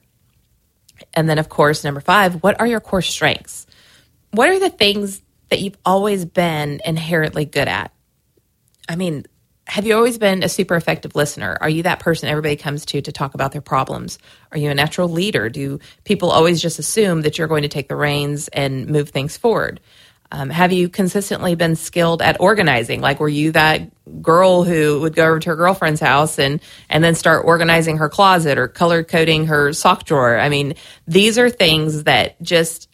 And 1.12 1.28
then, 1.28 1.38
of 1.38 1.48
course, 1.48 1.84
number 1.84 2.00
five, 2.00 2.42
what 2.42 2.58
are 2.60 2.66
your 2.66 2.80
core 2.80 3.02
strengths? 3.02 3.66
What 4.30 4.48
are 4.48 4.58
the 4.58 4.70
things 4.70 5.20
that 5.50 5.60
you've 5.60 5.78
always 5.84 6.24
been 6.24 6.80
inherently 6.84 7.44
good 7.44 7.68
at? 7.68 7.92
I 8.88 8.96
mean, 8.96 9.26
have 9.66 9.86
you 9.86 9.96
always 9.96 10.18
been 10.18 10.42
a 10.42 10.48
super 10.48 10.76
effective 10.76 11.14
listener? 11.14 11.56
Are 11.60 11.68
you 11.68 11.84
that 11.84 12.00
person 12.00 12.28
everybody 12.28 12.56
comes 12.56 12.84
to 12.86 13.00
to 13.00 13.12
talk 13.12 13.34
about 13.34 13.52
their 13.52 13.62
problems? 13.62 14.18
Are 14.52 14.58
you 14.58 14.70
a 14.70 14.74
natural 14.74 15.08
leader? 15.08 15.48
Do 15.48 15.80
people 16.04 16.30
always 16.30 16.60
just 16.60 16.78
assume 16.78 17.22
that 17.22 17.38
you're 17.38 17.48
going 17.48 17.62
to 17.62 17.68
take 17.68 17.88
the 17.88 17.96
reins 17.96 18.48
and 18.48 18.86
move 18.88 19.08
things 19.08 19.36
forward? 19.36 19.80
Um, 20.30 20.50
have 20.50 20.72
you 20.72 20.88
consistently 20.88 21.54
been 21.54 21.76
skilled 21.76 22.20
at 22.20 22.40
organizing? 22.40 23.00
Like, 23.00 23.20
were 23.20 23.28
you 23.28 23.52
that 23.52 23.88
girl 24.20 24.64
who 24.64 25.00
would 25.00 25.14
go 25.14 25.28
over 25.28 25.38
to 25.38 25.50
her 25.50 25.56
girlfriend's 25.56 26.00
house 26.00 26.38
and 26.38 26.60
and 26.90 27.04
then 27.04 27.14
start 27.14 27.44
organizing 27.44 27.98
her 27.98 28.08
closet 28.08 28.58
or 28.58 28.68
color 28.68 29.04
coding 29.04 29.46
her 29.46 29.72
sock 29.72 30.04
drawer? 30.04 30.38
I 30.38 30.48
mean, 30.48 30.74
these 31.06 31.38
are 31.38 31.48
things 31.48 32.04
that 32.04 32.40
just 32.42 32.88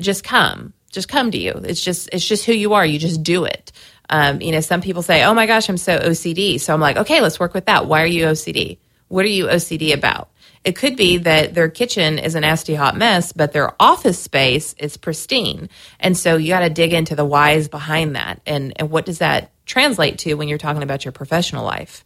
just 0.00 0.24
come, 0.24 0.74
just 0.90 1.08
come 1.08 1.30
to 1.30 1.38
you. 1.38 1.52
It's 1.64 1.82
just 1.82 2.10
it's 2.12 2.26
just 2.26 2.44
who 2.44 2.52
you 2.52 2.74
are. 2.74 2.84
You 2.84 2.98
just 2.98 3.22
do 3.22 3.44
it. 3.44 3.72
Um, 4.10 4.40
you 4.40 4.52
know, 4.52 4.60
some 4.60 4.80
people 4.80 5.02
say, 5.02 5.24
"Oh 5.24 5.34
my 5.34 5.46
gosh, 5.46 5.68
I'm 5.68 5.78
so 5.78 5.98
OCD." 5.98 6.58
So 6.60 6.74
I'm 6.74 6.80
like, 6.80 6.96
"Okay, 6.96 7.20
let's 7.20 7.40
work 7.40 7.54
with 7.54 7.66
that. 7.66 7.86
Why 7.86 8.02
are 8.02 8.06
you 8.06 8.26
OCD? 8.26 8.78
What 9.08 9.24
are 9.24 9.28
you 9.28 9.46
OCD 9.46 9.92
about?" 9.92 10.28
It 10.64 10.76
could 10.76 10.96
be 10.96 11.18
that 11.18 11.54
their 11.54 11.68
kitchen 11.68 12.18
is 12.18 12.34
a 12.34 12.40
nasty 12.40 12.74
hot 12.74 12.96
mess, 12.96 13.32
but 13.32 13.52
their 13.52 13.74
office 13.78 14.18
space 14.18 14.74
is 14.78 14.96
pristine. 14.96 15.68
And 16.00 16.16
so 16.16 16.38
you 16.38 16.48
got 16.48 16.60
to 16.60 16.70
dig 16.70 16.94
into 16.94 17.14
the 17.14 17.24
whys 17.24 17.68
behind 17.68 18.16
that. 18.16 18.40
And, 18.46 18.72
and 18.76 18.90
what 18.90 19.04
does 19.04 19.18
that 19.18 19.52
translate 19.66 20.18
to 20.20 20.34
when 20.34 20.48
you're 20.48 20.56
talking 20.56 20.82
about 20.82 21.04
your 21.04 21.12
professional 21.12 21.66
life? 21.66 22.02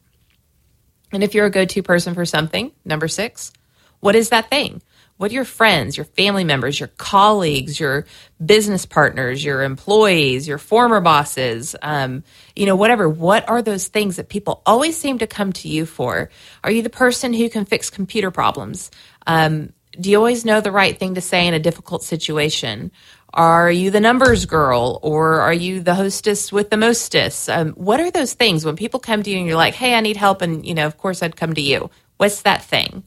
And 1.12 1.22
if 1.22 1.34
you're 1.34 1.46
a 1.46 1.50
go 1.50 1.64
to 1.64 1.82
person 1.84 2.14
for 2.14 2.24
something, 2.24 2.72
number 2.84 3.06
six, 3.06 3.52
what 4.00 4.16
is 4.16 4.30
that 4.30 4.50
thing? 4.50 4.82
What 5.18 5.32
are 5.32 5.34
your 5.34 5.44
friends, 5.44 5.96
your 5.96 6.04
family 6.04 6.44
members, 6.44 6.78
your 6.78 6.90
colleagues, 6.96 7.78
your 7.78 8.06
business 8.44 8.86
partners, 8.86 9.44
your 9.44 9.62
employees, 9.62 10.48
your 10.48 10.58
former 10.58 11.00
bosses, 11.00 11.74
um, 11.82 12.22
you 12.56 12.66
know, 12.66 12.76
whatever? 12.76 13.08
What 13.08 13.48
are 13.48 13.60
those 13.60 13.88
things 13.88 14.16
that 14.16 14.28
people 14.28 14.62
always 14.64 14.96
seem 14.96 15.18
to 15.18 15.26
come 15.26 15.52
to 15.54 15.68
you 15.68 15.86
for? 15.86 16.30
Are 16.62 16.70
you 16.70 16.82
the 16.82 16.90
person 16.90 17.34
who 17.34 17.50
can 17.50 17.64
fix 17.64 17.90
computer 17.90 18.30
problems? 18.30 18.92
Um, 19.26 19.72
do 20.00 20.08
you 20.08 20.16
always 20.16 20.44
know 20.44 20.60
the 20.60 20.70
right 20.70 20.96
thing 20.96 21.16
to 21.16 21.20
say 21.20 21.48
in 21.48 21.54
a 21.54 21.58
difficult 21.58 22.04
situation? 22.04 22.92
Are 23.34 23.70
you 23.70 23.90
the 23.90 24.00
numbers 24.00 24.46
girl 24.46 25.00
or 25.02 25.40
are 25.40 25.52
you 25.52 25.80
the 25.80 25.94
hostess 25.94 26.52
with 26.52 26.70
the 26.70 26.76
mostess? 26.76 27.48
Um, 27.48 27.72
what 27.72 27.98
are 27.98 28.10
those 28.10 28.34
things 28.34 28.64
when 28.64 28.76
people 28.76 29.00
come 29.00 29.22
to 29.22 29.30
you 29.30 29.38
and 29.38 29.46
you're 29.46 29.56
like, 29.56 29.74
hey, 29.74 29.94
I 29.94 30.00
need 30.00 30.16
help? 30.16 30.42
And, 30.42 30.64
you 30.64 30.74
know, 30.74 30.86
of 30.86 30.96
course 30.96 31.22
I'd 31.22 31.36
come 31.36 31.54
to 31.54 31.60
you. 31.60 31.90
What's 32.16 32.42
that 32.42 32.64
thing? 32.64 33.02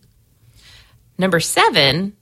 Number 1.21 1.39
seven, 1.39 2.17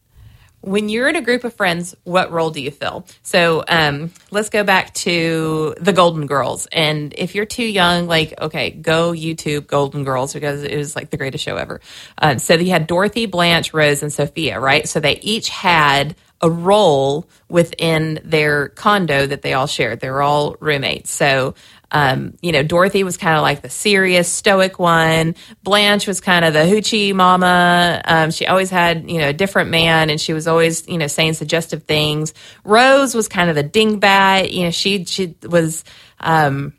when 0.59 0.89
you're 0.89 1.07
in 1.07 1.15
a 1.15 1.21
group 1.21 1.45
of 1.45 1.53
friends, 1.53 1.95
what 2.03 2.33
role 2.33 2.49
do 2.49 2.62
you 2.62 2.69
fill? 2.69 3.05
So 3.23 3.63
um, 3.65 4.12
let's 4.29 4.49
go 4.49 4.65
back 4.65 4.93
to 4.95 5.73
the 5.79 5.93
Golden 5.93 6.27
Girls. 6.27 6.67
And 6.69 7.13
if 7.17 7.33
you're 7.33 7.45
too 7.45 7.63
young, 7.63 8.07
like, 8.07 8.33
okay, 8.41 8.71
go 8.71 9.13
YouTube 9.13 9.67
Golden 9.67 10.03
Girls 10.03 10.33
because 10.33 10.63
it 10.63 10.75
was 10.75 10.97
like 10.97 11.12
the 11.12 11.17
greatest 11.17 11.45
show 11.45 11.55
ever. 11.55 11.79
Um, 12.17 12.39
so 12.39 12.55
you 12.55 12.71
had 12.71 12.88
Dorothy, 12.88 13.25
Blanche, 13.25 13.73
Rose, 13.73 14.03
and 14.03 14.12
Sophia, 14.12 14.59
right? 14.59 14.85
So 14.85 14.99
they 14.99 15.17
each 15.21 15.47
had 15.47 16.17
a 16.41 16.49
role 16.49 17.29
within 17.47 18.19
their 18.25 18.67
condo 18.67 19.25
that 19.25 19.41
they 19.41 19.53
all 19.53 19.67
shared. 19.67 20.01
They 20.01 20.09
were 20.09 20.21
all 20.21 20.57
roommates. 20.59 21.09
So 21.09 21.55
um, 21.91 22.38
you 22.41 22.52
know, 22.52 22.63
Dorothy 22.63 23.04
was 23.04 23.17
kind 23.17 23.36
of 23.36 23.41
like 23.41 23.62
the 23.62 23.69
serious, 23.69 24.32
stoic 24.32 24.80
one. 24.80 25.36
Blanche 25.63 26.08
was 26.08 26.21
kind 26.21 26.45
of 26.45 26.54
the 26.54 26.60
hoochie 26.60 27.13
mama. 27.13 28.02
Um, 28.06 28.32
she 28.32 28.45
always 28.45 28.69
had, 28.69 29.10
you 29.10 29.19
know, 29.19 29.30
a 29.30 29.34
different 29.34 29.71
man 29.71 30.10
and 30.10 30.21
she 30.21 30.34
was 30.34 30.47
always, 30.47 30.88
you 30.88 30.97
know, 30.97 31.08
saying 31.08 31.34
suggestive 31.34 31.84
things. 31.84 32.34
Rose 32.63 33.15
was 33.15 33.28
kind 33.28 33.49
of 33.49 33.56
the 33.56 33.63
dingbat. 33.63 34.52
You 34.52 34.65
know, 34.65 34.71
she, 34.71 35.06
she 35.06 35.36
was, 35.43 35.84
um, 36.19 36.73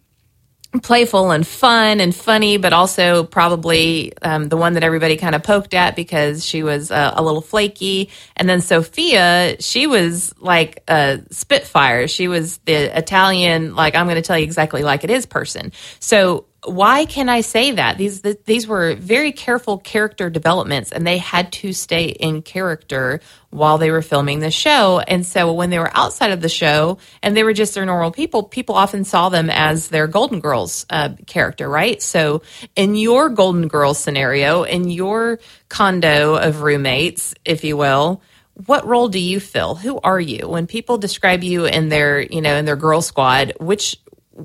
playful 0.83 1.33
and 1.33 1.47
fun 1.47 2.01
and 2.01 2.15
funny, 2.15 2.57
but 2.57 2.73
also 2.73 3.25
probably 3.25 4.13
um, 4.23 4.49
the 4.49 4.57
one 4.57 4.75
that 4.75 4.85
everybody 4.85 5.17
kind 5.17 5.35
of 5.35 5.43
poked 5.43 5.75
at 5.75 5.97
because 5.97 6.45
she 6.47 6.63
was 6.63 6.91
uh, 6.93 7.13
a 7.15 7.23
little 7.23 7.41
flaky. 7.41 8.11
And 8.37 8.49
then 8.49 8.61
Sophia, 8.61 9.57
she 9.61 9.87
was 9.89 10.33
like 10.39 10.85
a 10.87 11.21
Spitfire. 11.31 12.07
She 12.07 12.29
was 12.29 12.59
the 12.59 12.97
Italian, 12.97 13.75
like, 13.75 13.97
I'm 13.97 14.07
going 14.07 14.17
to 14.17 14.23
tell 14.23 14.39
you 14.39 14.45
exactly 14.45 14.83
like 14.83 15.03
it 15.03 15.11
is 15.11 15.27
person. 15.27 15.73
So 15.99 16.47
why 16.65 17.07
can 17.07 17.29
I 17.31 17.41
say 17.41 17.73
that? 17.73 17.97
These 17.97 18.21
these 18.21 18.67
were 18.67 18.95
very 18.95 19.33
careful 19.33 19.79
character 19.79 20.29
developments, 20.29 20.93
and 20.93 21.07
they 21.07 21.17
had 21.17 21.53
to 21.53 21.73
stay 21.73 22.07
in 22.07 22.43
character 22.43 23.21
while 23.49 23.79
they 23.79 23.91
were 23.91 24.03
filming 24.03 24.41
the 24.41 24.51
show. 24.51 25.01
And 25.01 25.25
so 25.25 25.53
when 25.55 25.71
they 25.71 25.79
were 25.79 25.91
outside 25.95 26.33
of 26.33 26.43
the 26.43 26.49
show 26.51 26.99
and 27.23 27.35
they 27.35 27.45
were 27.45 27.55
just 27.55 27.75
their 27.75 27.87
normal 27.87 28.11
people, 28.11 28.43
people 28.43 28.75
often 28.75 29.05
saw 29.05 29.31
them 29.31 29.49
as 29.49 29.89
their 29.89 30.07
Golden 30.07 30.41
Girls 30.41 30.85
uh, 30.91 31.11
character, 31.27 31.69
right? 31.69 32.01
So 32.03 32.43
in 32.77 32.95
your 32.95 33.31
Golden 33.31 33.67
Girls 33.67 33.99
scenario, 33.99 34.63
in 34.65 34.91
your 34.91 35.41
condo 35.69 36.37
of 36.37 36.61
roommates, 36.61 37.35
if 37.45 37.65
you 37.65 37.77
will, 37.79 38.23
what 38.67 38.87
role 38.87 39.09
do 39.09 39.19
you 39.19 39.41
fill? 39.41 39.75
Who 39.75 39.99
are 40.01 40.21
you 40.21 40.47
when 40.47 40.67
people 40.67 40.99
describe 40.99 41.43
you 41.43 41.65
in 41.65 41.89
their, 41.89 42.21
you 42.21 42.43
know, 42.43 42.57
in 42.57 42.67
their 42.67 42.77
girl 42.77 43.01
squad? 43.01 43.55
Which, 43.59 43.97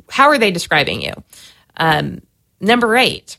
how 0.10 0.30
are 0.30 0.38
they 0.38 0.51
describing 0.51 1.01
you? 1.01 1.13
Um, 1.77 2.21
number 2.59 2.95
eight, 2.95 3.38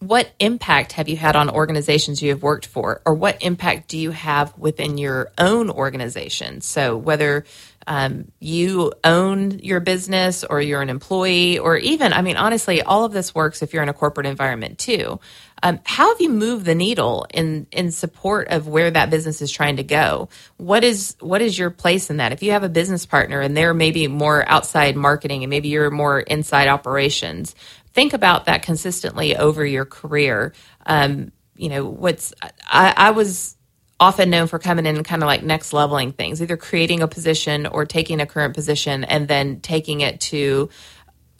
what 0.00 0.30
impact 0.38 0.92
have 0.92 1.08
you 1.08 1.16
had 1.16 1.34
on 1.34 1.50
organizations 1.50 2.22
you 2.22 2.30
have 2.30 2.42
worked 2.42 2.66
for, 2.66 3.02
or 3.04 3.14
what 3.14 3.42
impact 3.42 3.88
do 3.88 3.98
you 3.98 4.12
have 4.12 4.56
within 4.56 4.96
your 4.96 5.32
own 5.38 5.70
organization? 5.70 6.60
So, 6.60 6.96
whether 6.96 7.44
um, 7.86 8.30
you 8.38 8.92
own 9.02 9.58
your 9.58 9.80
business 9.80 10.44
or 10.44 10.60
you're 10.60 10.82
an 10.82 10.90
employee, 10.90 11.58
or 11.58 11.76
even, 11.78 12.12
I 12.12 12.22
mean, 12.22 12.36
honestly, 12.36 12.82
all 12.82 13.04
of 13.04 13.12
this 13.12 13.34
works 13.34 13.62
if 13.62 13.72
you're 13.72 13.82
in 13.82 13.88
a 13.88 13.94
corporate 13.94 14.26
environment 14.26 14.78
too. 14.78 15.18
Um, 15.62 15.80
how 15.84 16.10
have 16.12 16.20
you 16.20 16.30
moved 16.30 16.64
the 16.64 16.74
needle 16.74 17.26
in 17.32 17.66
in 17.72 17.90
support 17.90 18.48
of 18.48 18.68
where 18.68 18.90
that 18.90 19.10
business 19.10 19.42
is 19.42 19.50
trying 19.50 19.76
to 19.76 19.84
go? 19.84 20.28
What 20.56 20.84
is 20.84 21.16
what 21.20 21.42
is 21.42 21.58
your 21.58 21.70
place 21.70 22.10
in 22.10 22.18
that? 22.18 22.32
If 22.32 22.42
you 22.42 22.52
have 22.52 22.64
a 22.64 22.68
business 22.68 23.06
partner 23.06 23.40
and 23.40 23.56
they're 23.56 23.74
maybe 23.74 24.06
more 24.08 24.48
outside 24.48 24.96
marketing 24.96 25.42
and 25.44 25.50
maybe 25.50 25.68
you're 25.68 25.90
more 25.90 26.20
inside 26.20 26.68
operations, 26.68 27.54
think 27.92 28.12
about 28.12 28.46
that 28.46 28.62
consistently 28.62 29.36
over 29.36 29.64
your 29.64 29.84
career. 29.84 30.52
Um, 30.86 31.32
you 31.56 31.68
know, 31.68 31.84
what's 31.84 32.32
I, 32.66 32.94
I 32.96 33.10
was 33.10 33.56
often 34.00 34.30
known 34.30 34.46
for 34.46 34.58
coming 34.58 34.86
in 34.86 34.96
and 34.96 35.04
kind 35.04 35.22
of 35.22 35.26
like 35.26 35.42
next 35.42 35.72
leveling 35.72 36.12
things, 36.12 36.40
either 36.40 36.56
creating 36.56 37.02
a 37.02 37.08
position 37.08 37.66
or 37.66 37.84
taking 37.84 38.20
a 38.20 38.26
current 38.26 38.54
position 38.54 39.04
and 39.04 39.26
then 39.26 39.60
taking 39.60 40.00
it 40.00 40.20
to 40.20 40.68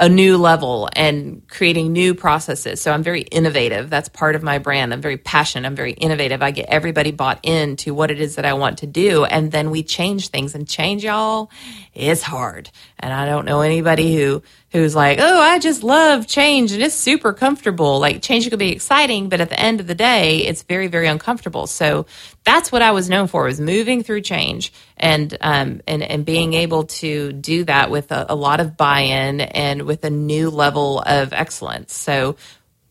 a 0.00 0.08
new 0.08 0.36
level 0.36 0.88
and 0.94 1.42
creating 1.48 1.92
new 1.92 2.14
processes. 2.14 2.80
So 2.80 2.92
I'm 2.92 3.02
very 3.02 3.22
innovative. 3.22 3.90
That's 3.90 4.08
part 4.08 4.36
of 4.36 4.42
my 4.42 4.58
brand. 4.58 4.92
I'm 4.92 5.00
very 5.00 5.16
passionate. 5.16 5.66
I'm 5.66 5.74
very 5.74 5.92
innovative. 5.92 6.42
I 6.42 6.52
get 6.52 6.66
everybody 6.68 7.10
bought 7.10 7.40
into 7.42 7.94
what 7.94 8.10
it 8.10 8.20
is 8.20 8.36
that 8.36 8.44
I 8.44 8.52
want 8.52 8.78
to 8.78 8.86
do. 8.86 9.24
And 9.24 9.50
then 9.50 9.70
we 9.70 9.82
change 9.82 10.28
things 10.28 10.54
and 10.54 10.68
change 10.68 11.04
y'all 11.04 11.50
is 11.94 12.22
hard. 12.22 12.70
And 13.00 13.12
I 13.12 13.26
don't 13.26 13.44
know 13.44 13.60
anybody 13.60 14.14
who 14.14 14.42
who's 14.70 14.94
like, 14.94 15.18
oh, 15.18 15.40
I 15.40 15.58
just 15.58 15.82
love 15.82 16.26
change 16.26 16.72
and 16.72 16.82
it's 16.82 16.94
super 16.94 17.32
comfortable. 17.32 17.98
Like 17.98 18.20
change 18.20 18.48
could 18.50 18.58
be 18.58 18.72
exciting, 18.72 19.28
but 19.28 19.40
at 19.40 19.48
the 19.48 19.58
end 19.58 19.80
of 19.80 19.86
the 19.86 19.94
day, 19.94 20.38
it's 20.46 20.62
very, 20.62 20.88
very 20.88 21.06
uncomfortable. 21.06 21.66
So 21.66 22.06
that's 22.44 22.70
what 22.70 22.82
I 22.82 22.90
was 22.90 23.08
known 23.08 23.28
for 23.28 23.44
was 23.44 23.60
moving 23.60 24.02
through 24.02 24.20
change 24.22 24.72
and 24.96 25.36
um, 25.40 25.80
and 25.86 26.02
and 26.02 26.24
being 26.24 26.52
able 26.54 26.84
to 26.84 27.32
do 27.32 27.64
that 27.64 27.90
with 27.90 28.12
a, 28.12 28.26
a 28.28 28.34
lot 28.34 28.60
of 28.60 28.76
buy-in 28.76 29.40
and 29.40 29.82
with 29.82 30.04
a 30.04 30.10
new 30.10 30.50
level 30.50 31.00
of 31.00 31.32
excellence. 31.32 31.94
So 31.94 32.36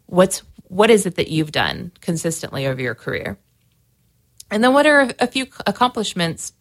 what's 0.08 0.42
what 0.64 0.90
is 0.90 1.06
it 1.06 1.16
that 1.16 1.30
you've 1.30 1.52
done 1.52 1.92
consistently 2.02 2.66
over 2.66 2.82
your 2.82 2.96
career? 2.96 3.38
And 4.50 4.64
then 4.64 4.74
what 4.74 4.88
are 4.88 5.12
a 5.20 5.28
few 5.28 5.46
accomplishments 5.68 6.54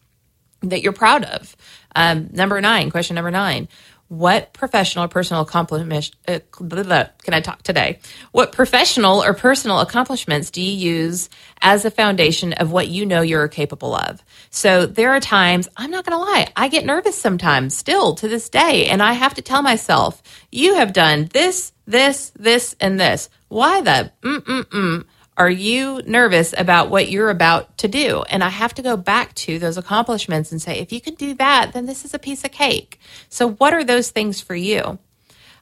that 0.61 0.81
you're 0.81 0.93
proud 0.93 1.23
of? 1.23 1.55
Um, 1.95 2.29
number 2.31 2.61
nine, 2.61 2.91
question 2.91 3.15
number 3.15 3.31
nine 3.31 3.67
what 4.07 4.53
professional 4.53 5.05
or 5.05 5.07
personal 5.07 5.41
accomplishment 5.41 6.11
uh, 6.27 6.39
can 6.51 7.33
I 7.33 7.41
talk 7.41 7.61
today? 7.63 7.99
What 8.31 8.53
professional 8.53 9.23
or 9.23 9.33
personal 9.33 9.79
accomplishments 9.79 10.49
do 10.49 10.61
you 10.61 10.71
use 10.71 11.29
as 11.61 11.83
a 11.83 11.91
foundation 11.91 12.53
of 12.53 12.71
what 12.71 12.87
you 12.87 13.05
know 13.05 13.21
you're 13.21 13.47
capable 13.47 13.95
of? 13.95 14.23
So 14.49 14.85
there 14.85 15.11
are 15.11 15.19
times, 15.19 15.67
I'm 15.75 15.91
not 15.91 16.05
going 16.05 16.17
to 16.17 16.23
lie, 16.23 16.47
I 16.55 16.69
get 16.69 16.85
nervous 16.85 17.19
sometimes 17.19 17.75
still 17.75 18.15
to 18.15 18.27
this 18.27 18.49
day 18.49 18.87
and 18.87 19.03
I 19.03 19.13
have 19.13 19.33
to 19.35 19.41
tell 19.41 19.61
myself, 19.61 20.21
you 20.51 20.75
have 20.75 20.93
done 20.93 21.29
this, 21.33 21.73
this, 21.85 22.31
this 22.37 22.75
and 22.79 22.99
this. 22.99 23.29
Why 23.49 23.81
the 23.81 24.11
mm 24.21 24.39
mm 24.39 24.63
mm 24.63 25.05
are 25.37 25.49
you 25.49 26.01
nervous 26.05 26.53
about 26.57 26.89
what 26.89 27.09
you're 27.09 27.29
about 27.29 27.77
to 27.77 27.87
do? 27.87 28.23
And 28.23 28.43
I 28.43 28.49
have 28.49 28.73
to 28.73 28.81
go 28.81 28.97
back 28.97 29.35
to 29.35 29.59
those 29.59 29.77
accomplishments 29.77 30.51
and 30.51 30.59
say, 30.59 30.79
if 30.79 30.91
you 30.91 30.99
can 30.99 31.13
do 31.13 31.35
that, 31.35 31.73
then 31.73 31.85
this 31.85 32.03
is 32.03 32.13
a 32.15 32.19
piece 32.19 32.43
of 32.43 32.51
cake. 32.51 32.99
So, 33.29 33.51
what 33.51 33.73
are 33.73 33.83
those 33.83 34.09
things 34.09 34.41
for 34.41 34.55
you? 34.55 34.97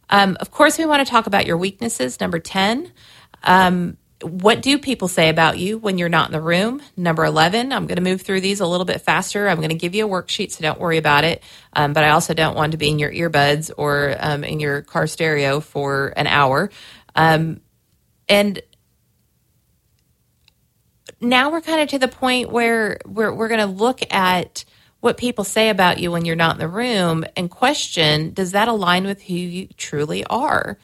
Um, 0.09 0.37
of 0.39 0.49
course, 0.49 0.77
we 0.77 0.85
want 0.85 1.05
to 1.05 1.11
talk 1.11 1.27
about 1.27 1.45
your 1.45 1.57
weaknesses. 1.57 2.21
Number 2.21 2.39
10. 2.39 2.91
Um, 3.43 3.97
what 4.21 4.61
do 4.61 4.79
people 4.79 5.09
say 5.09 5.27
about 5.27 5.59
you 5.59 5.77
when 5.77 5.97
you're 5.97 6.09
not 6.09 6.27
in 6.27 6.31
the 6.31 6.41
room? 6.41 6.81
Number 6.95 7.25
11, 7.25 7.73
I'm 7.73 7.85
going 7.85 7.97
to 7.97 8.01
move 8.01 8.21
through 8.21 8.41
these 8.41 8.61
a 8.61 8.65
little 8.65 8.85
bit 8.85 9.01
faster. 9.01 9.49
I'm 9.49 9.57
going 9.57 9.69
to 9.69 9.75
give 9.75 9.93
you 9.93 10.07
a 10.07 10.09
worksheet, 10.09 10.51
so 10.51 10.61
don't 10.61 10.79
worry 10.79 10.97
about 10.97 11.25
it. 11.25 11.43
Um, 11.73 11.91
but 11.91 12.03
I 12.03 12.09
also 12.11 12.33
don't 12.33 12.55
want 12.55 12.71
to 12.71 12.77
be 12.77 12.89
in 12.89 12.97
your 12.97 13.11
earbuds 13.11 13.71
or 13.77 14.15
um, 14.19 14.45
in 14.45 14.61
your 14.61 14.81
car 14.81 15.05
stereo 15.05 15.59
for 15.59 16.13
an 16.15 16.27
hour. 16.27 16.71
Um, 17.13 17.59
and 18.29 18.61
now 21.29 21.51
we're 21.51 21.61
kind 21.61 21.81
of 21.81 21.89
to 21.89 21.99
the 21.99 22.07
point 22.07 22.51
where 22.51 22.99
we're, 23.05 23.33
we're 23.33 23.47
going 23.47 23.59
to 23.59 23.65
look 23.65 24.01
at 24.13 24.65
what 25.01 25.17
people 25.17 25.43
say 25.43 25.69
about 25.69 25.99
you 25.99 26.11
when 26.11 26.25
you're 26.25 26.35
not 26.35 26.55
in 26.55 26.59
the 26.59 26.67
room 26.67 27.25
and 27.37 27.49
question 27.49 28.33
does 28.33 28.53
that 28.53 28.67
align 28.67 29.05
with 29.05 29.21
who 29.21 29.33
you 29.35 29.67
truly 29.77 30.23
are? 30.25 30.79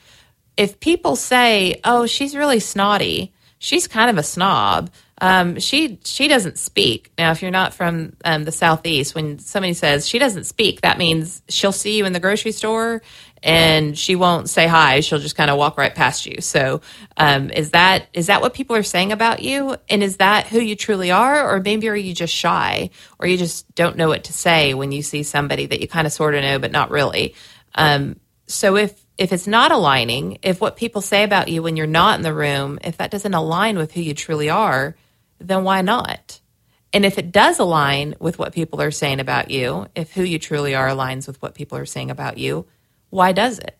If 0.58 0.80
people 0.80 1.16
say, 1.16 1.80
oh, 1.84 2.06
she's 2.06 2.36
really 2.36 2.60
snotty, 2.60 3.34
she's 3.58 3.88
kind 3.88 4.10
of 4.10 4.18
a 4.18 4.24
snob. 4.24 4.92
Um, 5.20 5.60
she 5.60 6.00
she 6.04 6.28
doesn't 6.28 6.58
speak. 6.58 7.12
Now, 7.18 7.32
if 7.32 7.42
you're 7.42 7.52
not 7.52 7.74
from 7.74 8.14
um, 8.26 8.44
the 8.44 8.52
southeast, 8.52 9.14
when 9.14 9.38
somebody 9.40 9.74
says 9.74 10.08
she 10.08 10.18
doesn't 10.18 10.46
speak, 10.46 10.82
that 10.82 10.98
means 10.98 11.44
she'll 11.48 11.72
see 11.72 11.98
you 11.98 12.06
in 12.06 12.14
the 12.14 12.20
grocery 12.20 12.52
store 12.52 13.02
and 13.44 13.98
she 13.98 14.16
won't 14.16 14.50
say 14.50 14.68
hi. 14.68 15.00
She'll 15.00 15.20
just 15.20 15.36
kind 15.36 15.50
of 15.50 15.58
walk 15.58 15.78
right 15.78 15.94
past 15.94 16.26
you. 16.26 16.42
So, 16.42 16.82
um, 17.18 17.50
is 17.50 17.72
that 17.72 18.08
is 18.14 18.28
that 18.28 18.42
what 18.42 18.54
people 18.54 18.76
are 18.76 18.84
saying 18.84 19.12
about 19.12 19.42
you? 19.42 19.76
And 19.90 20.04
is 20.04 20.18
that 20.18 20.48
who 20.48 20.60
you 20.60 20.76
truly 20.76 21.12
are, 21.12 21.50
or 21.50 21.60
maybe 21.60 21.90
are 21.90 21.96
you 21.96 22.14
just 22.14 22.34
shy, 22.34 22.92
or 23.20 23.28
you 23.28 23.38
just 23.38 23.74
don't 23.76 23.98
know 23.98 24.10
what 24.10 24.26
to 24.26 24.34
say 24.34 24.74
when 24.74 24.92
you 24.92 25.02
see 25.02 25.24
somebody 25.24 25.66
that 25.66 25.82
you 25.82 25.88
kind 25.88 26.06
of 26.08 26.14
sort 26.14 26.36
of 26.36 26.44
know 26.44 26.60
but 26.60 26.72
not 26.72 26.92
really? 26.92 27.36
Um, 27.76 28.20
so 28.48 28.76
if 28.76 29.02
if 29.18 29.34
it's 29.34 29.48
not 29.48 29.72
aligning, 29.72 30.40
if 30.42 30.62
what 30.62 30.76
people 30.76 31.02
say 31.02 31.24
about 31.24 31.48
you 31.48 31.62
when 31.64 31.78
you're 31.78 31.88
not 31.88 32.18
in 32.18 32.24
the 32.24 32.34
room, 32.34 32.80
if 32.84 32.98
that 32.98 33.12
doesn't 33.12 33.34
align 33.34 33.78
with 33.78 33.94
who 33.94 34.02
you 34.02 34.14
truly 34.14 34.50
are, 34.50 34.96
then 35.40 35.64
why 35.64 35.82
not? 35.82 36.40
And 36.94 37.06
if 37.06 37.18
it 37.18 37.32
does 37.32 37.60
align 37.60 38.16
with 38.20 38.38
what 38.38 38.54
people 38.54 38.82
are 38.82 38.92
saying 38.92 39.20
about 39.20 39.50
you, 39.50 39.88
if 39.96 40.12
who 40.12 40.24
you 40.24 40.40
truly 40.40 40.76
are 40.76 40.90
aligns 40.90 41.28
with 41.28 41.42
what 41.42 41.56
people 41.56 41.78
are 41.78 41.86
saying 41.86 42.12
about 42.12 42.38
you, 42.38 42.66
why 43.12 43.32
does 43.32 43.60
it? 43.60 43.78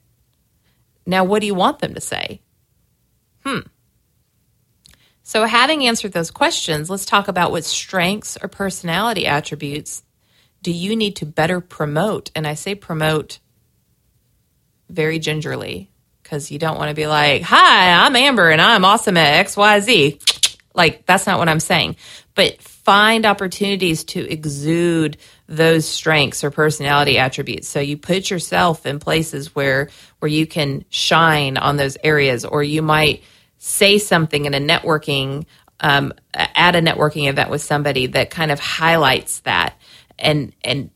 Now, 1.08 1.24
what 1.24 1.40
do 1.40 1.48
you 1.48 1.56
want 1.56 1.80
them 1.80 1.96
to 1.96 2.02
say? 2.02 2.42
Hmm. 3.44 3.62
So, 5.24 5.46
having 5.46 5.86
answered 5.88 6.14
those 6.14 6.30
questions, 6.30 6.90
let's 6.90 7.06
talk 7.06 7.28
about 7.28 7.52
what 7.52 7.66
strengths 7.66 8.38
or 8.42 8.48
personality 8.48 9.26
attributes 9.26 10.04
do 10.62 10.72
you 10.72 10.96
need 10.96 11.16
to 11.18 11.26
better 11.26 11.60
promote? 11.60 12.30
And 12.36 12.46
I 12.46 12.54
say 12.54 12.76
promote 12.76 13.40
very 14.90 15.20
gingerly 15.20 15.90
because 16.22 16.52
you 16.52 16.60
don't 16.60 16.78
want 16.78 16.90
to 16.90 16.96
be 16.96 17.08
like, 17.08 17.42
hi, 17.42 18.06
I'm 18.06 18.16
Amber 18.16 18.50
and 18.50 18.62
I'm 18.62 18.86
awesome 18.86 19.18
at 19.18 19.46
XYZ. 19.48 20.58
Like, 20.74 21.06
that's 21.06 21.26
not 21.26 21.40
what 21.40 21.50
I'm 21.50 21.60
saying. 21.60 21.96
But 22.36 22.62
find 22.62 23.26
opportunities 23.26 24.04
to 24.06 24.20
exude 24.32 25.18
those 25.52 25.86
strengths 25.86 26.46
or 26.46 26.50
personality 26.50 27.18
attributes. 27.18 27.68
So 27.68 27.82
you 27.82 27.98
put 27.98 28.32
yourself 28.32 28.86
in 28.86 29.00
places 29.00 29.54
where 29.54 29.90
where 30.20 30.30
you 30.30 30.48
can 30.48 30.86
shine 30.90 31.58
on 31.58 31.76
those 31.76 31.98
areas, 32.04 32.46
or 32.46 32.64
you 32.64 32.82
might 32.82 33.24
say 33.58 33.98
something 33.98 34.46
in 34.46 34.54
a 34.54 34.60
networking 34.60 35.46
um, 35.82 36.14
at 36.34 36.76
a 36.76 36.80
networking 36.80 37.30
event 37.30 37.50
with 37.50 37.62
somebody 37.62 38.08
that 38.08 38.30
kind 38.30 38.50
of 38.52 38.60
highlights 38.60 39.40
that 39.42 39.76
and 40.18 40.54
and 40.64 40.90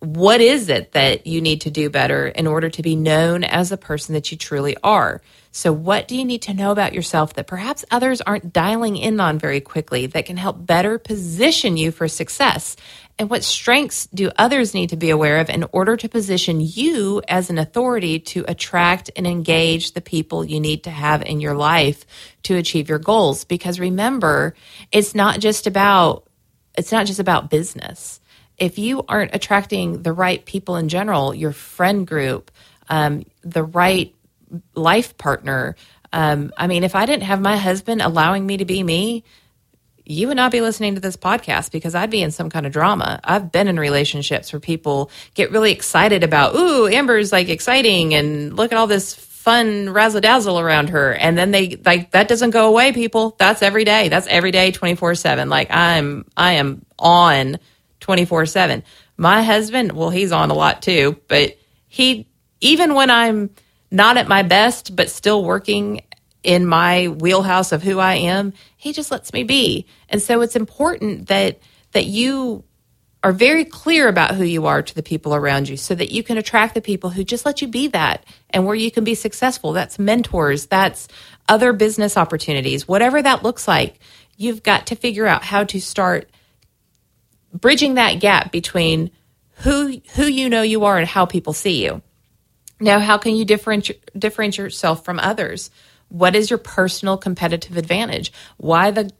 what 0.00 0.40
is 0.40 0.68
it 0.68 0.92
that 0.92 1.26
you 1.26 1.40
need 1.40 1.62
to 1.62 1.70
do 1.70 1.88
better 1.88 2.26
in 2.26 2.46
order 2.46 2.68
to 2.68 2.82
be 2.82 2.96
known 2.96 3.44
as 3.44 3.70
the 3.70 3.76
person 3.76 4.14
that 4.14 4.30
you 4.30 4.36
truly 4.36 4.76
are 4.82 5.22
so, 5.54 5.70
what 5.70 6.08
do 6.08 6.16
you 6.16 6.24
need 6.24 6.42
to 6.42 6.54
know 6.54 6.70
about 6.70 6.94
yourself 6.94 7.34
that 7.34 7.46
perhaps 7.46 7.84
others 7.90 8.22
aren't 8.22 8.54
dialing 8.54 8.96
in 8.96 9.20
on 9.20 9.38
very 9.38 9.60
quickly 9.60 10.06
that 10.06 10.24
can 10.24 10.38
help 10.38 10.64
better 10.64 10.98
position 10.98 11.76
you 11.76 11.92
for 11.92 12.08
success? 12.08 12.74
And 13.18 13.28
what 13.28 13.44
strengths 13.44 14.06
do 14.06 14.30
others 14.38 14.72
need 14.72 14.88
to 14.90 14.96
be 14.96 15.10
aware 15.10 15.40
of 15.40 15.50
in 15.50 15.66
order 15.70 15.98
to 15.98 16.08
position 16.08 16.62
you 16.62 17.20
as 17.28 17.50
an 17.50 17.58
authority 17.58 18.18
to 18.18 18.46
attract 18.48 19.10
and 19.14 19.26
engage 19.26 19.92
the 19.92 20.00
people 20.00 20.42
you 20.42 20.58
need 20.58 20.84
to 20.84 20.90
have 20.90 21.22
in 21.22 21.38
your 21.38 21.54
life 21.54 22.06
to 22.44 22.56
achieve 22.56 22.88
your 22.88 22.98
goals? 22.98 23.44
Because 23.44 23.78
remember, 23.78 24.54
it's 24.90 25.14
not 25.14 25.38
just 25.38 25.66
about 25.66 26.26
it's 26.78 26.92
not 26.92 27.04
just 27.04 27.20
about 27.20 27.50
business. 27.50 28.22
If 28.56 28.78
you 28.78 29.04
aren't 29.06 29.34
attracting 29.34 30.02
the 30.02 30.14
right 30.14 30.42
people 30.46 30.76
in 30.76 30.88
general, 30.88 31.34
your 31.34 31.52
friend 31.52 32.06
group, 32.06 32.50
um, 32.88 33.26
the 33.42 33.62
right 33.62 34.14
life 34.74 35.16
partner. 35.18 35.76
Um, 36.12 36.52
I 36.56 36.66
mean, 36.66 36.84
if 36.84 36.94
I 36.94 37.06
didn't 37.06 37.24
have 37.24 37.40
my 37.40 37.56
husband 37.56 38.02
allowing 38.02 38.46
me 38.46 38.58
to 38.58 38.64
be 38.64 38.82
me, 38.82 39.24
you 40.04 40.28
would 40.28 40.36
not 40.36 40.50
be 40.52 40.60
listening 40.60 40.94
to 40.94 41.00
this 41.00 41.16
podcast 41.16 41.70
because 41.70 41.94
I'd 41.94 42.10
be 42.10 42.22
in 42.22 42.30
some 42.30 42.50
kind 42.50 42.66
of 42.66 42.72
drama. 42.72 43.20
I've 43.22 43.52
been 43.52 43.68
in 43.68 43.78
relationships 43.78 44.52
where 44.52 44.60
people 44.60 45.10
get 45.34 45.52
really 45.52 45.72
excited 45.72 46.24
about, 46.24 46.54
ooh, 46.56 46.88
Amber's 46.88 47.32
like 47.32 47.48
exciting 47.48 48.14
and 48.14 48.56
look 48.56 48.72
at 48.72 48.78
all 48.78 48.86
this 48.86 49.14
fun 49.14 49.90
razzle 49.90 50.20
dazzle 50.20 50.58
around 50.58 50.90
her. 50.90 51.14
And 51.14 51.36
then 51.38 51.50
they 51.50 51.76
like 51.84 52.12
that 52.12 52.28
doesn't 52.28 52.50
go 52.50 52.68
away, 52.68 52.92
people. 52.92 53.34
That's 53.38 53.62
every 53.62 53.84
day. 53.84 54.08
That's 54.08 54.26
every 54.26 54.50
day, 54.50 54.72
24 54.72 55.14
seven. 55.14 55.48
Like 55.48 55.68
I'm, 55.70 56.24
I 56.36 56.52
am 56.54 56.84
on 56.98 57.58
24 58.00 58.46
seven. 58.46 58.82
My 59.16 59.42
husband, 59.42 59.92
well, 59.92 60.10
he's 60.10 60.32
on 60.32 60.50
a 60.50 60.54
lot 60.54 60.82
too, 60.82 61.20
but 61.28 61.58
he, 61.86 62.28
even 62.60 62.94
when 62.94 63.10
I'm 63.10 63.50
not 63.92 64.16
at 64.16 64.26
my 64.26 64.42
best, 64.42 64.96
but 64.96 65.10
still 65.10 65.44
working 65.44 66.02
in 66.42 66.66
my 66.66 67.08
wheelhouse 67.08 67.72
of 67.72 67.82
who 67.82 67.98
I 67.98 68.14
am, 68.14 68.52
he 68.76 68.92
just 68.92 69.10
lets 69.10 69.32
me 69.32 69.44
be. 69.44 69.86
And 70.08 70.20
so 70.20 70.40
it's 70.40 70.56
important 70.56 71.28
that 71.28 71.60
that 71.92 72.06
you 72.06 72.64
are 73.22 73.32
very 73.32 73.64
clear 73.64 74.08
about 74.08 74.34
who 74.34 74.42
you 74.42 74.66
are 74.66 74.82
to 74.82 74.94
the 74.94 75.02
people 75.02 75.34
around 75.34 75.68
you 75.68 75.76
so 75.76 75.94
that 75.94 76.10
you 76.10 76.22
can 76.22 76.38
attract 76.38 76.74
the 76.74 76.80
people 76.80 77.10
who 77.10 77.22
just 77.22 77.46
let 77.46 77.62
you 77.62 77.68
be 77.68 77.86
that 77.88 78.24
and 78.50 78.66
where 78.66 78.74
you 78.74 78.90
can 78.90 79.04
be 79.04 79.14
successful. 79.14 79.72
That's 79.72 79.98
mentors, 79.98 80.66
that's 80.66 81.06
other 81.48 81.72
business 81.72 82.16
opportunities, 82.16 82.88
whatever 82.88 83.22
that 83.22 83.42
looks 83.42 83.68
like. 83.68 84.00
You've 84.36 84.62
got 84.62 84.86
to 84.88 84.96
figure 84.96 85.26
out 85.26 85.44
how 85.44 85.64
to 85.64 85.80
start 85.80 86.30
bridging 87.52 87.94
that 87.94 88.14
gap 88.14 88.50
between 88.50 89.10
who 89.56 90.00
who 90.14 90.24
you 90.24 90.48
know 90.48 90.62
you 90.62 90.84
are 90.84 90.98
and 90.98 91.06
how 91.06 91.26
people 91.26 91.52
see 91.52 91.84
you. 91.84 92.02
Now, 92.82 92.98
how 92.98 93.16
can 93.16 93.36
you 93.36 93.44
differentiate 93.44 94.10
differentiate 94.18 94.64
yourself 94.64 95.04
from 95.04 95.20
others? 95.20 95.70
What 96.08 96.34
is 96.34 96.50
your 96.50 96.58
personal 96.58 97.16
competitive 97.16 97.76
advantage? 97.76 98.32
Why 98.56 98.90
the 98.90 99.10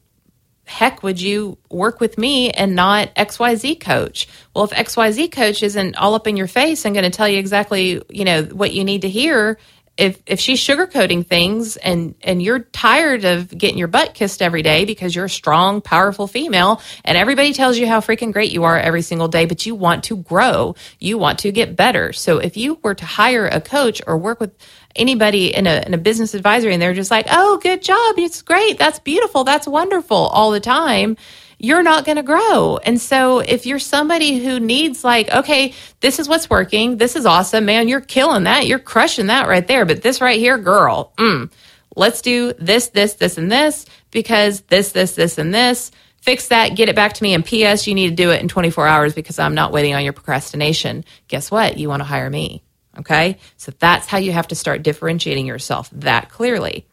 heck 0.64 1.02
would 1.02 1.20
you 1.20 1.58
work 1.70 2.00
with 2.00 2.18
me 2.18 2.50
and 2.50 2.74
not 2.74 3.14
XYZ 3.14 3.78
coach? 3.80 4.28
Well, 4.54 4.64
if 4.64 4.70
XYZ 4.70 5.30
coach 5.30 5.62
isn't 5.62 5.96
all 5.96 6.14
up 6.14 6.26
in 6.26 6.36
your 6.36 6.48
face 6.48 6.84
and 6.84 6.94
going 6.94 7.10
to 7.10 7.16
tell 7.16 7.28
you 7.28 7.38
exactly, 7.38 8.02
you 8.10 8.24
know, 8.24 8.42
what 8.42 8.72
you 8.72 8.82
need 8.84 9.02
to 9.02 9.08
hear 9.08 9.58
if 10.02 10.20
if 10.26 10.40
she's 10.40 10.58
sugarcoating 10.58 11.24
things 11.24 11.76
and 11.76 12.16
and 12.22 12.42
you're 12.42 12.58
tired 12.58 13.24
of 13.24 13.56
getting 13.56 13.78
your 13.78 13.86
butt 13.86 14.14
kissed 14.14 14.42
every 14.42 14.60
day 14.60 14.84
because 14.84 15.14
you're 15.14 15.26
a 15.26 15.30
strong 15.30 15.80
powerful 15.80 16.26
female 16.26 16.82
and 17.04 17.16
everybody 17.16 17.52
tells 17.52 17.78
you 17.78 17.86
how 17.86 18.00
freaking 18.00 18.32
great 18.32 18.50
you 18.50 18.64
are 18.64 18.76
every 18.76 19.02
single 19.02 19.28
day 19.28 19.46
but 19.46 19.64
you 19.64 19.76
want 19.76 20.02
to 20.04 20.16
grow. 20.16 20.74
You 20.98 21.18
want 21.18 21.38
to 21.40 21.52
get 21.52 21.76
better. 21.76 22.12
So 22.12 22.38
if 22.38 22.56
you 22.56 22.80
were 22.82 22.96
to 22.96 23.06
hire 23.06 23.46
a 23.46 23.60
coach 23.60 24.02
or 24.04 24.18
work 24.18 24.40
with 24.40 24.50
anybody 24.96 25.54
in 25.54 25.66
a 25.66 25.82
in 25.86 25.94
a 25.94 25.98
business 25.98 26.34
advisory 26.34 26.72
and 26.72 26.82
they're 26.82 26.94
just 26.94 27.10
like 27.10 27.26
oh 27.30 27.58
good 27.62 27.82
job 27.82 28.18
it's 28.18 28.42
great 28.42 28.78
that's 28.78 28.98
beautiful 28.98 29.44
that's 29.44 29.66
wonderful 29.66 30.16
all 30.16 30.50
the 30.50 30.60
time 30.60 31.16
you're 31.62 31.84
not 31.84 32.04
going 32.04 32.16
to 32.16 32.24
grow. 32.24 32.76
And 32.78 33.00
so 33.00 33.38
if 33.38 33.66
you're 33.66 33.78
somebody 33.78 34.44
who 34.44 34.58
needs 34.58 35.04
like, 35.04 35.32
okay, 35.32 35.74
this 36.00 36.18
is 36.18 36.28
what's 36.28 36.50
working. 36.50 36.96
This 36.96 37.14
is 37.14 37.24
awesome, 37.24 37.64
man. 37.64 37.86
You're 37.86 38.00
killing 38.00 38.44
that. 38.44 38.66
You're 38.66 38.80
crushing 38.80 39.28
that 39.28 39.46
right 39.46 39.66
there. 39.66 39.86
But 39.86 40.02
this 40.02 40.20
right 40.20 40.40
here, 40.40 40.58
girl, 40.58 41.12
mm, 41.16 41.50
let's 41.94 42.20
do 42.20 42.52
this, 42.58 42.88
this, 42.88 43.14
this, 43.14 43.38
and 43.38 43.50
this 43.50 43.86
because 44.10 44.62
this, 44.62 44.90
this, 44.90 45.14
this, 45.14 45.38
and 45.38 45.54
this. 45.54 45.92
Fix 46.16 46.48
that, 46.48 46.76
get 46.76 46.88
it 46.88 46.96
back 46.96 47.14
to 47.14 47.22
me. 47.22 47.32
And 47.32 47.44
P.S., 47.44 47.86
you 47.86 47.94
need 47.94 48.10
to 48.10 48.14
do 48.14 48.30
it 48.30 48.40
in 48.40 48.48
24 48.48 48.86
hours 48.86 49.14
because 49.14 49.38
I'm 49.38 49.54
not 49.54 49.72
waiting 49.72 49.94
on 49.94 50.04
your 50.04 50.12
procrastination. 50.12 51.04
Guess 51.28 51.50
what? 51.50 51.78
You 51.78 51.88
want 51.88 52.00
to 52.00 52.04
hire 52.04 52.30
me. 52.30 52.62
Okay. 52.98 53.38
So 53.56 53.72
that's 53.78 54.06
how 54.06 54.18
you 54.18 54.32
have 54.32 54.48
to 54.48 54.54
start 54.54 54.82
differentiating 54.82 55.46
yourself 55.46 55.88
that 55.92 56.28
clearly. 56.30 56.86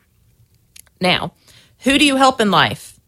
Now, 1.02 1.34
who 1.80 1.98
do 1.98 2.06
you 2.06 2.16
help 2.16 2.42
in 2.42 2.52
life? 2.52 3.00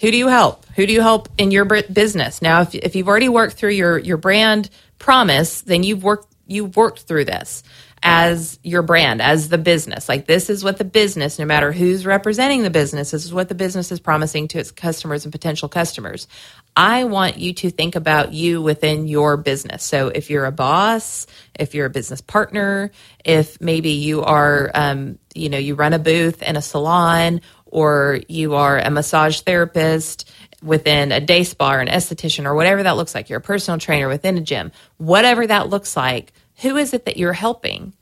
Who 0.00 0.10
do 0.10 0.16
you 0.16 0.28
help? 0.28 0.66
Who 0.76 0.86
do 0.86 0.92
you 0.92 1.00
help 1.00 1.28
in 1.38 1.50
your 1.50 1.64
business? 1.64 2.42
Now, 2.42 2.62
if, 2.62 2.74
if 2.74 2.96
you've 2.96 3.08
already 3.08 3.28
worked 3.28 3.54
through 3.54 3.70
your, 3.70 3.98
your 3.98 4.16
brand 4.16 4.68
promise, 4.98 5.62
then 5.62 5.82
you've 5.82 6.02
worked, 6.02 6.32
you've 6.46 6.76
worked 6.76 7.00
through 7.00 7.26
this 7.26 7.62
as 8.06 8.58
your 8.62 8.82
brand, 8.82 9.22
as 9.22 9.48
the 9.48 9.56
business. 9.56 10.10
Like 10.10 10.26
this 10.26 10.50
is 10.50 10.62
what 10.62 10.76
the 10.76 10.84
business, 10.84 11.38
no 11.38 11.46
matter 11.46 11.72
who's 11.72 12.04
representing 12.04 12.62
the 12.62 12.68
business, 12.68 13.12
this 13.12 13.24
is 13.24 13.32
what 13.32 13.48
the 13.48 13.54
business 13.54 13.90
is 13.90 13.98
promising 13.98 14.46
to 14.48 14.58
its 14.58 14.70
customers 14.70 15.24
and 15.24 15.32
potential 15.32 15.70
customers. 15.70 16.28
I 16.76 17.04
want 17.04 17.38
you 17.38 17.54
to 17.54 17.70
think 17.70 17.96
about 17.96 18.34
you 18.34 18.60
within 18.60 19.08
your 19.08 19.38
business. 19.38 19.82
So 19.82 20.08
if 20.08 20.28
you're 20.28 20.44
a 20.44 20.52
boss, 20.52 21.26
if 21.54 21.74
you're 21.74 21.86
a 21.86 21.90
business 21.90 22.20
partner, 22.20 22.90
if 23.24 23.58
maybe 23.58 23.92
you 23.92 24.22
are, 24.22 24.70
um, 24.74 25.18
you 25.34 25.48
know, 25.48 25.58
you 25.58 25.74
run 25.74 25.94
a 25.94 25.98
booth 25.98 26.42
in 26.42 26.56
a 26.56 26.62
salon 26.62 27.40
or 27.64 28.20
you 28.28 28.54
are 28.54 28.78
a 28.78 28.90
massage 28.90 29.40
therapist 29.40 30.30
within 30.62 31.10
a 31.10 31.20
day 31.20 31.44
spa 31.44 31.72
or 31.72 31.80
an 31.80 31.88
esthetician 31.88 32.44
or 32.44 32.54
whatever 32.54 32.82
that 32.82 32.96
looks 32.96 33.14
like, 33.14 33.30
you're 33.30 33.38
a 33.38 33.42
personal 33.42 33.78
trainer 33.78 34.08
within 34.08 34.36
a 34.36 34.42
gym, 34.42 34.72
whatever 34.98 35.46
that 35.46 35.70
looks 35.70 35.96
like, 35.96 36.34
who 36.64 36.78
is 36.78 36.94
it 36.94 37.04
that 37.04 37.18
you're 37.18 37.34
helping? 37.34 37.92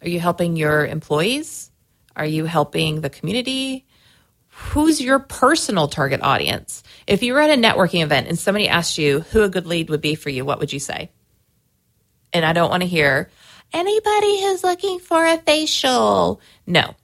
Are 0.00 0.08
you 0.08 0.20
helping 0.20 0.54
your 0.54 0.86
employees? 0.86 1.72
Are 2.14 2.24
you 2.24 2.44
helping 2.44 3.00
the 3.00 3.10
community? 3.10 3.84
Who's 4.48 5.00
your 5.00 5.18
personal 5.18 5.88
target 5.88 6.20
audience? 6.22 6.84
If 7.08 7.24
you 7.24 7.34
were 7.34 7.40
at 7.40 7.50
a 7.50 7.60
networking 7.60 8.04
event 8.04 8.28
and 8.28 8.38
somebody 8.38 8.68
asked 8.68 8.96
you 8.96 9.20
who 9.20 9.42
a 9.42 9.48
good 9.48 9.66
lead 9.66 9.90
would 9.90 10.00
be 10.00 10.14
for 10.14 10.30
you, 10.30 10.44
what 10.44 10.60
would 10.60 10.72
you 10.72 10.78
say? 10.78 11.10
And 12.32 12.44
I 12.44 12.52
don't 12.52 12.70
want 12.70 12.84
to 12.84 12.88
hear 12.88 13.28
anybody 13.72 14.42
who's 14.42 14.62
looking 14.62 15.00
for 15.00 15.26
a 15.26 15.38
facial. 15.38 16.40
No, 16.68 16.94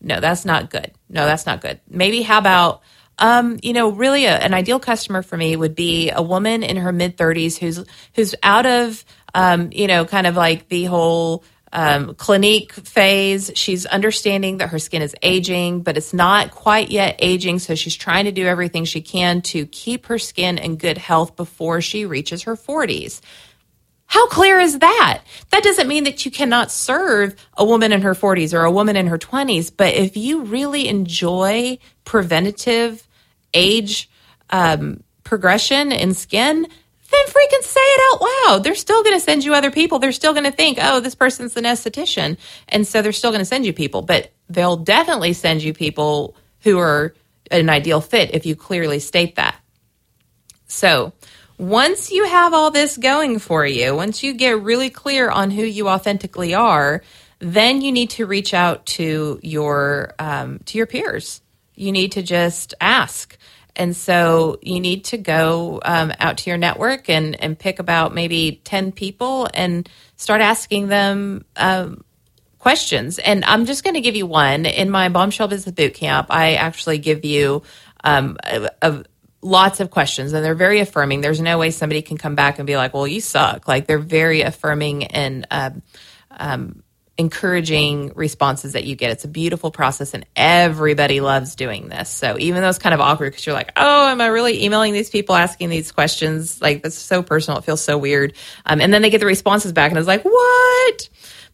no, 0.00 0.18
that's 0.18 0.44
not 0.44 0.70
good. 0.70 0.90
No, 1.08 1.24
that's 1.24 1.46
not 1.46 1.60
good. 1.60 1.78
Maybe 1.88 2.22
how 2.22 2.38
about 2.38 2.82
um, 3.18 3.58
you 3.62 3.72
know, 3.72 3.90
really 3.90 4.26
a, 4.26 4.36
an 4.36 4.52
ideal 4.52 4.78
customer 4.78 5.22
for 5.22 5.36
me 5.36 5.56
would 5.56 5.74
be 5.74 6.10
a 6.10 6.22
woman 6.22 6.62
in 6.62 6.76
her 6.76 6.92
mid 6.92 7.16
30s 7.16 7.56
who's 7.56 7.82
who's 8.14 8.34
out 8.42 8.66
of 8.66 9.04
um, 9.36 9.68
you 9.70 9.86
know, 9.86 10.06
kind 10.06 10.26
of 10.26 10.34
like 10.34 10.68
the 10.68 10.84
whole 10.84 11.44
um, 11.70 12.14
clinique 12.14 12.72
phase. 12.72 13.52
She's 13.54 13.84
understanding 13.84 14.56
that 14.56 14.70
her 14.70 14.78
skin 14.78 15.02
is 15.02 15.14
aging, 15.22 15.82
but 15.82 15.98
it's 15.98 16.14
not 16.14 16.52
quite 16.52 16.90
yet 16.90 17.16
aging. 17.18 17.58
So 17.58 17.74
she's 17.74 17.94
trying 17.94 18.24
to 18.24 18.32
do 18.32 18.46
everything 18.46 18.86
she 18.86 19.02
can 19.02 19.42
to 19.42 19.66
keep 19.66 20.06
her 20.06 20.18
skin 20.18 20.56
in 20.56 20.76
good 20.76 20.96
health 20.96 21.36
before 21.36 21.82
she 21.82 22.06
reaches 22.06 22.44
her 22.44 22.56
40s. 22.56 23.20
How 24.06 24.26
clear 24.28 24.58
is 24.58 24.78
that? 24.78 25.22
That 25.50 25.62
doesn't 25.62 25.86
mean 25.86 26.04
that 26.04 26.24
you 26.24 26.30
cannot 26.30 26.70
serve 26.70 27.36
a 27.58 27.64
woman 27.64 27.92
in 27.92 28.00
her 28.02 28.14
40s 28.14 28.54
or 28.54 28.64
a 28.64 28.70
woman 28.70 28.96
in 28.96 29.08
her 29.08 29.18
20s, 29.18 29.70
but 29.76 29.92
if 29.94 30.16
you 30.16 30.44
really 30.44 30.88
enjoy 30.88 31.78
preventative 32.04 33.06
age 33.52 34.08
um, 34.48 35.02
progression 35.24 35.92
in 35.92 36.14
skin, 36.14 36.68
then 37.16 37.34
freaking 37.34 37.62
say 37.62 37.80
it 37.80 38.14
out 38.14 38.20
loud. 38.22 38.64
They're 38.64 38.74
still 38.74 39.02
going 39.02 39.16
to 39.16 39.24
send 39.24 39.44
you 39.44 39.54
other 39.54 39.70
people. 39.70 39.98
They're 39.98 40.12
still 40.12 40.32
going 40.32 40.44
to 40.44 40.52
think, 40.52 40.78
oh, 40.80 41.00
this 41.00 41.14
person's 41.14 41.56
an 41.56 41.64
esthetician. 41.64 42.36
And 42.68 42.86
so 42.86 43.02
they're 43.02 43.12
still 43.12 43.30
going 43.30 43.40
to 43.40 43.46
send 43.46 43.66
you 43.66 43.72
people, 43.72 44.02
but 44.02 44.32
they'll 44.48 44.76
definitely 44.76 45.32
send 45.32 45.62
you 45.62 45.72
people 45.72 46.36
who 46.60 46.78
are 46.78 47.14
an 47.50 47.70
ideal 47.70 48.00
fit 48.00 48.34
if 48.34 48.46
you 48.46 48.56
clearly 48.56 48.98
state 48.98 49.36
that. 49.36 49.56
So, 50.66 51.12
once 51.58 52.10
you 52.10 52.26
have 52.26 52.52
all 52.52 52.70
this 52.70 52.98
going 52.98 53.38
for 53.38 53.64
you, 53.64 53.94
once 53.94 54.22
you 54.22 54.34
get 54.34 54.60
really 54.60 54.90
clear 54.90 55.30
on 55.30 55.50
who 55.50 55.62
you 55.62 55.88
authentically 55.88 56.54
are, 56.54 57.02
then 57.38 57.80
you 57.80 57.92
need 57.92 58.10
to 58.10 58.26
reach 58.26 58.52
out 58.52 58.84
to 58.86 59.40
your 59.42 60.14
um, 60.18 60.60
to 60.66 60.76
your 60.76 60.86
peers. 60.86 61.40
You 61.74 61.92
need 61.92 62.12
to 62.12 62.22
just 62.22 62.74
ask. 62.80 63.35
And 63.76 63.94
so 63.94 64.58
you 64.62 64.80
need 64.80 65.04
to 65.06 65.18
go 65.18 65.80
um, 65.84 66.12
out 66.18 66.38
to 66.38 66.50
your 66.50 66.56
network 66.56 67.08
and, 67.08 67.40
and 67.40 67.58
pick 67.58 67.78
about 67.78 68.14
maybe 68.14 68.60
10 68.64 68.92
people 68.92 69.48
and 69.52 69.88
start 70.16 70.40
asking 70.40 70.88
them 70.88 71.44
um, 71.56 72.02
questions. 72.58 73.18
And 73.18 73.44
I'm 73.44 73.66
just 73.66 73.84
going 73.84 73.94
to 73.94 74.00
give 74.00 74.16
you 74.16 74.26
one. 74.26 74.66
In 74.66 74.90
my 74.90 75.08
Bombshell 75.08 75.48
Business 75.48 75.74
Boot 75.74 75.94
Camp, 75.94 76.28
I 76.30 76.54
actually 76.54 76.98
give 76.98 77.24
you 77.24 77.62
um, 78.02 78.38
a, 78.42 78.70
a 78.82 79.04
lots 79.42 79.80
of 79.80 79.90
questions 79.90 80.32
and 80.32 80.44
they're 80.44 80.54
very 80.54 80.80
affirming. 80.80 81.20
There's 81.20 81.40
no 81.40 81.58
way 81.58 81.70
somebody 81.70 82.02
can 82.02 82.18
come 82.18 82.34
back 82.34 82.58
and 82.58 82.66
be 82.66 82.76
like, 82.76 82.94
well, 82.94 83.06
you 83.06 83.20
suck. 83.20 83.68
Like 83.68 83.86
they're 83.86 83.98
very 83.98 84.42
affirming 84.42 85.04
and 85.04 85.46
um, 85.50 85.82
um, 86.30 86.82
encouraging 87.18 88.12
responses 88.14 88.74
that 88.74 88.84
you 88.84 88.94
get. 88.94 89.10
It's 89.10 89.24
a 89.24 89.28
beautiful 89.28 89.70
process 89.70 90.12
and 90.12 90.26
everybody 90.36 91.20
loves 91.20 91.54
doing 91.54 91.88
this. 91.88 92.10
So 92.10 92.36
even 92.38 92.60
though 92.60 92.68
it's 92.68 92.78
kind 92.78 92.94
of 92.94 93.00
awkward 93.00 93.32
because 93.32 93.46
you're 93.46 93.54
like, 93.54 93.72
oh, 93.76 94.08
am 94.08 94.20
I 94.20 94.26
really 94.26 94.64
emailing 94.64 94.92
these 94.92 95.08
people 95.08 95.34
asking 95.34 95.70
these 95.70 95.92
questions? 95.92 96.60
Like 96.60 96.82
that's 96.82 96.96
so 96.96 97.22
personal. 97.22 97.58
It 97.58 97.64
feels 97.64 97.82
so 97.82 97.96
weird. 97.96 98.34
Um, 98.66 98.80
and 98.80 98.92
then 98.92 99.00
they 99.00 99.10
get 99.10 99.20
the 99.20 99.26
responses 99.26 99.72
back 99.72 99.90
and 99.90 99.98
it's 99.98 100.06
like, 100.06 100.24
what? 100.24 101.08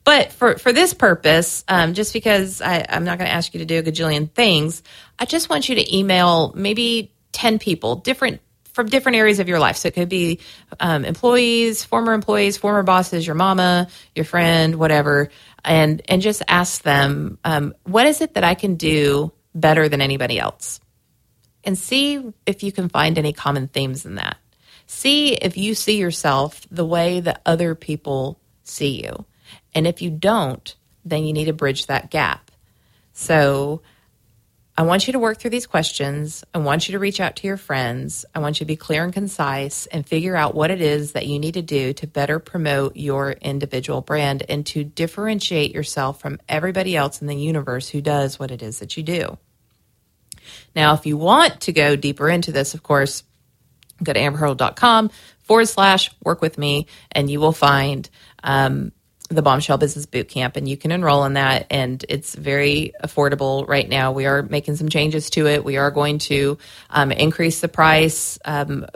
But 0.05 0.33
for, 0.33 0.59
for 0.59 0.73
this 0.73 0.95
purpose, 0.95 1.65
um, 1.69 1.95
just 1.95 2.13
because 2.13 2.61
I, 2.61 2.85
I'm 2.89 3.05
not 3.05 3.19
going 3.19 3.29
to 3.29 3.35
ask 3.35 3.55
you 3.55 3.61
to 3.61 3.67
do 3.67 3.79
a 3.79 3.83
gajillion 3.85 4.33
things, 4.33 4.83
I 5.17 5.27
just 5.27 5.49
want 5.49 5.69
you 5.69 5.77
to 5.77 5.97
email 5.97 6.53
maybe 6.57 7.13
10 7.33 7.61
people, 7.61 7.97
different 7.97 8.41
from 8.73 8.87
different 8.87 9.17
areas 9.17 9.39
of 9.39 9.49
your 9.49 9.59
life. 9.59 9.77
So 9.77 9.89
it 9.89 9.95
could 9.95 10.09
be 10.09 10.41
um, 10.81 11.05
employees, 11.05 11.85
former 11.85 12.13
employees, 12.15 12.57
former 12.57 12.83
bosses, 12.83 13.27
your 13.27 13.35
mama, 13.35 13.89
your 14.15 14.25
friend, 14.25 14.77
whatever, 14.77 15.31
and 15.65 16.03
and 16.09 16.23
just 16.23 16.43
ask 16.49 16.83
them, 16.83 17.39
um, 17.45 17.75
what 17.85 18.07
is 18.07 18.21
it 18.21 18.35
that 18.35 18.45
I 18.45 18.55
can 18.55 18.77
do 18.77 19.33
better 19.55 19.89
than 19.89 20.01
anybody 20.01 20.39
else, 20.39 20.81
and 21.65 21.79
see 21.79 22.33
if 22.47 22.63
you 22.63 22.73
can 22.73 22.89
find 22.89 23.19
any 23.19 23.33
common 23.33 23.69
themes 23.69 24.07
in 24.07 24.17
that. 24.17 24.37
See 24.87 25.35
if 25.35 25.57
you 25.57 25.75
see 25.75 25.99
yourself 25.99 26.67
the 26.71 26.85
way 26.85 27.21
that 27.21 27.43
other 27.47 27.75
people 27.75 28.39
see 28.65 29.03
you, 29.03 29.25
and 29.75 29.87
if 29.87 30.03
you 30.03 30.11
don't, 30.11 30.75
then 31.05 31.25
you 31.25 31.33
need 31.33 31.47
to 31.47 31.53
bridge 31.53 31.87
that 31.87 32.11
gap. 32.11 32.51
So 33.13 33.83
I 34.77 34.83
want 34.83 35.07
you 35.07 35.13
to 35.13 35.19
work 35.19 35.39
through 35.39 35.51
these 35.51 35.67
questions. 35.67 36.45
I 36.55 36.59
want 36.59 36.89
you 36.89 36.93
to 36.93 36.99
reach 36.99 37.21
out 37.21 37.37
to 37.37 37.47
your 37.47 37.59
friends. 37.59 38.25
I 38.35 38.39
want 38.39 38.59
you 38.59 38.65
to 38.65 38.69
be 38.69 38.77
clear 38.77 39.05
and 39.05 39.13
concise 39.13 39.85
and 39.87 40.07
figure 40.07 40.35
out 40.35 40.55
what 40.55 40.71
it 40.71 40.81
is 40.81 41.13
that 41.13 41.27
you 41.27 41.39
need 41.39 41.55
to 41.55 41.63
do 41.63 41.93
to 41.93 42.07
better 42.07 42.39
promote 42.39 42.97
your 42.97 43.33
individual 43.33 44.01
brand 44.01 44.45
and 44.49 44.65
to 44.67 44.83
differentiate 44.83 45.75
yourself 45.75 46.21
from 46.21 46.41
everybody 46.49 46.97
else 46.97 47.21
in 47.21 47.27
the 47.27 47.37
universe 47.37 47.91
who 47.91 48.01
does 48.01 48.39
what 48.39 48.51
it 48.51 48.63
is 48.63 48.79
that 48.79 48.97
you 48.97 49.03
do. 49.03 49.37
Now, 50.75 50.95
if 50.95 51.05
you 51.05 51.19
want 51.19 51.61
to 51.63 51.73
go 51.73 51.95
deeper 51.95 52.31
into 52.31 52.51
this, 52.51 52.73
of 52.73 52.83
course, 52.83 53.25
go 54.03 54.15
to 54.15 54.21
amberhurdle.com 54.21 55.11
forward 55.41 55.69
slash 55.69 56.11
work 56.25 56.41
with 56.41 56.57
me 56.57 56.87
and 57.11 57.31
you 57.31 57.41
will 57.41 57.53
find 57.53 58.09
um, 58.43 58.93
the 59.35 59.43
Bombshell 59.43 59.79
Business 59.79 60.07
Boot 60.07 60.29
Camp, 60.29 60.57
and 60.57 60.69
you 60.69 60.77
can 60.77 60.93
enroll 60.93 61.25
in 61.25 61.35
that. 61.35 61.67
And 61.71 62.05
it's 62.09 62.35
very 62.35 62.93
affordable 63.03 63.67
right 63.69 63.89
now. 63.89 64.13
We 64.13 64.27
are 64.27 64.43
making 64.43 64.77
some 64.77 64.89
changes 64.89 65.31
to 65.31 65.47
it. 65.47 65.65
We 65.65 65.77
are 65.77 65.91
going 65.91 66.19
to 66.21 66.59
um, 66.91 67.13
increase 67.13 67.61
the 67.61 67.69
price 67.69 68.39
um, 68.45 68.87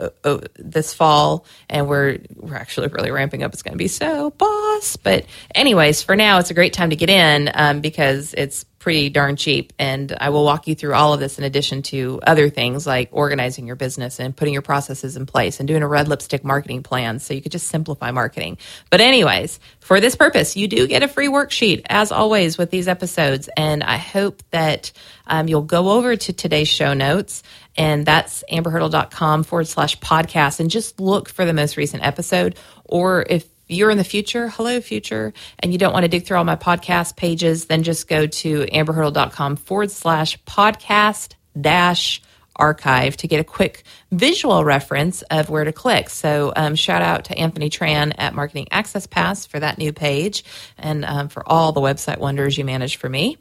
this 0.55 0.93
fall, 0.93 1.45
and 1.69 1.87
we're 1.87 2.19
we're 2.35 2.55
actually 2.55 2.87
really 2.87 3.11
ramping 3.11 3.43
up. 3.43 3.53
It's 3.53 3.63
going 3.63 3.73
to 3.73 3.77
be 3.77 3.87
so 3.87 4.31
boss. 4.31 4.95
But 4.97 5.25
anyways, 5.53 6.03
for 6.03 6.15
now, 6.15 6.39
it's 6.39 6.51
a 6.51 6.55
great 6.55 6.73
time 6.73 6.89
to 6.91 6.95
get 6.95 7.09
in 7.09 7.49
um, 7.53 7.81
because 7.81 8.33
it's 8.33 8.65
pretty 8.87 9.09
darn 9.09 9.35
cheap. 9.35 9.73
And 9.77 10.15
I 10.17 10.29
will 10.29 10.45
walk 10.45 10.65
you 10.65 10.73
through 10.73 10.93
all 10.93 11.13
of 11.13 11.19
this 11.19 11.37
in 11.37 11.43
addition 11.43 11.81
to 11.81 12.21
other 12.25 12.49
things 12.49 12.87
like 12.87 13.09
organizing 13.11 13.67
your 13.67 13.75
business 13.75 14.17
and 14.17 14.33
putting 14.33 14.53
your 14.53 14.61
processes 14.61 15.17
in 15.17 15.25
place 15.25 15.59
and 15.59 15.67
doing 15.67 15.83
a 15.83 15.87
red 15.89 16.07
lipstick 16.07 16.45
marketing 16.45 16.83
plan 16.83 17.19
so 17.19 17.33
you 17.33 17.41
could 17.41 17.51
just 17.51 17.67
simplify 17.67 18.11
marketing. 18.11 18.57
But, 18.89 19.01
anyways, 19.01 19.59
for 19.81 19.99
this 19.99 20.15
purpose, 20.15 20.55
you 20.55 20.69
do 20.69 20.87
get 20.87 21.03
a 21.03 21.09
free 21.09 21.27
worksheet 21.27 21.81
as 21.89 22.13
always 22.13 22.57
with 22.57 22.71
these 22.71 22.87
episodes. 22.87 23.49
And 23.57 23.83
I 23.83 23.97
hope 23.97 24.41
that 24.51 24.93
um, 25.25 25.49
you'll 25.49 25.63
go 25.63 25.89
over 25.89 26.15
to 26.15 26.31
today's 26.31 26.69
show 26.69 26.93
notes 26.93 27.43
and 27.75 28.05
that's 28.05 28.41
amberhurdle.com 28.49 29.43
forward 29.43 29.67
slash 29.67 29.99
podcast 29.99 30.61
and 30.61 30.69
just 30.69 31.01
look 31.01 31.27
for 31.27 31.43
the 31.43 31.51
most 31.51 31.75
recent 31.75 32.05
episode. 32.05 32.55
Or 32.85 33.25
if 33.29 33.45
you're 33.67 33.89
in 33.89 33.97
the 33.97 34.03
future, 34.03 34.49
hello 34.49 34.81
future, 34.81 35.33
and 35.59 35.71
you 35.71 35.77
don't 35.77 35.93
want 35.93 36.03
to 36.03 36.07
dig 36.07 36.25
through 36.25 36.37
all 36.37 36.43
my 36.43 36.55
podcast 36.55 37.15
pages, 37.15 37.65
then 37.65 37.83
just 37.83 38.07
go 38.07 38.27
to 38.27 38.65
amberhurdle.com 38.65 39.57
forward 39.57 39.91
slash 39.91 40.41
podcast 40.43 41.33
dash 41.59 42.21
archive 42.55 43.15
to 43.17 43.27
get 43.27 43.39
a 43.39 43.43
quick 43.43 43.83
visual 44.11 44.63
reference 44.63 45.21
of 45.23 45.49
where 45.49 45.63
to 45.63 45.71
click. 45.71 46.09
So, 46.09 46.51
um, 46.55 46.75
shout 46.75 47.01
out 47.01 47.25
to 47.25 47.37
Anthony 47.37 47.69
Tran 47.69 48.13
at 48.17 48.33
Marketing 48.33 48.67
Access 48.71 49.07
Pass 49.07 49.45
for 49.45 49.59
that 49.59 49.77
new 49.77 49.93
page 49.93 50.43
and 50.77 51.05
um, 51.05 51.27
for 51.29 51.47
all 51.47 51.71
the 51.71 51.81
website 51.81 52.17
wonders 52.17 52.57
you 52.57 52.65
manage 52.65 52.97
for 52.97 53.09
me. 53.09 53.37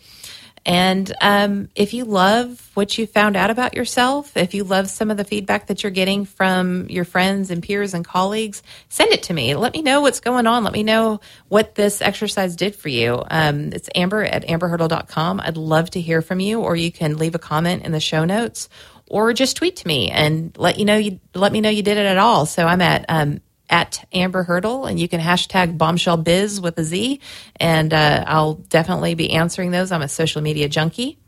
And 0.66 1.10
um, 1.20 1.68
if 1.76 1.94
you 1.94 2.04
love 2.04 2.72
what 2.74 2.98
you 2.98 3.06
found 3.06 3.36
out 3.36 3.50
about 3.50 3.74
yourself, 3.74 4.36
if 4.36 4.52
you 4.52 4.64
love 4.64 4.90
some 4.90 5.12
of 5.12 5.16
the 5.16 5.22
feedback 5.22 5.68
that 5.68 5.84
you're 5.84 5.92
getting 5.92 6.24
from 6.24 6.88
your 6.90 7.04
friends 7.04 7.52
and 7.52 7.62
peers 7.62 7.94
and 7.94 8.04
colleagues, 8.04 8.64
send 8.88 9.12
it 9.12 9.22
to 9.24 9.32
me. 9.32 9.54
Let 9.54 9.74
me 9.74 9.82
know 9.82 10.00
what's 10.00 10.18
going 10.18 10.48
on. 10.48 10.64
Let 10.64 10.72
me 10.72 10.82
know 10.82 11.20
what 11.46 11.76
this 11.76 12.02
exercise 12.02 12.56
did 12.56 12.74
for 12.74 12.88
you. 12.88 13.22
Um, 13.30 13.72
it's 13.72 13.88
amber 13.94 14.24
at 14.24 14.44
amberhurdle.com. 14.44 15.40
I'd 15.40 15.56
love 15.56 15.90
to 15.90 16.00
hear 16.00 16.20
from 16.20 16.40
you, 16.40 16.60
or 16.60 16.74
you 16.74 16.90
can 16.90 17.16
leave 17.16 17.36
a 17.36 17.38
comment 17.38 17.84
in 17.84 17.92
the 17.92 18.00
show 18.00 18.24
notes 18.24 18.68
or 19.08 19.32
just 19.32 19.56
tweet 19.56 19.76
to 19.76 19.86
me 19.86 20.10
and 20.10 20.56
let 20.58 20.80
you 20.80 20.84
know 20.84 20.96
you 20.96 21.20
let 21.32 21.52
me 21.52 21.60
know 21.60 21.70
you 21.70 21.84
did 21.84 21.96
it 21.96 22.06
at 22.06 22.18
all. 22.18 22.44
So 22.44 22.66
I'm 22.66 22.80
at 22.80 23.04
um, 23.08 23.40
at 23.68 24.06
Amber 24.12 24.42
Hurdle, 24.42 24.86
and 24.86 24.98
you 24.98 25.08
can 25.08 25.20
hashtag 25.20 25.76
Bombshell 25.76 26.18
Biz 26.18 26.60
with 26.60 26.78
a 26.78 26.84
Z, 26.84 27.20
and 27.56 27.92
uh, 27.92 28.24
I'll 28.26 28.54
definitely 28.54 29.14
be 29.14 29.32
answering 29.32 29.70
those. 29.70 29.92
I'm 29.92 30.02
a 30.02 30.08
social 30.08 30.42
media 30.42 30.68
junkie. 30.68 31.18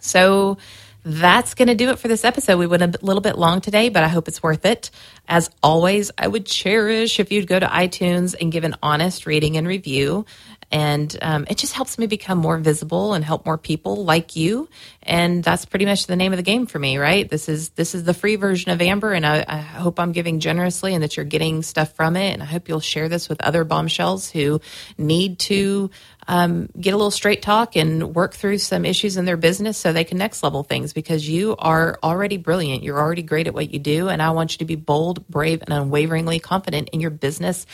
So 0.00 0.58
that's 1.04 1.54
going 1.54 1.68
to 1.68 1.74
do 1.74 1.90
it 1.90 1.98
for 1.98 2.08
this 2.08 2.24
episode. 2.24 2.58
We 2.58 2.66
went 2.66 2.82
a 2.82 2.98
little 3.02 3.20
bit 3.20 3.36
long 3.36 3.60
today, 3.60 3.88
but 3.88 4.04
I 4.04 4.08
hope 4.08 4.28
it's 4.28 4.42
worth 4.42 4.64
it. 4.64 4.90
As 5.26 5.50
always, 5.62 6.10
I 6.16 6.28
would 6.28 6.46
cherish 6.46 7.18
if 7.18 7.32
you'd 7.32 7.48
go 7.48 7.58
to 7.58 7.66
iTunes 7.66 8.36
and 8.40 8.52
give 8.52 8.64
an 8.64 8.76
honest 8.82 9.26
rating 9.26 9.56
and 9.56 9.66
review 9.66 10.26
and 10.72 11.14
um, 11.20 11.46
it 11.50 11.58
just 11.58 11.74
helps 11.74 11.98
me 11.98 12.06
become 12.06 12.38
more 12.38 12.56
visible 12.56 13.12
and 13.12 13.22
help 13.22 13.44
more 13.44 13.58
people 13.58 14.04
like 14.04 14.34
you. 14.34 14.70
And 15.02 15.44
that's 15.44 15.66
pretty 15.66 15.84
much 15.84 16.06
the 16.06 16.16
name 16.16 16.32
of 16.32 16.38
the 16.38 16.42
game 16.42 16.64
for 16.64 16.78
me 16.78 16.96
right? 16.96 17.28
This 17.28 17.48
is 17.48 17.70
this 17.70 17.94
is 17.94 18.04
the 18.04 18.14
free 18.14 18.36
version 18.36 18.70
of 18.70 18.80
amber 18.80 19.12
and 19.12 19.26
I, 19.26 19.44
I, 19.46 19.58
hope 19.58 19.98
i'm 20.00 20.12
giving 20.12 20.40
generously 20.40 20.94
and 20.94 21.02
that 21.02 21.16
you're 21.16 21.26
getting 21.26 21.62
stuff 21.62 21.94
from 21.94 22.16
it. 22.16 22.32
And 22.32 22.42
i 22.42 22.46
hope 22.46 22.68
you'll 22.68 22.80
share 22.80 23.08
this 23.10 23.28
with 23.28 23.42
other 23.42 23.64
bombshells 23.64 24.30
who 24.30 24.60
need 24.96 25.38
to 25.40 25.90
um, 26.26 26.68
get 26.80 26.94
a 26.94 26.96
little 26.96 27.10
straight 27.10 27.42
talk 27.42 27.76
and 27.76 28.14
work 28.14 28.32
through 28.32 28.58
some 28.58 28.84
issues 28.84 29.16
in 29.16 29.24
their 29.26 29.36
business 29.36 29.76
so 29.76 29.92
they 29.92 30.04
can 30.04 30.18
next 30.18 30.42
level 30.42 30.62
things 30.62 30.92
because 30.92 31.28
you 31.28 31.56
are 31.58 31.98
already 32.02 32.36
brilliant. 32.36 32.82
You're 32.82 33.00
already 33.00 33.22
great 33.22 33.46
at 33.46 33.54
what 33.54 33.72
you 33.72 33.78
do 33.78 34.08
and 34.08 34.22
i 34.22 34.30
want 34.30 34.52
you 34.52 34.58
to 34.58 34.64
be 34.64 34.76
bold 34.76 35.26
brave 35.28 35.62
and 35.62 35.72
unwaveringly 35.74 36.38
confident 36.38 36.88
in 36.92 37.00
your 37.00 37.10
business 37.10 37.66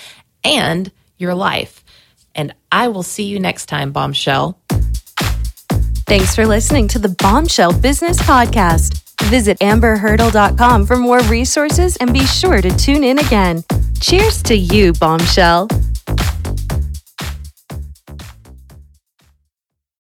and 0.42 0.90
your 1.18 1.34
life 1.34 1.84
and 2.38 2.54
I 2.72 2.88
will 2.88 3.02
see 3.02 3.24
you 3.24 3.38
next 3.38 3.66
time, 3.66 3.92
Bombshell. 3.92 4.58
Thanks 6.06 6.34
for 6.34 6.46
listening 6.46 6.88
to 6.88 6.98
the 6.98 7.10
Bombshell 7.10 7.74
Business 7.74 8.16
Podcast. 8.22 9.02
Visit 9.24 9.58
amberhurdle.com 9.58 10.86
for 10.86 10.96
more 10.96 11.20
resources 11.24 11.96
and 11.96 12.14
be 12.14 12.24
sure 12.24 12.62
to 12.62 12.70
tune 12.78 13.04
in 13.04 13.18
again. 13.18 13.62
Cheers 14.00 14.42
to 14.44 14.56
you, 14.56 14.94
Bombshell. 14.94 15.68